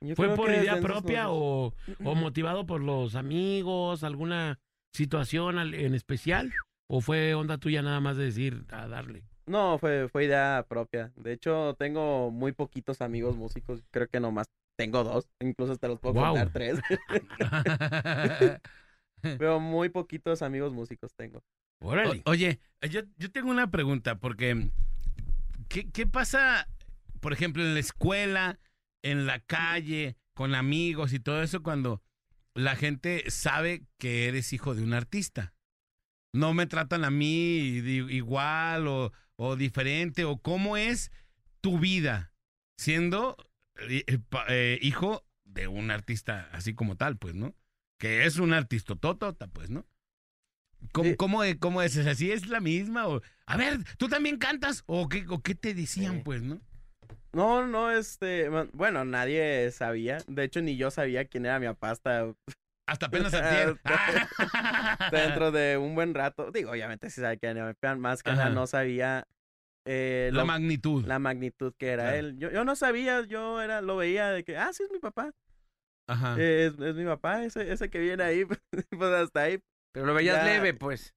[0.01, 4.61] Yo ¿Fue creo por que idea propia o, o motivado por los amigos, alguna
[4.93, 6.53] situación en especial?
[6.89, 9.25] ¿O fue onda tuya nada más de decir, a darle?
[9.47, 11.13] No, fue, fue idea propia.
[11.17, 13.83] De hecho, tengo muy poquitos amigos músicos.
[13.91, 14.47] Creo que nomás
[14.77, 15.27] tengo dos.
[15.41, 16.35] Incluso hasta los puedo Guau.
[16.35, 16.79] contar tres.
[19.23, 21.41] Pero muy poquitos amigos músicos tengo.
[21.81, 22.23] Órale.
[22.25, 24.71] O- oye, yo, yo tengo una pregunta, porque
[25.69, 26.69] ¿qué, qué pasa,
[27.21, 28.59] por ejemplo, en la escuela,
[29.03, 32.03] en la calle, con amigos y todo eso cuando
[32.55, 35.55] la gente sabe que eres hijo de un artista.
[36.35, 37.59] No me tratan a mí
[38.11, 41.11] igual o, o diferente o cómo es
[41.61, 42.33] tu vida
[42.79, 43.37] siendo
[43.89, 44.19] eh, eh,
[44.49, 47.57] eh, hijo de un artista así como tal, pues, ¿no?
[47.99, 49.87] Que es un artista totota, pues, ¿no?
[50.93, 51.97] ¿Cómo, cómo, es- cómo es?
[51.97, 53.09] ¿Así es la misma?
[53.09, 54.85] O, a ver, ¿tú también cantas?
[54.87, 56.61] ¿O qué, o qué te decían, pues, no?
[57.33, 60.19] No, no, este, bueno, nadie sabía.
[60.27, 62.33] De hecho, ni yo sabía quién era mi papá hasta...
[62.89, 63.77] Hasta apenas antier.
[65.13, 66.51] Dentro de un buen rato.
[66.51, 69.27] Digo, obviamente sí sabía quién era más que nada no sabía...
[69.87, 71.05] eh, La lo- magnitud.
[71.05, 72.17] La magnitud que era Claro.
[72.19, 72.39] él.
[72.39, 75.31] Yo, yo no sabía, yo era, lo veía de que, ah, sí, es mi papá.
[76.09, 76.37] Ajá.
[76.39, 78.45] Eh, es, es mi papá, ese, ese que viene ahí,
[78.99, 79.61] pues hasta ahí.
[79.93, 81.15] Pero lo veías Ya- leve, pues.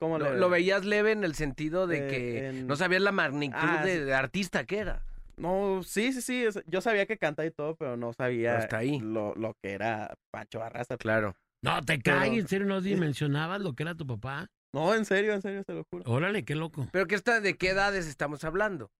[0.00, 0.38] ¿Cómo lo, leve?
[0.38, 3.82] lo veías leve en el sentido de Eh, que en- no sabías la magnitud Ah,
[3.84, 4.04] de, sí.
[4.04, 5.04] de artista que era.
[5.40, 6.44] No, sí, sí, sí.
[6.66, 9.00] Yo sabía que cantaba y todo, pero no sabía Hasta ahí.
[9.00, 10.96] Lo, lo que era Pancho Barraza.
[10.96, 11.34] Claro.
[11.62, 14.48] No, te Pero- en serio, no dimensionabas lo que era tu papá.
[14.74, 16.04] No, en serio, en serio, se lo juro.
[16.10, 16.88] Órale, qué loco.
[16.92, 18.90] Pero que está, ¿de qué edades estamos hablando?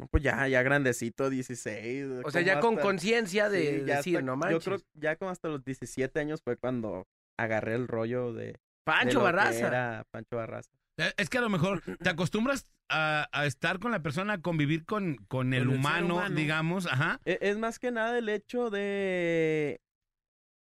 [0.00, 2.24] No, Pues ya, ya grandecito, 16.
[2.24, 4.64] O sea, ya con conciencia de ya decir, hasta- no Yo manches.
[4.64, 7.06] creo ya como hasta los 17 años fue cuando
[7.38, 8.56] agarré el rollo de...
[8.84, 9.66] Pancho de lo que Barraza.
[9.68, 10.70] Era Pancho Barraza.
[10.98, 14.40] Eh, Es que a lo mejor te acostumbras a, a estar con la persona, a
[14.42, 16.34] convivir con, con el, Con el ser humano, humano.
[16.36, 17.20] digamos, ajá.
[17.24, 19.80] E- Es más que nada el hecho de...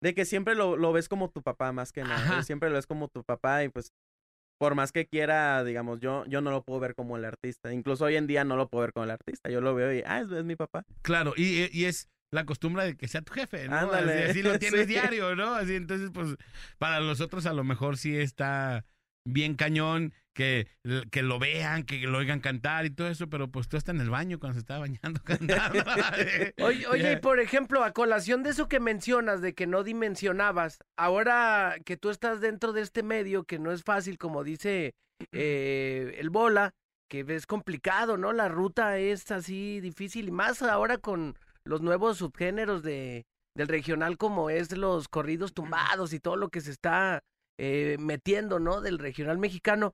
[0.01, 2.15] De que siempre lo, lo ves como tu papá, más que nada.
[2.15, 2.43] Ajá.
[2.43, 3.91] Siempre lo ves como tu papá y pues...
[4.57, 7.73] Por más que quiera, digamos, yo, yo no lo puedo ver como el artista.
[7.73, 9.49] Incluso hoy en día no lo puedo ver como el artista.
[9.49, 10.85] Yo lo veo y, ah, es, es mi papá.
[11.01, 13.75] Claro, y, y es la costumbre de que sea tu jefe, ¿no?
[13.75, 14.13] Ándale.
[14.23, 14.93] Así, así lo tienes Sí.
[14.93, 15.55] diario, ¿no?
[15.55, 16.37] Así, entonces, pues,
[16.77, 18.85] para los otros a lo mejor sí está
[19.25, 20.67] bien cañón que,
[21.11, 24.01] que lo vean, que lo oigan cantar y todo eso, pero pues tú estás en
[24.01, 25.83] el baño cuando se está bañando cantando.
[26.63, 30.79] Oye, oye, y por ejemplo, a colación de eso que mencionas, de que no dimensionabas,
[30.97, 34.93] ahora que tú estás dentro de este medio, que no es fácil, como dice
[35.31, 36.73] eh, el Bola,
[37.09, 38.33] que es complicado, ¿no?
[38.33, 43.25] La ruta es así difícil, y más ahora con los nuevos subgéneros de,
[43.55, 47.23] del regional, como es los corridos tumbados y todo lo que se está
[47.57, 48.81] eh, metiendo, ¿no?
[48.81, 49.93] Del regional mexicano.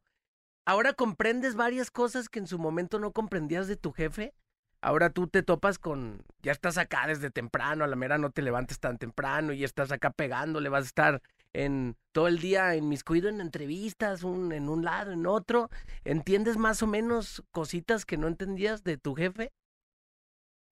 [0.66, 4.34] Ahora comprendes varias cosas que en su momento no comprendías de tu jefe.
[4.82, 8.42] Ahora tú te topas con, ya estás acá desde temprano, a la mera no te
[8.42, 11.22] levantes tan temprano y estás acá pegándole, vas a estar
[11.54, 15.70] en todo el día inmiscuido en entrevistas, en un lado, en otro.
[16.04, 19.52] ¿Entiendes más o menos cositas que no entendías de tu jefe?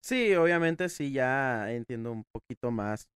[0.03, 3.09] Sí, obviamente sí, ya entiendo un poquito más.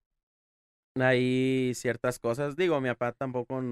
[1.03, 2.57] Hay ciertas cosas.
[2.57, 3.63] Digo, mi papá tampoco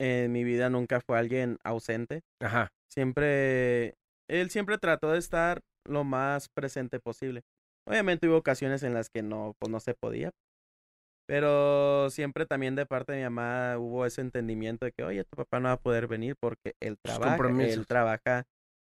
[0.00, 2.22] en mi vida nunca fue alguien ausente.
[2.40, 2.68] Ajá.
[2.90, 3.94] Siempre,
[4.28, 7.42] él siempre trató de estar lo más presente posible.
[7.86, 10.30] Obviamente hubo ocasiones en las que no, pues no se podía.
[11.26, 15.36] Pero siempre también de parte de mi mamá hubo ese entendimiento de que, oye, tu
[15.36, 18.44] papá no va a poder venir porque él trabaja, él trabaja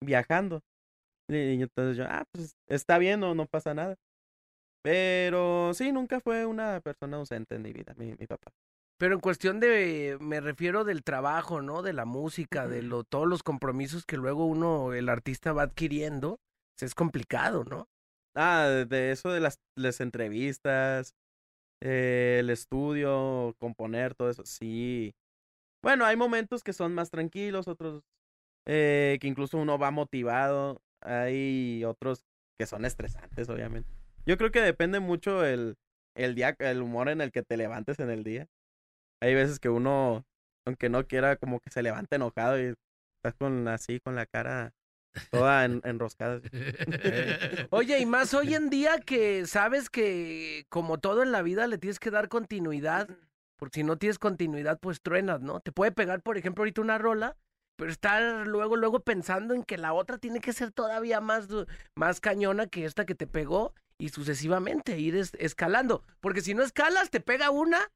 [0.02, 0.60] viajando.
[1.28, 3.96] Y entonces yo, ah, pues está bien, no, no pasa nada.
[4.84, 8.52] Pero sí, nunca fue una persona ausente en mi vida, mi, mi papá.
[8.98, 11.80] Pero en cuestión de, me refiero del trabajo, ¿no?
[11.80, 16.38] De la música, de lo, todos los compromisos que luego uno, el artista va adquiriendo,
[16.76, 17.88] pues, es complicado, ¿no?
[18.34, 21.14] Ah, de- de eso de las, las entrevistas,
[21.80, 25.14] eh, el estudio, componer, todo eso, sí.
[25.82, 28.02] Bueno, hay momentos que son más tranquilos, otros
[28.66, 32.22] eh, que incluso uno va motivado, hay otros
[32.58, 34.03] que son estresantes, obviamente.
[34.26, 35.76] Yo creo que depende mucho el,
[36.16, 38.46] el día, el humor en el que te levantes en el día.
[39.20, 40.24] Hay veces que uno,
[40.66, 42.74] aunque no quiera, como que se levanta enojado y
[43.16, 44.72] estás con así, con la cara
[45.30, 46.40] toda en- enroscada.
[47.70, 51.78] Oye, y más hoy en día que sabes que como todo en la vida le
[51.78, 53.08] tienes que dar continuidad,
[53.56, 55.60] porque si no tienes continuidad pues truenas, ¿no?
[55.60, 57.36] Te puede pegar, por ejemplo, ahorita una rola,
[57.76, 61.48] pero estar luego, luego pensando en que la otra tiene que ser todavía más,
[61.96, 66.62] más cañona que esta que te pegó y sucesivamente ir es- escalando, porque si no
[66.62, 67.90] escalas te pega una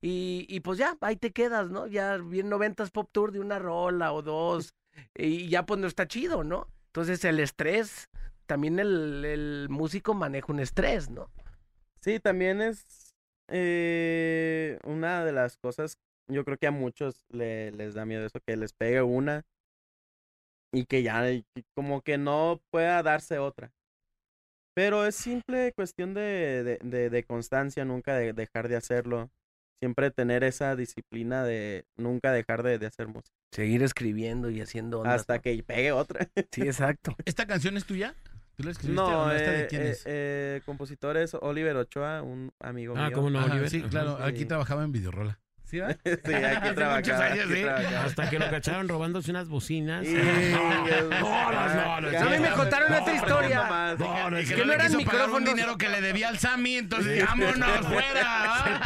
[0.00, 1.86] y, y pues ya, ahí te quedas, ¿no?
[1.86, 4.74] Ya bien noventas pop tour de una rola o dos
[5.14, 6.68] y ya pues no está chido, ¿no?
[6.88, 8.08] Entonces el estrés,
[8.46, 11.30] también el, músico maneja un estrés, ¿no?
[12.00, 13.14] Sí, también es
[13.48, 15.98] eh, una de las cosas,
[16.28, 19.44] yo creo que a muchos le- les da miedo eso, que les pegue una
[20.72, 21.24] y que ya
[21.74, 23.72] como que no pueda darse otra.
[24.74, 29.30] Pero es simple cuestión de, de, de- de constancia, nunca de dejar de hacerlo.
[29.80, 33.34] Siempre tener esa disciplina de nunca dejar de, de hacer música.
[33.50, 35.42] Seguir escribiendo y haciendo ondas, Hasta ¿no?
[35.42, 36.28] que pegue otra.
[36.52, 37.16] Sí, exacto.
[37.24, 38.14] ¿Esta canción es tuya?
[38.56, 39.32] ¿Tú la escribiste No, o no?
[39.32, 40.02] ¿Esta de eh, quién eh, es?
[40.06, 43.06] eh, compositor es Oliver Ochoa, un amigo mío.
[43.38, 45.40] Ajá, Sí, claro, aquí trabajaba en Videorola.
[45.72, 45.88] ¿Sí, va?
[46.04, 47.62] Sí, Hace trabajaba, muchos años, aquí sí.
[47.62, 48.04] trabajaba.
[48.04, 50.06] Hasta que lo cacharon robándose unas bocinas.
[50.06, 50.12] Sí,
[50.52, 53.96] no, no, no, A mí me contaron otra historia.
[53.98, 55.44] No, no, es es que no eran pagar un micrófonos.
[55.48, 58.80] dinero que le debía al Sammy, entonces vámonos fuera.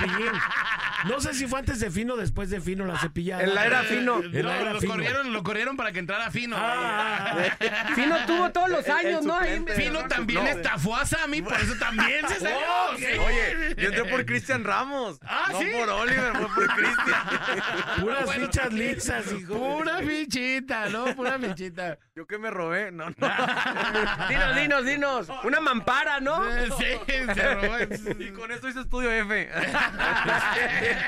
[1.05, 3.43] No sé si fue antes de Fino o después de Fino la cepillada.
[3.45, 4.23] En la era Fino.
[4.23, 4.93] En la No, era lo Fino.
[4.95, 6.57] corrieron, lo corrieron para que entrara Fino.
[6.59, 7.37] Ah,
[7.95, 9.39] Fino tuvo todos los años, ¿no?
[9.75, 12.57] Fino también estafó a Sammy, por eso también se salió.
[12.59, 13.05] Oh, Sí.
[13.05, 15.19] Oye, yo entré por Cristian Ramos.
[15.23, 15.67] Ah, no ¿sí?
[15.73, 17.21] por Oliver, fue por Cristian.
[18.01, 19.55] Puras fichas lisas, hijo.
[19.55, 21.05] Pura fichita, ¿no?
[21.15, 21.99] Pura fichita.
[22.15, 22.91] ¿Yo qué me robé?
[22.93, 23.15] No, no.
[24.29, 25.29] Dinos, dinos, dinos.
[25.45, 26.43] Una mampara, ¿no?
[26.79, 26.85] Sí,
[27.35, 27.77] se robó.
[28.19, 29.51] Y con eso hice estudio F.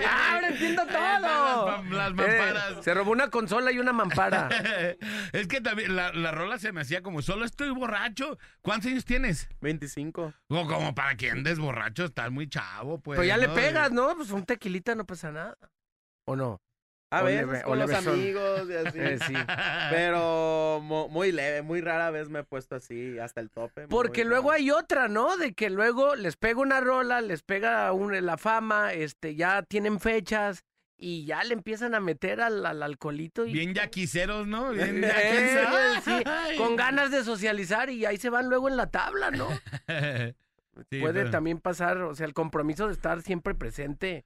[0.06, 1.66] Ah, ahora entiendo todo.
[1.66, 2.72] Las las mamparas.
[2.72, 4.48] Eh, se robó una consola y una mampara.
[5.32, 8.38] es que también la, la rola se me hacía como solo estoy borracho.
[8.62, 9.48] ¿Cuántos años tienes?
[9.60, 10.34] 25.
[10.48, 13.18] O como para que andes borracho, estás muy chavo, pues.
[13.18, 13.54] Pero ya le ¿no?
[13.54, 14.14] pegas, ¿no?
[14.16, 15.56] Pues un tequilita no pasa nada.
[16.24, 16.60] ¿O no?
[17.10, 18.98] A veces con los amigos y así.
[19.00, 19.34] Eh, sí.
[19.90, 23.88] Pero mo- muy leve, muy rara vez me he puesto así hasta el tope.
[23.88, 25.36] Porque luego hay otra, ¿no?
[25.36, 30.00] De que luego les pega una rola, les pega un- la fama, este, ya tienen
[30.00, 30.64] fechas
[31.00, 34.70] y ya le empiezan a meter al, al alcoholito y Bien yaquiceros, ¿no?
[34.72, 36.04] Bien Eh, yaquis.
[36.04, 39.48] sí, con ganas de socializar y ahí se van luego en la tabla, ¿no?
[40.90, 44.24] Sí, Puede pero- también pasar, o sea, el compromiso de estar siempre presente,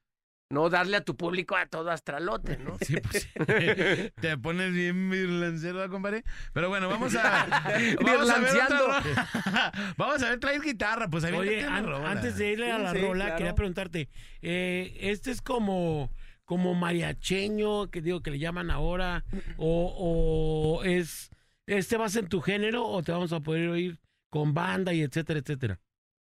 [0.53, 2.77] no darle a tu público a todo astralote, ¿no?
[2.83, 3.31] Sí, pues, sí.
[4.21, 6.25] Te pones bien virlancero, compadre.
[6.53, 7.47] Pero bueno, vamos a.
[8.05, 9.73] vamos a ver otra.
[9.97, 12.99] Vamos a ver, traes guitarra, pues ahí Oye, an- antes de irle a la sí,
[13.01, 13.37] rola, claro.
[13.39, 14.09] quería preguntarte,
[14.43, 16.11] eh, ¿este es como,
[16.45, 19.25] como mariacheño, que digo que le llaman ahora,
[19.57, 21.31] o, o es,
[21.67, 23.99] este va a ser tu género, o te vamos a poder oír
[24.29, 25.81] con banda y etcétera, etcétera?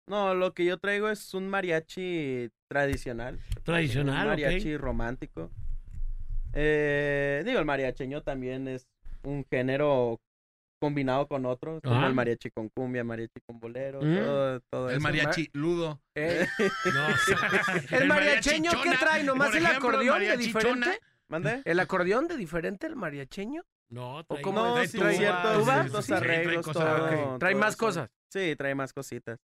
[0.07, 3.39] No, lo que yo traigo es un mariachi tradicional.
[3.65, 4.39] Tradicional, Un ok.
[4.41, 5.51] mariachi romántico.
[6.53, 8.87] Eh, digo, el mariacheño también es
[9.25, 10.21] un género
[10.81, 14.15] combinado con otro, como el mariachi con cumbia, mariachi con bolero, Mm.
[14.17, 15.03] todo, todo El eso.
[15.03, 16.01] mariachi ludo.
[16.15, 16.47] Eh,
[16.95, 19.25] No, o sea, ¿El mariacheño qué mariachichona, trae?
[19.25, 21.01] ¿Nomás por el ejemplo, acordeón de diferente?
[21.29, 21.63] ¿Mande?
[21.65, 23.63] ¿El acordeón de diferente, el mariacheño?
[23.91, 24.91] no, ¿O trae- cómo No, es?
[24.93, 27.39] sí, tuba, ciertos, trae arreglos, cosas, todo.
[27.39, 27.79] Trae más eso.
[27.79, 28.11] cosas.
[28.31, 29.39] Sí, trae más cositas.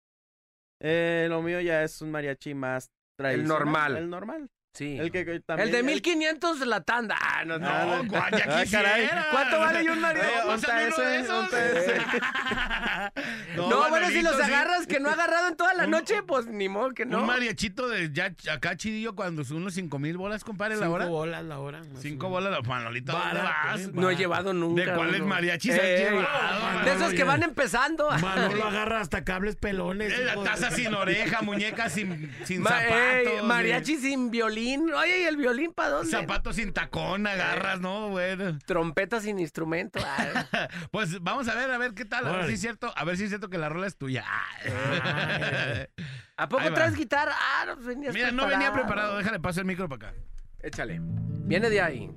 [0.80, 2.90] Eh, lo mío ya es un mariachi más
[3.30, 3.48] tradicional.
[3.58, 3.96] normal.
[3.96, 4.48] El normal.
[4.74, 4.96] Sí.
[4.98, 5.68] El que que también...
[5.68, 7.16] el de 1500 la tanda.
[7.20, 7.66] Ah, no, no.
[7.68, 9.08] Ah, No, guay, ya Ah, caray.
[9.30, 10.28] ¿Cuánto vale un mariachi?
[10.28, 11.30] Eh, ¿onta de ese?
[11.30, 12.00] ¿onta ese?
[13.56, 14.42] No, No, bueno, si los sí.
[14.42, 17.20] agarras que no ha agarrado en toda la Un- noche, pues ni modo que no.
[17.20, 20.94] Un mariachito de ya acá chidillo cuando son unos cinco mil bolas, compadre, la cinco
[20.94, 21.06] hora.
[21.06, 21.82] bolas la hora.
[21.98, 23.80] Cinco bolas, la Manolito, ¿dónde Barato, vas?
[23.80, 24.84] eh, No he llevado nunca.
[24.84, 26.84] ¿De cuáles mariachis has llevado?
[26.84, 28.06] De esos que van empezando.
[28.10, 28.22] menos.
[28.22, 30.12] Mano lo agarra hasta cables pelones.
[30.12, 32.94] Eh, La taza sin oreja, muñeca sin, sin Ma- zapatos.
[32.96, 34.92] ey, eh, mariachi sin violín.
[34.92, 36.10] Oye, ¿y el violín para dónde?
[36.10, 38.08] Zapatos sin tacón, agarras, ¿no?
[38.08, 38.58] Bueno.
[38.66, 39.98] Trompeta sin instrumento.
[40.90, 42.26] Pues vamos a ver, a ver qué tal.
[42.26, 44.24] A ver si es cierto, a ver si es cierto que la rola es tuya.
[46.36, 47.32] ¿A poco traes guitarra?
[47.34, 50.18] Ah, no, venías Mira, no venía preparado, déjale paso el micro para acá.
[50.60, 51.00] Échale.
[51.02, 52.10] Viene de ahí.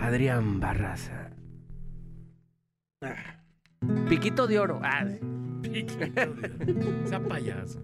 [0.00, 1.30] Adrián Barraza.
[4.08, 4.80] Piquito de oro.
[4.82, 5.04] Ah,
[7.04, 7.80] Sea payaso.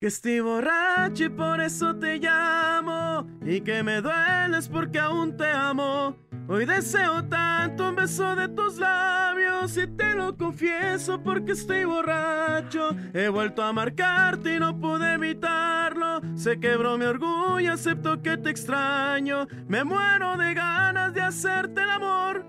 [0.00, 3.28] Que estoy borracho y por eso te llamo.
[3.44, 6.16] Y que me dueles porque aún te amo.
[6.48, 9.76] Hoy deseo tanto un beso de tus labios.
[9.76, 12.90] Y te lo confieso porque estoy borracho.
[13.12, 16.20] He vuelto a marcarte y no pude evitarlo.
[16.34, 19.46] Se quebró mi orgullo, acepto que te extraño.
[19.68, 22.46] Me muero de ganas de hacerte el amor.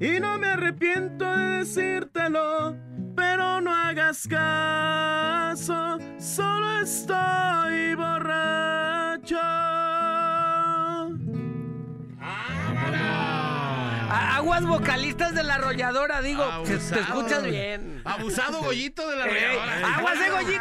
[0.00, 2.76] Y no me arrepiento de decírtelo,
[3.14, 9.38] pero no hagas caso, solo estoy borracho.
[12.92, 13.43] A-
[14.14, 16.44] Aguas vocalistas de la arrolladora, digo.
[16.64, 17.00] te- Te Abusado.
[17.00, 18.02] escuchas bien.
[18.04, 19.94] Abusado Goyito de la Ey, regadora.
[19.96, 20.56] aguas de me hace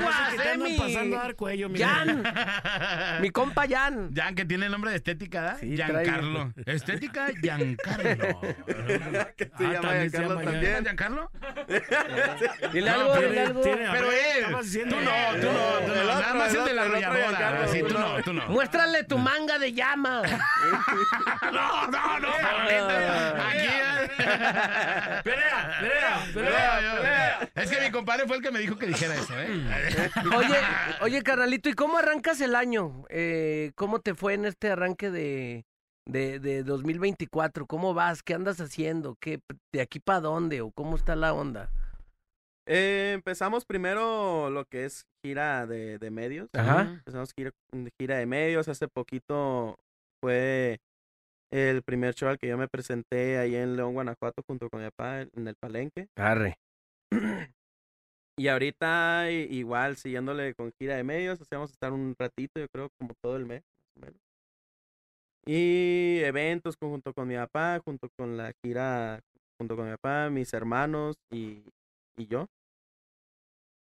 [0.00, 1.88] aguas, que te eh, mi- pasando a dar cuello, mira.
[1.88, 4.10] Jan, mi compa Jan.
[4.14, 5.56] Jan, que tiene nombre de estética, ¿da?
[5.58, 6.52] Sí, Giancarlo.
[6.66, 8.40] Estética, Giancarlo.
[9.58, 10.84] Se Ah, llama también se Giancarlo llama también.
[10.84, 11.30] ¿Giancarlo?
[12.72, 13.62] Dile No, algo, dile algo.
[13.62, 14.44] Pero él.
[14.88, 15.10] Tú no,
[15.40, 16.20] tú no, tú El no.
[16.20, 17.68] Nada más el el de la el arrolladora.
[17.68, 18.46] Sí, tú no, tú no.
[18.48, 20.22] Muéstrale tu manga de llama.
[21.52, 22.28] No, no, no.
[22.78, 23.68] Aquí.
[25.22, 27.50] Pelea, pelea, Pelea, pelea, pelea.
[27.54, 29.48] Es que mi compadre fue el que me dijo que dijera eso, ¿eh?
[30.36, 30.56] Oye,
[31.00, 33.04] oye, carnalito, ¿y cómo arrancas el año?
[33.08, 35.64] Eh, ¿Cómo te fue en este arranque de,
[36.06, 37.66] de, de 2024?
[37.66, 38.22] ¿Cómo vas?
[38.22, 39.16] ¿Qué andas haciendo?
[39.20, 39.40] ¿Qué,
[39.72, 40.60] ¿De aquí para dónde?
[40.60, 41.70] ¿O cómo está la onda?
[42.66, 46.48] Eh, empezamos primero lo que es gira de, de medios.
[46.54, 46.82] Ajá.
[46.82, 47.50] Empezamos gira,
[47.98, 48.68] gira de medios.
[48.68, 49.78] Hace poquito
[50.22, 50.78] fue
[51.52, 54.88] el primer show al que yo me presenté ahí en León, Guanajuato, junto con mi
[54.88, 56.08] papá en el Palenque.
[56.16, 56.56] Arre.
[58.38, 62.58] Y ahorita igual siguiéndole con gira de medios, o sea, vamos a estar un ratito,
[62.58, 63.62] yo creo, como todo el mes,
[63.94, 64.20] más o menos.
[65.44, 69.20] Y eventos junto con mi papá, junto con la gira,
[69.58, 71.62] junto con mi papá, mis hermanos y,
[72.16, 72.46] y yo.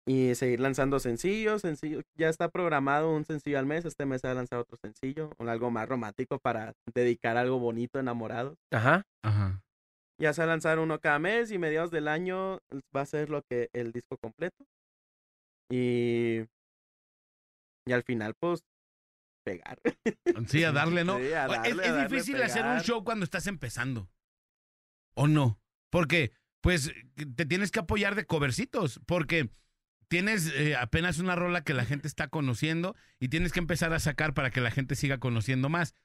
[0.06, 2.04] Y seguir lanzando sencillos, sencillos.
[2.16, 3.86] Ya está programado un sencillo al mes.
[3.86, 7.58] Este mes se va a lanzar otro sencillo, o algo más romántico para dedicar algo
[7.60, 8.58] bonito, enamorado.
[8.72, 9.04] Ajá.
[9.24, 9.62] Ajá.
[10.20, 12.60] Ya se va a lanzar uno cada mes y mediados del año
[12.96, 14.66] va a ser lo que el disco completo.
[15.72, 16.42] Y,
[17.88, 18.62] y al final, pues,
[19.46, 19.80] pegar.
[20.48, 21.18] Sí, a darle, ¿no?
[21.18, 24.10] Sí, a darle, es a es difícil hacer un show cuando estás empezando.
[25.16, 25.60] ¿O no?
[25.90, 26.92] Porque, pues,
[27.36, 29.00] te tienes que apoyar de covercitos.
[29.06, 29.50] Porque
[30.14, 34.00] tienes eh, apenas una rola que la gente está conociendo y tienes que empezar a
[34.00, 35.96] sacar para que la gente siga conociendo más.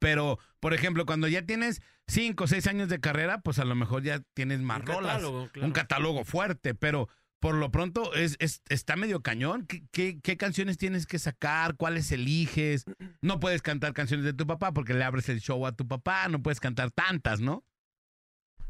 [0.00, 3.76] Pero, por ejemplo, cuando ya tienes cinco o seis años de carrera, pues a lo
[3.76, 5.12] mejor ya tienes más Un rolas.
[5.12, 5.66] catálogo, claro.
[5.68, 7.08] Un catálogo fuerte, pero
[7.38, 9.66] por lo pronto es, es- está medio cañón.
[9.66, 11.76] ¿Qué, qué, qué canciones tienes que sacar?
[11.76, 12.84] ¿Cuáles eliges?
[13.22, 16.26] No puedes cantar canciones de tu papá porque le abres el show a tu papá.
[16.28, 17.64] No puedes cantar tantas, ¿no?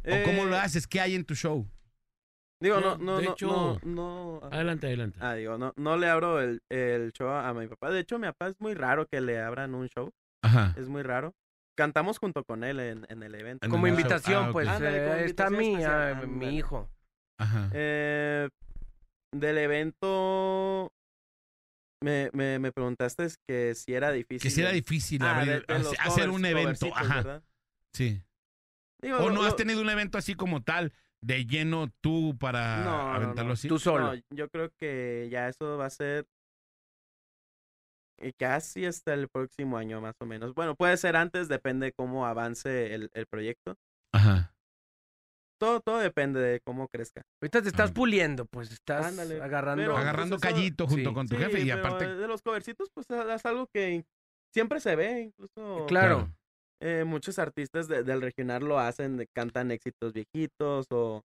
[0.04, 0.86] ¿O cómo lo Eh, haces?
[0.86, 1.66] ¿Qué hay en tu show?
[2.62, 4.40] Digo, No, no, no, de no, hecho- no, no.
[4.52, 5.18] Adelante, adelante.
[5.20, 7.90] Ah, digo, no, no le abro el, el show a mi papá.
[7.90, 10.10] De hecho, mi papá es muy raro que le abran un show.
[10.44, 10.74] Ajá.
[10.76, 11.34] Es muy raro.
[11.76, 13.64] Cantamos junto con él en, en el evento.
[13.66, 16.88] En Como el invitación, Ah, pues, Ándale, como eh, está mi, ah, mi hijo.
[17.40, 17.68] Ajá.
[17.72, 18.48] Eh,
[19.34, 20.92] del evento,
[22.02, 24.40] me, me, me preguntaste que si era difícil.
[24.42, 26.86] Que si era difícil Ah, abrir- de- de los hacer- un evento.
[26.94, 27.14] Ajá.
[27.16, 27.42] ¿verdad?
[27.94, 28.22] Sí.
[29.00, 32.84] Digo, ¿O lo- no has tenido un evento así como tal, de lleno tú para
[32.84, 33.52] No, aventarlo no.
[33.54, 33.68] así?
[33.68, 36.26] No, yo creo que ya eso va a ser
[38.18, 40.54] eh, casi hasta el próximo año, más o menos.
[40.54, 43.76] Bueno, puede ser antes, depende cómo avance el, el proyecto.
[44.14, 44.54] Ajá.
[45.60, 47.22] Todo, todo depende de cómo crezca.
[47.40, 47.94] Ahorita te estás Ah.
[47.94, 49.82] puliendo, pues estás Ándale, agarrando.
[49.82, 51.14] pero, Agarrando pues, eso- callito junto sí.
[51.14, 52.16] con tu Sí, jefe y pero aparte...
[52.16, 54.04] de los covercitos, pues es algo que
[54.52, 55.86] siempre se ve, incluso.
[55.86, 56.28] Claro.
[56.82, 61.22] Eh, muchos artistas de- del regional lo hacen, de- cantan éxitos viejitos o,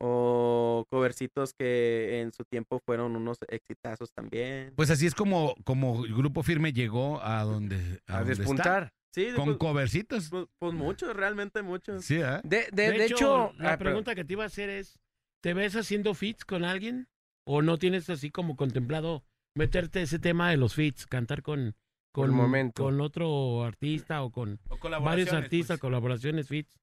[0.00, 4.72] o covercitos que en su tiempo fueron unos exitazos también.
[4.76, 8.00] Pues así es como, como el Grupo Firme llegó a donde...
[8.06, 8.42] A donde está.
[8.42, 8.92] despuntar.
[9.14, 10.28] Sí, Con pues, covercitos.
[10.30, 12.04] pues, pues muchos, realmente muchos.
[12.04, 12.40] Sí, ¿eh?
[12.44, 13.78] De, de, de hecho, la ah, perdón.
[13.78, 14.98] pregunta que te iba a hacer es,
[15.42, 17.08] ¿te ves haciendo fits con alguien?
[17.46, 19.24] ¿O no tienes así como contemplado
[19.56, 21.74] meterte ese tema de los fits, cantar con,
[22.12, 22.82] con, el momento.
[22.82, 25.80] con otro artista o con O varios colaboraciones, artistas, pues.
[25.80, 26.78] colaboraciones, fits?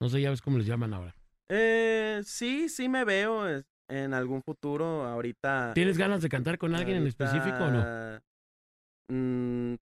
[0.00, 1.14] No sé, ya ves cómo les llaman ahora.
[1.50, 3.46] Eh, sí, sí me veo
[3.88, 5.04] en algún futuro.
[5.06, 5.72] Ahorita.
[5.74, 8.20] ¿Tienes ganas de cantar con alguien en específico o no?
[9.10, 9.74] mm,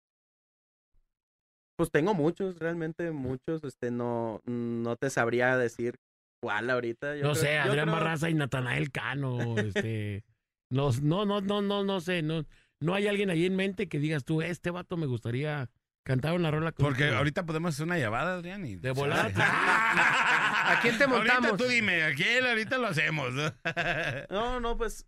[1.77, 3.63] pues tengo muchos, realmente muchos.
[3.65, 5.95] Este, no, no te sabría decir
[6.43, 7.17] cuál ahorita.
[7.17, 9.39] Yo no creo- sé, Adrián creo- Barraza y Natanael Cano,
[9.77, 10.25] este...
[10.71, 12.45] los- no, no, no, no, no sé, no,
[12.81, 15.71] no hay alguien ahí en mente que digas tú, este vato me gustaría
[16.05, 18.65] cantar una rola con Porque ahorita podemos hacer una llamada, Adrián.
[18.65, 19.31] Y De volada.
[20.71, 21.51] ¿A quién te montamos?
[21.51, 22.47] Ahorita tú dime, ¿a quién?
[22.47, 23.33] Ahorita lo hacemos.
[24.31, 24.61] ¿no?
[24.61, 25.07] No, pues.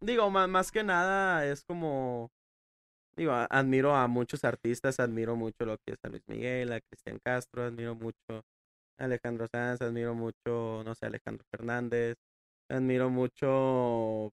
[0.00, 2.30] Digo, ma- más, que nada es como.
[3.16, 7.18] Digo, admiro a muchos artistas, admiro mucho lo que es a Luis Miguel, a Cristian
[7.22, 8.16] Castro, admiro mucho
[8.98, 12.16] a Alejandro Sanz, admiro mucho, no sé, a Alejandro Fernández,
[12.70, 14.32] admiro mucho.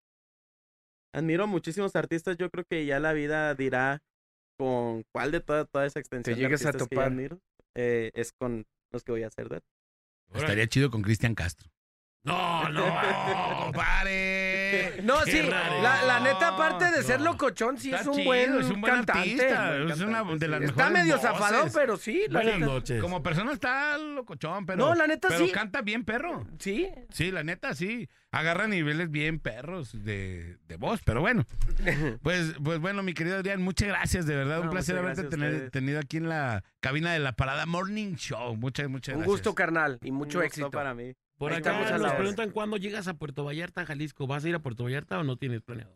[1.13, 3.99] Admiro muchísimos artistas, yo creo que ya la vida dirá
[4.57, 7.11] con cuál de toda, toda esa extensión de llegues a artistas que yo topar.
[7.11, 7.39] admiro,
[7.75, 9.61] eh, es con los que voy a hacer.
[10.33, 11.69] Estaría chido con Cristian Castro.
[12.23, 13.71] No, no.
[13.73, 14.99] ¡Pare!
[15.03, 18.59] No, Qué sí, la, la neta, aparte de ser locochón, sí es un chido, buen,
[18.59, 19.19] es un buen cantante.
[19.19, 20.65] artista, buen es una de las sí.
[20.65, 21.29] Está medio voces.
[21.31, 22.23] zafadón, pero sí.
[22.29, 22.71] La Buenas neta.
[22.73, 23.01] noches.
[23.01, 24.77] Como persona está locochón, pero.
[24.85, 25.51] No, la neta pero sí.
[25.51, 26.45] canta bien perro.
[26.59, 26.87] Sí.
[27.09, 28.09] Sí, la neta sí.
[28.31, 31.45] Agarra niveles bien perros de, de voz, pero bueno.
[32.21, 34.59] Pues, pues bueno, mi querido Adrián, muchas gracias, de verdad.
[34.59, 38.55] un placer haberte tener- tenido aquí en la cabina de la Parada Morning Show.
[38.57, 39.31] Muchas, muchas Un gracias.
[39.31, 40.71] gusto, carnal, y mucho Un gusto éxito.
[40.71, 41.13] para mí.
[41.39, 44.27] Por Ahí acá nos preguntan cuándo llegas a Puerto Vallarta, Jalisco.
[44.27, 45.93] ¿Vas a ir a Puerto Vallarta o no tienes planeado?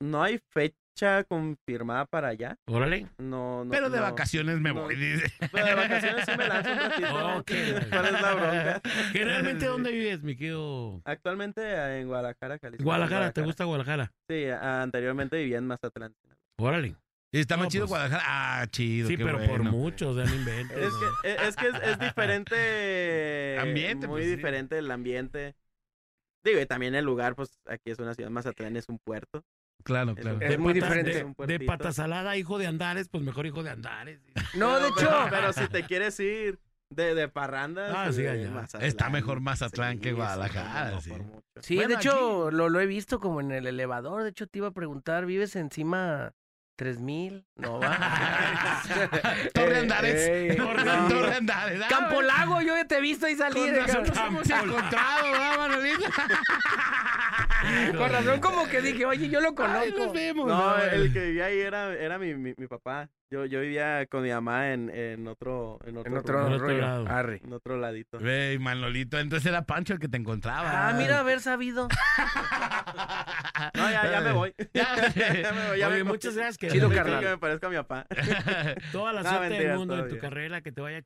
[0.00, 2.56] No hay fecha confirmada para allá.
[2.66, 3.08] Órale.
[3.18, 3.70] No, no.
[3.72, 4.04] Pero de no.
[4.04, 4.82] vacaciones me no.
[4.82, 4.94] voy.
[4.94, 5.32] dice.
[5.50, 7.08] Pero de vacaciones sí me lanzo un ratito.
[7.90, 8.80] ¿Cuál es la bronca?
[9.12, 11.02] Generalmente, ¿dónde vives, mi querido?
[11.04, 12.84] Actualmente eh, en Guadalajara, Jalisco.
[12.84, 14.12] Guadalajara, ¿te gusta Guadalajara?
[14.28, 16.14] Sí, anteriormente vivía en Mazatlán.
[16.56, 16.94] Órale.
[17.32, 18.24] Está más No, chido pues, Guadalajara.
[18.26, 19.08] Ah, chido.
[19.08, 19.70] Sí, qué pero por bueno.
[19.70, 20.76] mucho, o sea, no inventes.
[20.78, 20.98] Es ¿no?
[21.22, 23.58] que, es, que es, es diferente.
[23.60, 24.36] Ambiente, Muy pues, sí.
[24.36, 25.54] diferente el ambiente.
[26.44, 29.44] Digo, y también el lugar, pues aquí es una ciudad, Mazatlán es un puerto.
[29.84, 30.40] Claro, claro.
[30.40, 31.14] Es muy patas- diferente.
[31.14, 31.66] De, un de puertito.
[31.66, 34.20] pata salada, hijo de Andares, pues mejor hijo de Andares.
[34.54, 36.58] No, de hecho, Pero si te quieres ir
[36.90, 37.92] de, de parrandas.
[37.94, 38.24] Ah, sí.
[38.52, 41.10] Mazatlán, Está mejor Mazatlán que sí, Guadalajara, no, sí.
[41.76, 44.22] Bueno, de hecho, lo, lo he visto como en el elevador.
[44.24, 46.32] De hecho, te iba a preguntar, ¿vives encima
[46.80, 47.44] 3000?
[47.56, 47.90] No, va.
[49.54, 50.28] Torre Eh, Andares.
[50.28, 50.56] ey.
[50.56, 51.08] Torre, No.
[51.08, 51.80] Torre Andares.
[51.84, 53.74] Ah, Campo Lago, yo ya te he visto ahí salir.
[53.74, 54.34] Con razón cabrón.
[54.36, 56.04] nos hemos encontrado, ¿verdad, Manolito?
[57.96, 59.98] Con razón, como que dije, oye, yo lo Ay, conozco.
[59.98, 60.46] nos vemos.
[60.48, 60.82] No, ¿no?
[60.82, 63.08] el que vivía ahí era, era mi, mi, mi papá.
[63.32, 66.66] Yo, yo vivía con mi mamá en, en otro, en otro, En otro, En otro
[66.66, 66.80] rollo.
[66.80, 67.06] lado.
[67.08, 67.40] Arre.
[67.44, 68.18] en otro ladito.
[68.18, 70.88] Ey, Manolito, entonces era Pancho el que te encontraba.
[70.88, 71.88] Ah, mira, haber sabido.
[73.74, 74.54] No, ya, ya me voy.
[74.74, 74.96] Ya.
[75.12, 76.58] Ya me voy, ya Oye, me muchas gracias.
[76.58, 77.22] Que Chido, que carnal.
[77.24, 78.06] me parezco a mi papá.
[78.92, 80.20] Toda la No, suerte del mentiras, mundo en tu bien.
[80.20, 81.02] carrera, que te vaya.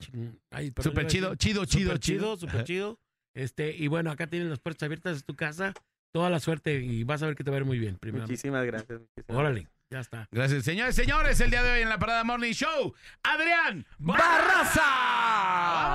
[0.51, 2.37] Ay, Súper a chido, chido, chido, Súper chido, chido.
[2.37, 2.99] súper chido.
[3.35, 5.73] Este, y bueno, acá tienen las puertas abiertas de tu casa.
[6.15, 7.99] Toda la suerte y vas a ver que te va a ir muy bien.
[7.99, 8.23] Primero.
[8.23, 9.01] Muchísimas gracias.
[9.01, 10.29] muchísimas Órale, ya está.
[10.31, 11.41] Gracias, señores, señores.
[11.41, 14.83] El día de hoy en la Parada Morning Show, Adrián ¡Barraza!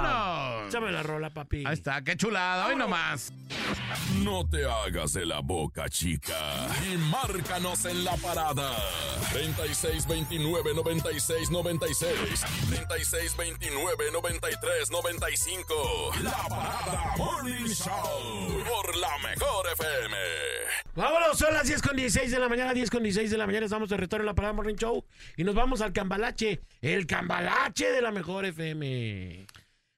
[0.01, 0.67] ¡Vámonos!
[0.69, 1.63] Échame la rola, papi.
[1.65, 3.33] Ahí está, qué chulada, hoy nomás.
[4.23, 8.75] No te hagas de la boca chica y márcanos en la parada.
[9.31, 16.11] 36 29 96 96 36 29 93 95.
[16.21, 20.17] La parada Morning Show por la mejor FM.
[20.99, 23.67] Vámonos, son las 10 con 16 de la mañana, 10 con 16 de la mañana.
[23.67, 25.05] Estamos de retorno en la Parada Morning Show
[25.37, 29.47] y nos vamos al Cambalache, el Cambalache de la mejor FM.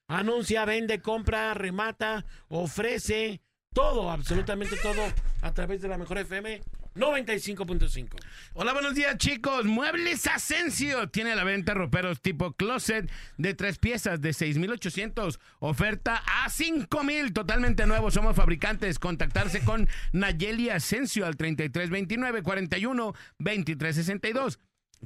[0.06, 3.40] Anuncia, vende, compra, remata, ofrece
[3.74, 5.02] todo, absolutamente todo
[5.40, 6.62] a través de la mejor FM
[6.94, 8.08] 95.5.
[8.54, 9.64] Hola, buenos días, chicos.
[9.64, 15.40] Muebles Asensio tiene a la venta roperos tipo closet de tres piezas de 6,800.
[15.60, 17.32] Oferta a 5,000.
[17.32, 18.14] Totalmente nuevos.
[18.14, 18.98] Somos fabricantes.
[18.98, 24.58] Contactarse con Nayeli Asensio al 3329 41 2362.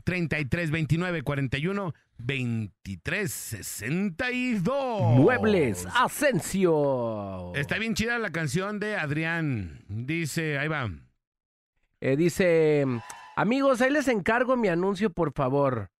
[0.04, 5.16] 3329 41 2362.
[5.16, 7.54] Muebles Asensio.
[7.54, 9.84] Está bien chida la canción de Adrián.
[9.88, 10.90] Dice, ahí va.
[12.00, 12.84] Eh, dice,
[13.36, 15.90] amigos, ahí les encargo mi anuncio, por favor.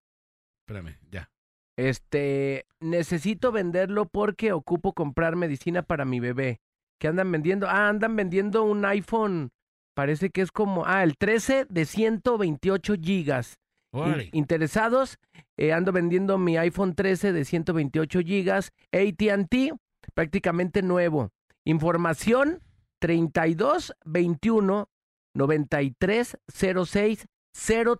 [0.67, 1.31] Espérame, ya.
[1.79, 6.61] Este, necesito venderlo porque ocupo comprar medicina para mi bebé.
[6.99, 7.69] ¿Qué andan vendiendo?
[7.69, 9.51] Ah, andan vendiendo un iPhone.
[9.95, 13.59] Parece que es como, ah, el 13 de 128 gigas.
[13.93, 15.19] In- interesados,
[15.57, 19.73] eh, ando vendiendo mi iPhone 13 de 128 gigas, AT&T,
[20.15, 21.31] prácticamente nuevo.
[21.65, 22.63] Información
[23.01, 24.89] 32 21
[25.37, 27.27] 93 06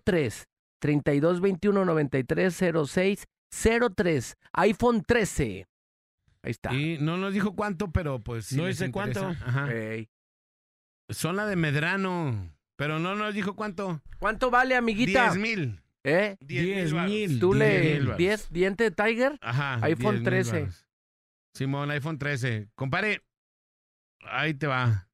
[0.03, 0.47] 03.
[0.79, 3.27] 32 21 93 06
[3.95, 4.37] 03.
[4.53, 5.67] iPhone 13.
[6.43, 6.73] Ahí está.
[6.73, 9.25] Y no nos dijo cuánto, pero pues sí No dice cuánto.
[9.25, 9.73] Ajá.
[9.73, 10.09] Ey.
[11.09, 14.01] Son la de Medrano, pero no nos dijo cuánto.
[14.19, 15.31] ¿Cuánto vale, amiguita?
[15.31, 15.81] 10 mil.
[16.03, 16.37] ¿Eh?
[16.41, 17.39] 10 mil.
[17.39, 19.37] ¿Tú le 10 mil 10 diente de Tiger?
[19.41, 19.75] Ajá.
[19.83, 20.59] iPhone 10 mil 13.
[20.59, 20.85] varos.
[21.53, 22.69] Simón, iPhone 13.
[22.75, 23.23] Compare,
[24.21, 25.09] ahí te va.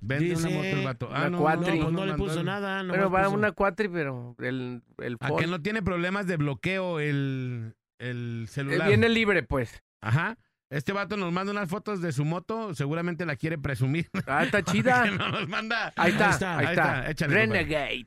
[0.00, 1.08] Vende Dice una moto el vato.
[1.08, 1.64] una No, Cuatri.
[1.80, 2.84] pues no le mandó puso el- nada.
[2.90, 6.36] Pero va puso- una cuatri, pero el, el A Ford- que no tiene problemas de
[6.36, 8.86] bloqueo el, el eh, celular.
[8.88, 9.82] viene libre, pues.
[10.00, 10.38] Ajá.
[10.70, 14.08] Este vato nos manda unas fotos de su moto, seguramente la quiere presumir.
[14.26, 15.04] Ah, está chida.
[15.18, 15.92] No nos manda.
[15.96, 17.10] Ahí está, Ahí está, ahí está.
[17.10, 17.62] échale, compadre.
[17.64, 18.06] Renegade.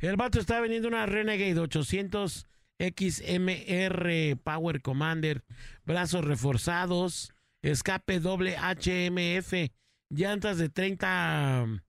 [0.00, 2.46] El vato está vendiendo una Renegade 800
[2.78, 5.42] XMR Power Commander,
[5.84, 7.32] brazos reforzados,
[7.62, 9.70] escape doble HMF,
[10.14, 11.84] llantas de 30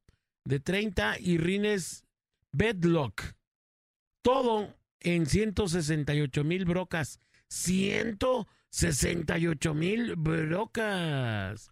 [0.45, 2.05] de 30 y rines
[2.51, 3.35] Bedlock.
[4.21, 7.21] Todo en 168 mil brocas.
[7.49, 11.71] 168 mil brocas.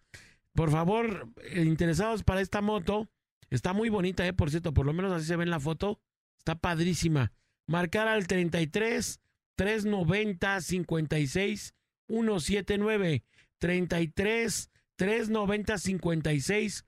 [0.54, 3.08] Por favor, eh, interesados para esta moto,
[3.50, 6.00] está muy bonita, eh, por cierto, por lo menos así se ve en la foto.
[6.38, 7.34] Está padrísima.
[7.66, 9.20] Marcar al 33
[9.56, 11.74] 390 56
[12.08, 13.24] 179
[13.58, 16.86] 33 390 56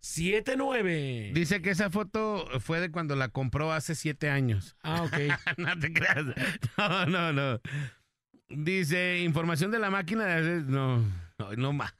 [0.00, 1.32] 179.
[1.34, 4.76] Dice que esa foto fue de cuando la compró hace siete años.
[4.82, 5.12] Ah, ok.
[5.58, 6.24] no te creas.
[6.78, 7.60] No, no, no.
[8.48, 10.62] Dice, información de la máquina de hacer...
[10.64, 11.04] No,
[11.38, 11.94] hoy no más.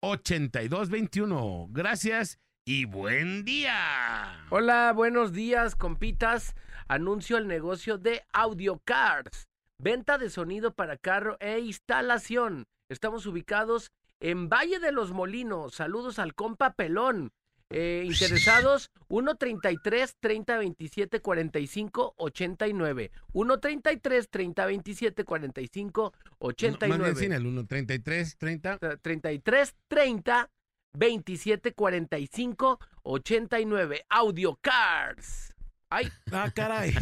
[0.02, 1.66] 3329-648221.
[1.70, 4.46] Gracias y buen día.
[4.48, 6.54] Hola, buenos días, compitas.
[6.88, 9.48] Anuncio el negocio de Audio Cars.
[9.78, 12.66] Venta de sonido para carro e instalación.
[12.88, 15.74] Estamos ubicados en Valle de los Molinos.
[15.74, 17.32] Saludos al compa Pelón.
[17.70, 27.32] Eh, interesados 133 30 27 45 89 133 30 27 45 89 Más bien sin
[27.32, 28.78] el 1, 33, 30.
[28.98, 30.50] 33 30
[30.94, 35.54] 27 45 89 Audio Cars.
[35.90, 36.94] Ay, Ah, caray.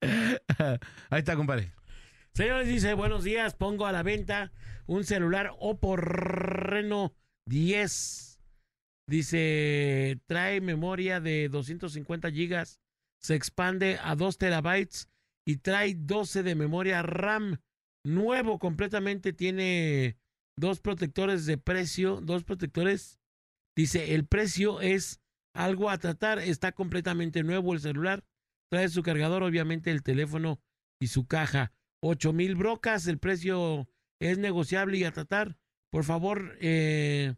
[1.10, 1.72] Ahí está, compadre.
[2.34, 4.52] Señores, dice, buenos días, pongo a la venta
[4.86, 7.14] un celular Oppo Reno
[7.46, 8.40] 10.
[9.06, 12.80] Dice, trae memoria de 250 gigas,
[13.20, 15.08] se expande a 2 terabytes
[15.46, 17.60] y trae 12 de memoria RAM.
[18.04, 20.18] Nuevo completamente, tiene
[20.58, 23.18] dos protectores de precio, dos protectores.
[23.76, 25.20] Dice, el precio es
[25.54, 28.24] algo a tratar, está completamente nuevo el celular.
[28.70, 30.60] Trae su cargador, obviamente el teléfono
[31.00, 31.72] y su caja.
[32.02, 33.88] 8 mil brocas, el precio
[34.20, 35.56] es negociable y a tratar.
[35.90, 37.34] Por favor, eh,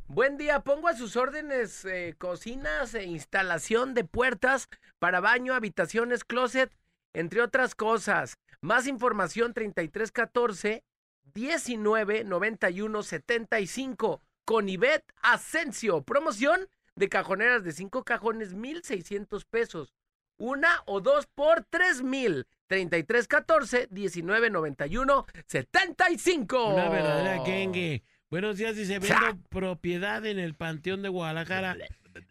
[0.09, 4.69] Buen día, pongo a sus órdenes eh, cocinas e instalación de puertas
[4.99, 6.71] para baño, habitaciones, closet,
[7.11, 8.37] entre otras cosas.
[8.61, 10.85] Más información 3314
[11.33, 16.03] 19 91 75 con Ivette Asensio.
[16.03, 19.93] Promoción de cajoneras de 5 cajones 1600 pesos.
[20.37, 22.45] Una o dos por 3000.
[22.67, 26.73] 3314 19 91 75.
[26.73, 28.03] Una verdadera kengue.
[28.29, 31.77] Buenos días, dice, vendo propiedad en el Panteón de Guadalajara.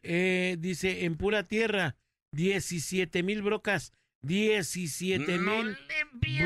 [0.02, 1.96] Eh, dice, en pura tierra,
[2.32, 3.92] 17 mil brocas.
[4.20, 5.76] 17 mil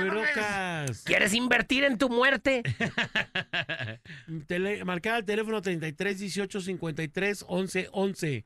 [0.05, 1.03] brocas.
[1.03, 2.62] ¿Quieres invertir en tu muerte?
[4.47, 8.45] Tele- marcar el teléfono 33 18 53 11 11.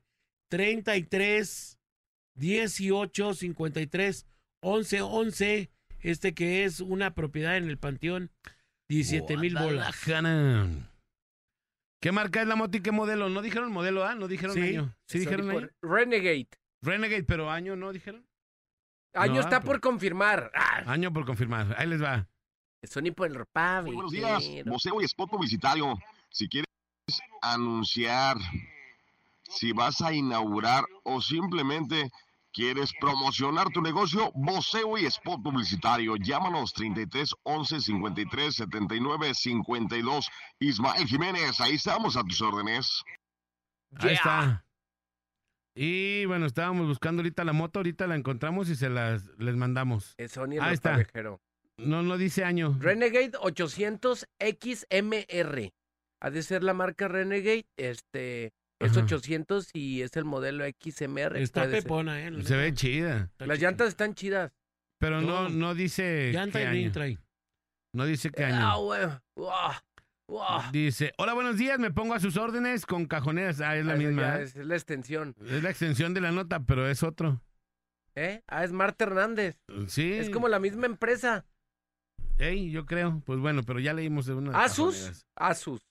[0.48, 1.78] 33
[2.36, 4.26] 18 53
[4.62, 5.70] 11 11.
[6.00, 8.30] Este que es una propiedad en el Panteón.
[8.88, 9.96] 17 mil bolas.
[12.00, 13.30] ¿Qué marca es la moto y qué modelo?
[13.30, 14.14] No dijeron modelo, ¿ah?
[14.14, 14.60] No dijeron Sí.
[14.60, 14.94] año.
[15.08, 15.68] Sí dijeron año.
[15.80, 16.48] Renegade.
[16.82, 18.26] Renegade, pero año no dijeron.
[19.14, 19.66] Año No, está pues.
[19.72, 20.50] por confirmar.
[20.54, 21.74] Ah, Año por confirmar.
[21.78, 22.28] Ahí les va.
[22.82, 23.42] Sony por el.
[23.54, 25.96] Buenos días, Museo y Spot Publicitario.
[26.28, 26.66] Si quieres
[27.40, 28.36] anunciar,
[29.48, 32.10] si vas a inaugurar o simplemente
[32.52, 36.16] quieres promocionar tu negocio, Museo y Spot Publicitario.
[36.16, 40.30] Llámanos 33 11 53 79 52.
[40.60, 43.02] Ismael Jiménez, ahí estamos a tus órdenes.
[43.98, 44.64] Ahí está.
[45.76, 50.14] Y bueno, estábamos buscando ahorita la moto, ahorita la encontramos y se las les mandamos.
[50.16, 51.04] Es Sony Ahí está.
[51.76, 52.76] No, no dice año.
[52.78, 55.72] Renegade 800 XMR.
[56.20, 57.66] Ha de ser la marca Renegade.
[57.76, 58.52] Este
[58.84, 59.00] es Ajá.
[59.04, 61.36] 800 y es el modelo XMR.
[61.40, 61.82] Está puede ser.
[61.82, 62.42] pepona, ¿eh?
[62.44, 63.30] Se ve chida.
[63.38, 64.52] Las llantas están chidas.
[64.98, 65.48] Pero no, No.
[65.50, 67.18] no dice Llanta qué y trae.
[67.94, 68.82] No dice qué Ah, año.
[68.82, 69.00] güey.
[69.36, 69.72] Guau.
[70.72, 73.60] Dice, hola, buenos días, me pongo a sus órdenes con cajoneras.
[73.60, 74.22] Ah, es la Ah, misma.
[74.22, 74.42] ya, ¿eh?
[74.44, 75.34] es la extensión.
[75.46, 77.42] Es la extensión de la nota, pero es otro.
[78.14, 78.42] ¿Eh?
[78.46, 79.58] Ah, es Marta Hernández.
[79.88, 80.12] Sí.
[80.14, 81.44] Es como la misma empresa.
[82.38, 83.20] Ey, yo creo.
[83.26, 84.94] Pues bueno, pero ya leímos de una de Asus.
[84.94, 85.26] cajoneras.
[85.36, 85.82] Asus.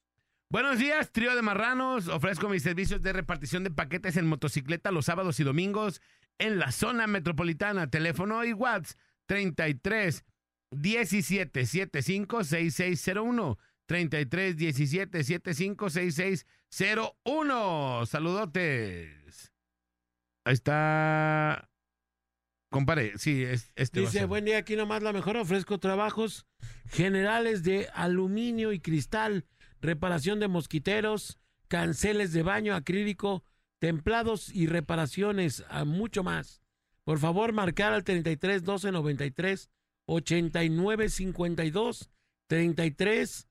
[0.53, 2.07] Buenos días, trío de marranos.
[2.09, 5.99] Ofrezco mis servicios de repartición de paquetes en motocicleta los sábados y domingos
[6.37, 7.89] en la zona metropolitana.
[7.89, 10.23] Teléfono y WhatsApp 33
[10.69, 13.57] 17 75 6601.
[13.87, 18.05] 33 17 75 6601.
[18.05, 19.51] Saludotes.
[20.45, 21.67] Ahí está.
[22.69, 25.35] Compare, sí, es, este va a Dice, buen día, aquí nomás la mejor.
[25.35, 26.45] Ofrezco trabajos
[26.91, 29.47] generales de aluminio y cristal,
[29.83, 31.37] reparación de mosquiteros,
[31.67, 33.43] canceles de baño acrílico,
[33.79, 36.61] templados y reparaciones, a mucho más.
[37.03, 39.69] Por favor, marcar al 33 12 93
[40.05, 42.09] 89 52
[42.47, 43.47] 33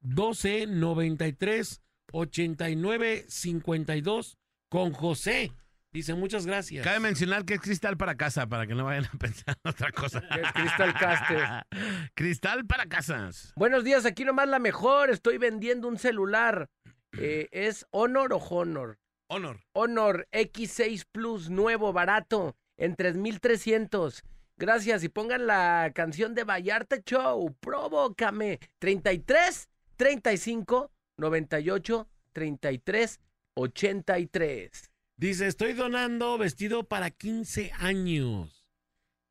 [0.00, 1.82] 12 93
[2.12, 4.38] 89 52
[4.68, 5.52] con José.
[5.92, 6.84] Dice, muchas gracias.
[6.84, 9.92] Cabe mencionar que es cristal para casa, para que no vayan a pensar en otra
[9.92, 10.20] cosa.
[10.42, 11.66] Es Crystal Caster.
[12.14, 13.52] cristal para casas.
[13.56, 15.10] Buenos días, aquí nomás la mejor.
[15.10, 16.70] Estoy vendiendo un celular.
[17.18, 18.98] Eh, ¿Es Honor o Honor?
[19.28, 19.60] Honor.
[19.74, 24.24] Honor X6 Plus, nuevo, barato, en 3300.
[24.56, 27.54] Gracias y pongan la canción de Vallarta Show.
[27.60, 28.60] Provócame.
[28.78, 33.20] 33 35 98 33
[33.56, 34.91] 83.
[35.22, 38.66] Dice, estoy donando vestido para 15 años.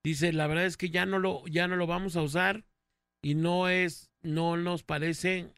[0.05, 2.63] Dice, la verdad es que ya no lo, ya no lo vamos a usar
[3.21, 5.49] y no es, no nos parece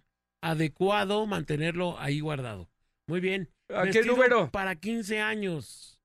[0.42, 2.68] adecuado mantenerlo ahí guardado.
[3.08, 3.52] Muy bien.
[3.70, 4.50] ¿A qué número?
[4.50, 6.00] Para 15 años.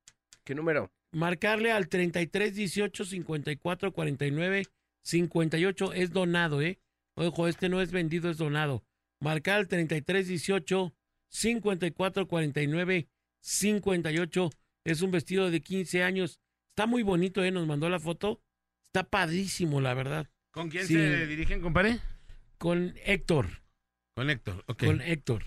[0.45, 0.91] ¿Qué número?
[1.11, 4.67] Marcarle al 33 18 54 49
[5.05, 6.79] 58 es donado, ¿eh?
[7.15, 8.85] Ojo, este no es vendido, es donado.
[9.23, 10.95] Marcar al 33 18
[11.31, 13.09] 54 49
[13.41, 14.51] 58
[14.85, 16.41] es un vestido de 15 años.
[16.71, 17.51] Está muy bonito, ¿eh?
[17.51, 18.41] Nos mandó la foto.
[18.87, 20.29] Está padrísimo, la verdad.
[20.51, 20.95] ¿Con quién Sí.
[20.95, 22.01] se dirigen, compadre?
[22.57, 23.47] Con Héctor.
[24.15, 24.85] Con Héctor, ok.
[24.85, 25.45] Con Héctor.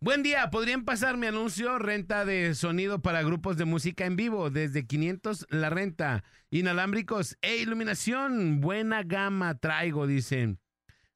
[0.00, 1.78] Buen día, ¿podrían pasar mi anuncio?
[1.78, 6.24] Renta de sonido para grupos de música en vivo, desde 500 la renta.
[6.50, 10.60] Inalámbricos e iluminación, buena gama traigo, dicen.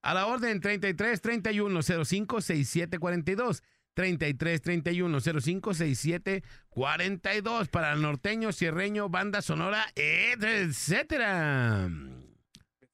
[0.00, 3.62] A la orden 33 31 05 67 42.
[3.98, 11.90] 33 31 05 67 42 para norteño, cierreño, banda sonora, etcétera.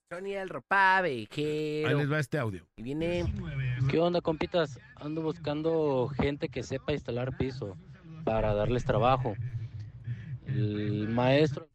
[0.09, 1.89] Sony el ropa vejero.
[1.89, 2.67] Ahí les va este audio.
[2.77, 3.31] Y viene.
[3.87, 4.79] ¿Qué onda, compitas?
[4.95, 7.77] Ando buscando gente que sepa instalar piso
[8.23, 9.35] para darles trabajo.
[10.47, 11.69] El maestro,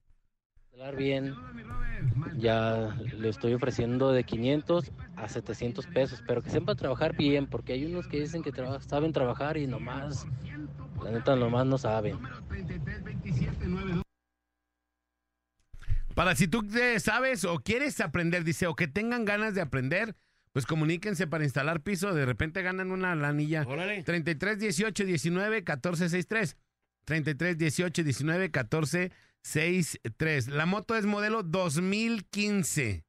[0.96, 1.34] bien,
[2.38, 7.74] ya le estoy ofreciendo de 500 a 700 pesos, pero que sepan trabajar bien, porque
[7.74, 10.26] hay unos que dicen que traba- saben trabajar y nomás,
[11.04, 12.18] la neta, nomás no saben.
[16.14, 16.66] Para si tú
[16.98, 20.16] sabes o quieres aprender, dice, o que tengan ganas de aprender,
[20.52, 22.12] pues comuníquense para instalar piso.
[22.14, 23.64] De repente ganan una lanilla.
[23.66, 24.02] Órale.
[24.02, 26.56] 33 18 19 14 63.
[27.04, 29.29] 33 18 19 14 63.
[30.48, 33.04] La moto es modelo 2015.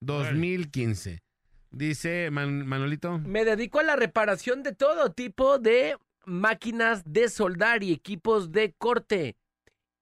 [0.00, 1.22] 2015.
[1.70, 3.18] Dice Man- Manolito.
[3.18, 8.72] Me dedico a la reparación de todo tipo de máquinas de soldar y equipos de
[8.78, 9.36] corte,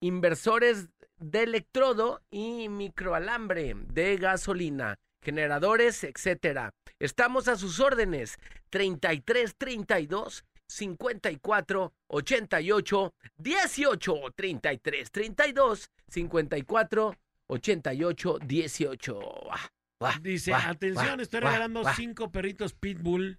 [0.01, 0.89] inversores
[1.19, 6.75] de electrodo y microalambre de gasolina, generadores, etcétera.
[6.99, 8.39] Estamos a sus órdenes.
[8.71, 19.21] 33 32 54 88 18 33 32 54 88 18.
[19.51, 19.71] Ah,
[20.01, 23.39] ah, Dice, ah, atención, estoy regalando cinco perritos pitbull,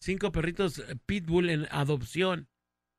[0.00, 2.48] cinco perritos eh, pitbull en adopción.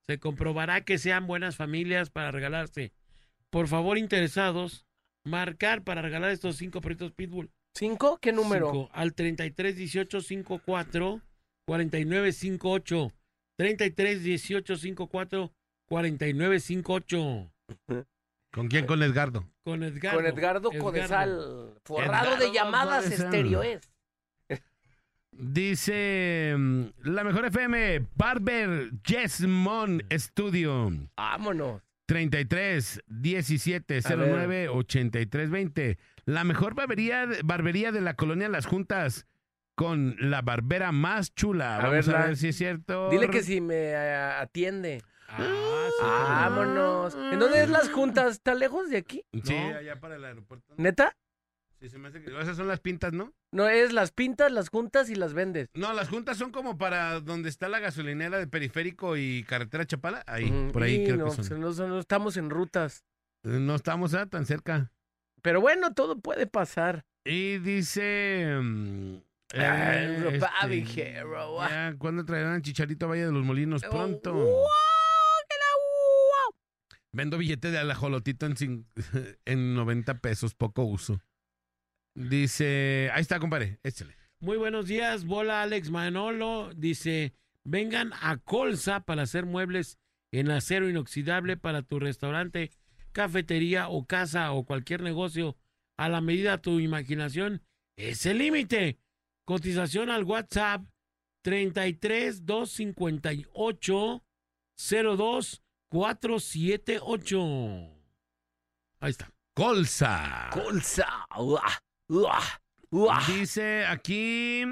[0.05, 2.93] Se comprobará que sean buenas familias para regalarse.
[3.49, 4.85] Por favor, interesados,
[5.23, 7.51] marcar para regalar estos cinco perritos pitbull.
[7.73, 8.19] ¿Cinco?
[8.19, 8.71] ¿Qué número?
[8.71, 11.21] Cinco, al 33 18 54
[11.65, 13.11] 49 58.
[13.63, 15.53] 33 18 54
[15.85, 17.51] 49 58.
[18.51, 18.85] ¿Con quién?
[18.85, 19.47] Con Edgardo.
[19.63, 20.17] Con Edgardo.
[20.17, 23.25] Con Edgardo Codesal, forrado de Edgardo llamadas Codesal.
[23.25, 23.89] estéreo es.
[25.31, 30.91] Dice mm, la mejor FM, Barber Jesmon Studio.
[31.15, 31.81] Vámonos.
[32.07, 35.97] 33 17 09 83 20.
[36.25, 39.25] La mejor barbería, barbería de la colonia Las Juntas
[39.75, 41.77] con la barbera más chula.
[41.77, 43.09] A Vamos a ver si es cierto.
[43.09, 45.01] Dile que si me eh, atiende.
[45.27, 47.15] Ah, Vámonos.
[47.15, 48.33] ¿En dónde es las juntas?
[48.33, 49.23] ¿Está lejos de aquí?
[49.43, 50.73] Sí, allá para el aeropuerto.
[50.77, 51.15] ¿Neta?
[51.79, 53.33] Sí, se me hace que- Esas son las pintas, ¿no?
[53.51, 55.67] No, es las pintas, las juntas y las vendes.
[55.73, 60.23] No, las juntas son como para donde está la gasolinera de Periférico y Carretera Chapala.
[60.27, 61.59] Ahí, Mm, por ahí creo no, que son.
[61.59, 63.03] no, no estamos en rutas.
[63.43, 64.91] No estamos ah, tan cerca.
[65.41, 67.05] Pero bueno, todo puede pasar.
[67.25, 68.57] Y dice.
[69.53, 71.69] Ay, eh, este, ah.
[71.69, 73.83] ya, ¿Cuándo traerán Chicharito a Valle de los Molinos?
[73.83, 74.35] Pronto.
[77.11, 78.87] Vendo billete de alajolotito en,
[79.45, 81.21] en 90 pesos, poco uso.
[82.15, 83.11] Dice.
[83.13, 83.79] Ahí está, compadre.
[83.83, 84.15] Échale.
[84.39, 86.73] Muy buenos días, bola Alex Manolo.
[86.75, 89.99] Dice, vengan a Colsa para hacer muebles
[90.31, 92.71] en acero inoxidable para tu restaurante
[93.13, 95.55] cafetería o casa o cualquier negocio
[95.97, 97.61] a la medida de tu imaginación
[97.95, 98.97] es el límite.
[99.45, 100.83] Cotización al WhatsApp
[101.43, 104.23] 33 258
[104.77, 107.37] 02 478.
[108.99, 109.29] Ahí está.
[109.53, 110.49] Colza.
[110.51, 111.27] Colza.
[111.37, 111.79] Uah,
[112.09, 113.27] uah, uah.
[113.27, 114.63] Dice aquí.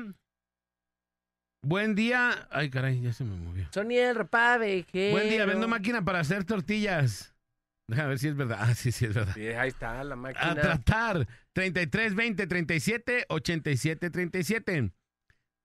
[1.64, 2.48] Buen día.
[2.50, 3.68] Ay, caray, ya se me movió.
[3.72, 4.88] Soniel Repave.
[4.94, 7.31] Buen día, vendo máquina para hacer tortillas.
[7.88, 8.58] Déjame ver si es verdad.
[8.62, 9.34] Ah, sí, sí es verdad.
[9.34, 10.52] Sí, ahí está la máquina.
[10.52, 11.28] A tratar.
[11.54, 14.92] 33 20 37 87 37.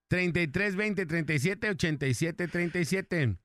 [0.09, 3.37] 33 20 37 87 37.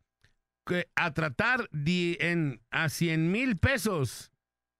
[0.67, 4.31] Que A tratar di- en, a 100 mil pesos.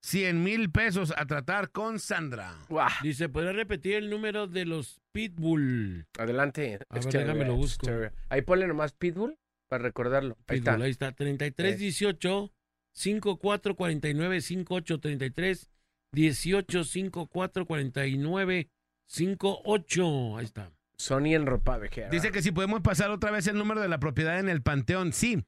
[0.05, 2.57] 100 mil pesos a tratar con Sandra.
[3.03, 6.07] Dice, ¿podría repetir el número de los Pitbull?
[6.19, 6.81] Adelante.
[6.89, 7.87] A ver, déjame lo busco.
[8.29, 9.39] Ahí ponle nomás Pitbull
[9.69, 10.37] para recordarlo.
[10.49, 10.73] Ahí está.
[10.73, 11.13] Pitbull, ahí está.
[11.13, 12.53] 33 18
[12.95, 15.69] 54 49 58 33
[16.13, 18.71] 18 54 49
[19.07, 20.37] 58.
[20.37, 20.73] Ahí está.
[20.97, 22.11] Sony en ropa vejera.
[22.11, 25.13] Dice que si podemos pasar otra vez el número de la propiedad en el Panteón.
[25.13, 25.45] Sí,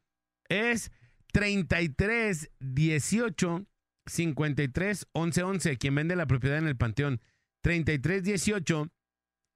[0.49, 0.91] es
[1.33, 3.67] 33 18
[4.07, 5.79] 53 11 11.
[5.79, 7.21] Quien vende la propiedad en el Panteón.
[7.63, 8.89] 33 18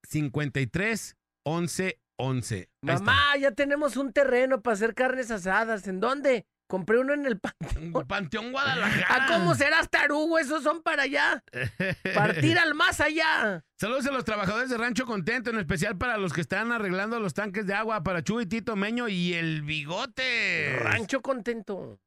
[0.05, 2.57] 53 11 11.
[2.57, 2.95] Ahí está.
[3.01, 5.87] Mamá, ya tenemos un terreno para hacer carnes asadas.
[5.89, 6.47] ¿En dónde?
[6.69, 7.93] Compré uno en el Panteón.
[8.09, 9.25] Panteón Guadalajara.
[9.25, 10.39] ¿A cómo serás tarugo?
[10.39, 11.43] Esos son para allá.
[12.15, 13.65] Partir al más allá.
[13.81, 17.33] Saludos a los trabajadores de Rancho Contento, en especial para los que están arreglando los
[17.33, 20.79] tanques de agua para Chuy, Tito, Meño y el Bigote.
[20.79, 21.99] Rancho Contento.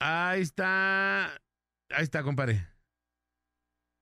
[0.00, 1.26] Ahí está.
[1.90, 2.68] Ahí está, compadre.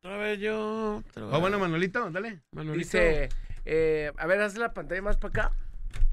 [0.02, 1.02] Otra vez yo.
[1.16, 2.43] Oh, bueno, Manolito, dale.
[2.52, 2.78] Manolito.
[2.78, 3.31] Dice,
[3.65, 5.56] eh, a ver, haz la pantalla más para acá.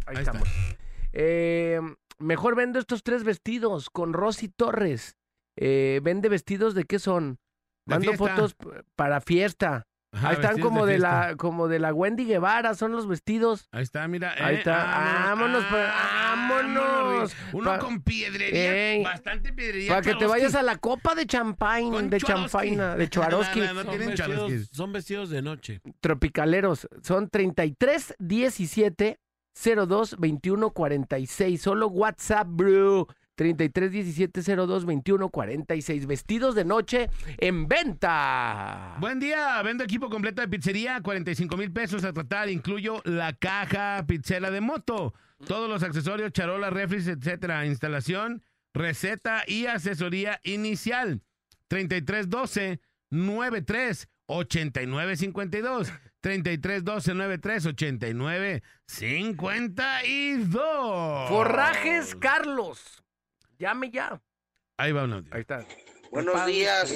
[0.05, 0.47] Ahí, Ahí estamos.
[1.11, 1.81] Eh,
[2.19, 5.15] mejor vendo estos tres vestidos con Rosy Torres.
[5.57, 7.39] Eh, vende vestidos de qué son?
[7.85, 8.55] Mando fotos
[8.95, 9.85] para fiesta.
[10.11, 13.67] Ajá, Ahí están como de la como de la Wendy Guevara, son los vestidos.
[13.73, 14.33] Ahí está, mira.
[14.39, 14.77] Ahí eh, está.
[15.25, 17.35] Vámonos, pa- vámonos.
[17.51, 19.89] Uno Pa- con piedrería, bastante piedrería.
[19.89, 23.59] Para que te vayas a la copa de champagne, Con de champaina, de Chuaroski.
[23.65, 25.81] No, no, no son vestidos de noche.
[25.99, 26.87] Tropicaleros.
[27.03, 29.19] Son 33 17
[29.55, 31.61] 02 21 46.
[31.61, 33.07] Solo WhatsApp, bro.
[33.35, 36.05] 33 17 02 21 46.
[36.07, 38.97] Vestidos de noche en venta.
[38.99, 44.03] Buen día, vendo equipo completo de pizzería, 45 mil pesos a tratar, incluyo la caja
[44.07, 45.13] pizzera de moto,
[45.45, 48.41] todos los accesorios, charolas, refris, etcétera, instalación,
[48.73, 51.21] receta y asesoría inicial.
[51.67, 52.79] 3312
[53.09, 55.91] 93 89 52
[56.29, 63.03] 3312 93 89 52 Forrajes Carlos.
[63.59, 64.19] Llame ya.
[64.75, 65.31] Ahí va un audio.
[65.31, 65.63] Ahí está.
[66.11, 66.91] Buenos días.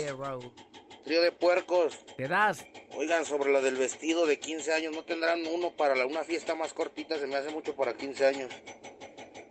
[1.06, 2.03] Trío de puercos.
[2.18, 2.65] Te das.
[2.95, 6.56] Oigan, sobre lo del vestido de 15 años, ¿no tendrán uno para la- una fiesta
[6.56, 7.19] más cortita?
[7.19, 8.49] Se me hace mucho para 15 años.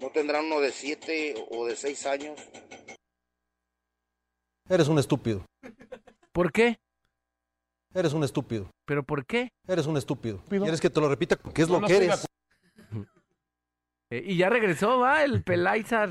[0.01, 2.37] ¿No tendrán uno de 7 o de 6 años?
[4.69, 5.47] Eres un estúpido.
[6.33, 6.81] ¿Por qué?
[7.99, 8.71] Eres un estúpido.
[8.87, 9.51] ¿Pero por qué?
[9.67, 10.41] Eres un estúpido.
[10.49, 11.35] ¿Quieres que te lo repita?
[11.37, 12.27] ¿Qué es No lo lo que eres?
[14.11, 16.09] Eh, y ya regresó, va, el Pelaizar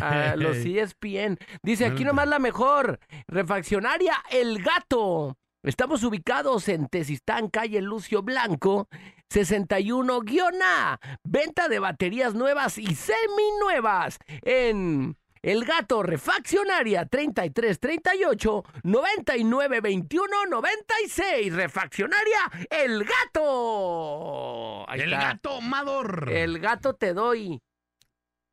[0.00, 1.38] a los ESPN.
[1.60, 3.00] Dice, aquí nomás la mejor.
[3.26, 5.36] Refaccionaria El Gato.
[5.64, 8.86] Estamos ubicados en Tesistán, calle Lucio Blanco,
[9.28, 11.00] 61-A.
[11.24, 21.52] Venta de baterías nuevas y seminuevas en El Gato Refaccionaria 3338 9921 96.
[21.52, 22.38] Refaccionaria
[22.70, 24.88] El Gato.
[24.88, 25.24] Ahí El está.
[25.26, 26.30] gato Mador.
[26.30, 27.60] El gato te doy.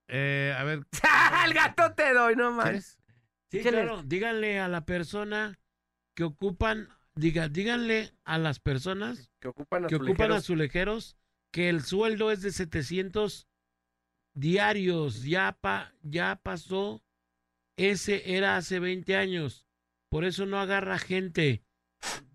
[0.07, 0.80] Eh, a ver.
[1.45, 2.98] el gato te doy, no más.
[3.52, 3.84] Sí, Échale.
[3.84, 4.02] claro.
[4.03, 5.60] Díganle a la persona
[6.16, 11.18] que ocupan, diga, díganle a las personas que ocupan, que ocupan azulejeros
[11.52, 13.48] que el sueldo es de 700
[14.34, 15.23] diarios.
[15.23, 17.03] Ya, pa- ya pasó.
[17.77, 19.65] Ese era hace 20 años.
[20.10, 21.64] Por eso no agarra gente.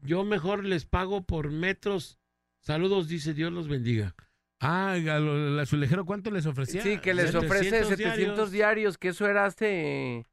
[0.03, 2.19] Yo mejor les pago por metros.
[2.61, 4.15] Saludos, dice Dios los bendiga.
[4.61, 6.83] Ah, al azulejero, ¿cuánto les ofrecía?
[6.83, 8.51] Sí, que les ofrece 700 diarios.
[8.51, 8.99] diarios.
[8.99, 10.25] que eso era hace...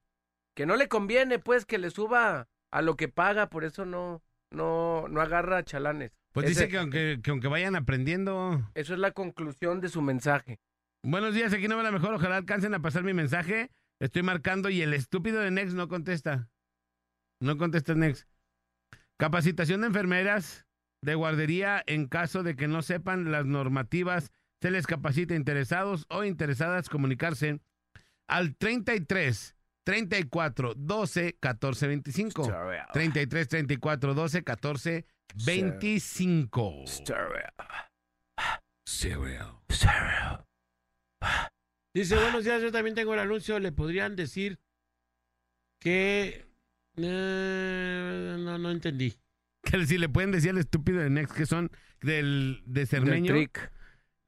[0.55, 4.21] Que no le conviene, pues, que le suba a lo que paga, por eso no,
[4.51, 6.11] no, no agarra chalanes.
[6.33, 8.61] Pues Ese- dice que aunque, que aunque vayan aprendiendo.
[8.75, 10.59] Eso es la conclusión de su mensaje.
[11.03, 12.13] Buenos días, aquí no va la mejor.
[12.13, 13.71] Ojalá alcancen a pasar mi mensaje.
[13.99, 16.49] Estoy marcando y el estúpido de Nex no contesta.
[17.41, 18.27] No contesta Nex.
[19.17, 20.65] Capacitación de enfermeras
[21.03, 24.31] de guardería en caso de que no sepan las normativas.
[24.61, 27.59] Se les capacita interesados o interesadas comunicarse
[28.27, 32.53] al 33 34 12 14 25.
[32.93, 35.05] 33 34 12 14
[35.45, 36.83] 25.
[41.93, 43.59] Dice, buenos días, yo también tengo el anuncio.
[43.59, 44.59] Le podrían decir
[45.79, 46.45] que...
[46.97, 49.13] eh, no, no entendí.
[49.63, 51.69] Que si le pueden decir al estúpido de Next que son
[52.01, 53.33] del de Cermeño.
[53.33, 53.71] Trick.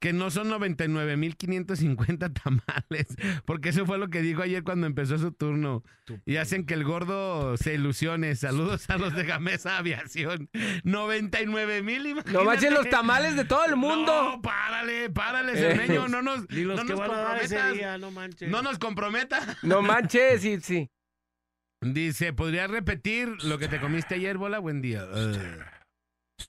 [0.04, 3.06] Que no son 99.550 tamales.
[3.46, 5.82] Porque eso fue lo que dijo ayer cuando empezó su turno.
[6.26, 8.36] Y hacen que el gordo se ilusione.
[8.36, 10.50] Saludos a los de Gamesa Aviación.
[10.82, 12.16] 99 mil.
[12.30, 14.32] No manches los tamales de todo el mundo.
[14.32, 16.06] No, párale, párale, Cermeño.
[16.06, 17.72] No nos, Ni los no que nos van a dar ese comprometas.
[17.72, 18.50] día, no manches.
[18.50, 19.56] No nos comprometa.
[19.62, 20.90] No manches, sí, sí.
[21.80, 24.58] Dice, ¿podrías repetir lo que te comiste ayer, Bola?
[24.58, 25.02] Buen día.
[25.14, 25.58] Eh.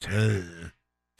[0.10, 0.72] Eh.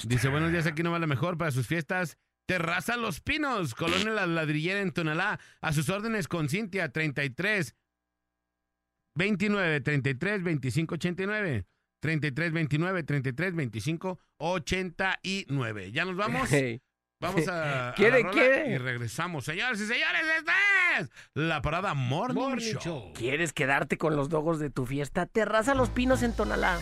[0.04, 2.18] Dice, buenos días, aquí no va la mejor para sus fiestas.
[2.48, 5.40] Terraza Los Pinos, Colonia La Ladrillera en Tonalá.
[5.62, 7.76] A sus órdenes con Cintia, 33
[9.16, 11.66] 29 33 25 89.
[12.02, 15.92] 33 29 33 25 89.
[15.92, 16.50] Ya nos vamos.
[16.52, 16.82] Hey.
[17.22, 18.72] Vamos a, a ¿Quiere, rola quiere?
[18.74, 19.46] y regresamos.
[19.46, 20.54] Señores y señores, esta
[21.00, 22.82] es la parada Morning, Morning Show.
[22.82, 23.14] Show.
[23.14, 25.26] ¿Quieres quedarte con los dogos de tu fiesta?
[25.26, 26.80] Terraza Los Pinos en Tonalá.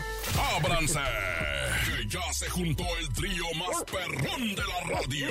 [0.60, 0.98] ¡Ábranse!
[2.14, 5.26] Ya se juntó el trío más perrón de la radio.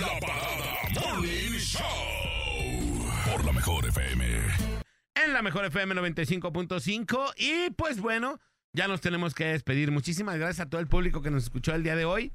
[0.00, 1.82] La parada Morning Show.
[3.30, 4.24] Por la mejor FM.
[5.14, 7.34] en la mejor FM 95.5.
[7.36, 8.40] Y pues bueno,
[8.72, 9.90] ya nos tenemos que despedir.
[9.90, 12.32] Muchísimas gracias a todo el público que nos escuchó el día de hoy.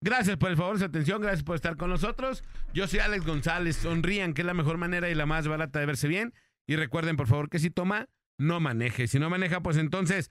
[0.00, 2.44] Gracias por el favor su atención, gracias por estar con nosotros.
[2.72, 3.76] Yo soy Alex González.
[3.76, 6.32] Sonrían, que es la mejor manera y la más barata de verse bien.
[6.66, 8.08] Y recuerden, por favor, que si toma,
[8.38, 9.06] no maneje.
[9.06, 10.30] Si no maneja, pues entonces,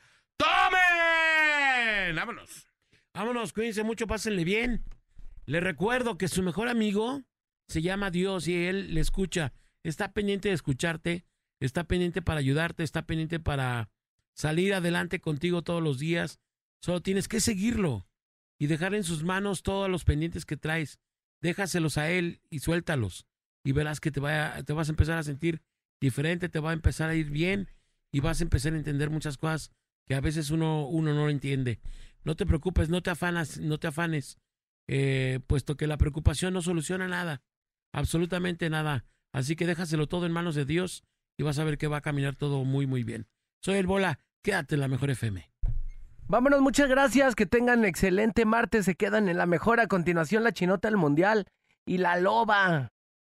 [2.13, 2.67] Vámonos.
[3.13, 4.83] Vámonos, cuídense mucho, pásenle bien.
[5.45, 7.23] Le recuerdo que su mejor amigo
[7.67, 9.53] se llama Dios y él le escucha.
[9.83, 11.25] Está pendiente de escucharte,
[11.59, 13.89] está pendiente para ayudarte, está pendiente para
[14.33, 16.39] salir adelante contigo todos los días.
[16.81, 18.07] Solo tienes que seguirlo
[18.59, 20.99] y dejar en sus manos todos los pendientes que traes.
[21.41, 23.27] Déjaselos a él y suéltalos.
[23.63, 25.61] Y verás que te, vaya, te vas a empezar a sentir
[25.99, 27.69] diferente, te va a empezar a ir bien
[28.11, 29.71] y vas a empezar a entender muchas cosas
[30.07, 31.79] que a veces uno, uno no entiende.
[32.23, 34.37] No te preocupes, no te afanas, no te afanes,
[34.87, 37.41] eh, puesto que la preocupación no soluciona nada,
[37.93, 39.05] absolutamente nada.
[39.31, 41.03] Así que déjaselo todo en manos de Dios
[41.37, 43.27] y vas a ver que va a caminar todo muy, muy bien.
[43.61, 45.51] Soy el Bola, quédate en la mejor FM.
[46.27, 47.35] Vámonos, muchas gracias.
[47.35, 48.85] Que tengan excelente martes.
[48.85, 49.79] Se quedan en la mejor.
[49.79, 51.45] A continuación, la chinota del mundial
[51.85, 52.91] y la loba.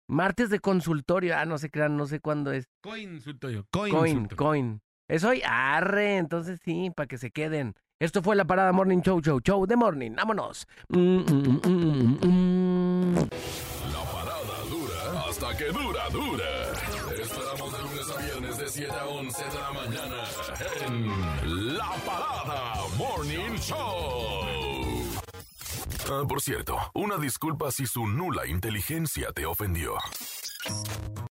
[0.09, 1.37] Martes de consultorio.
[1.37, 2.67] Ah, no se crean, no sé cuándo es.
[2.83, 3.19] Coin.
[3.71, 4.83] Coin, Coin, coin.
[5.13, 7.75] Es hoy arre, entonces sí, para que se queden.
[7.99, 10.13] Esto fue la parada Morning Show, Show, Show de Morning.
[10.17, 10.67] Vámonos.
[10.89, 11.61] Mm, mm,
[12.23, 13.15] mm.
[13.93, 16.73] La parada dura hasta que dura, dura.
[17.21, 20.17] Esperamos de lunes a viernes de 7 a 11 de la mañana
[20.87, 24.47] en La Parada Morning Show.
[26.11, 29.93] Ah, por cierto, una disculpa si su nula inteligencia te ofendió.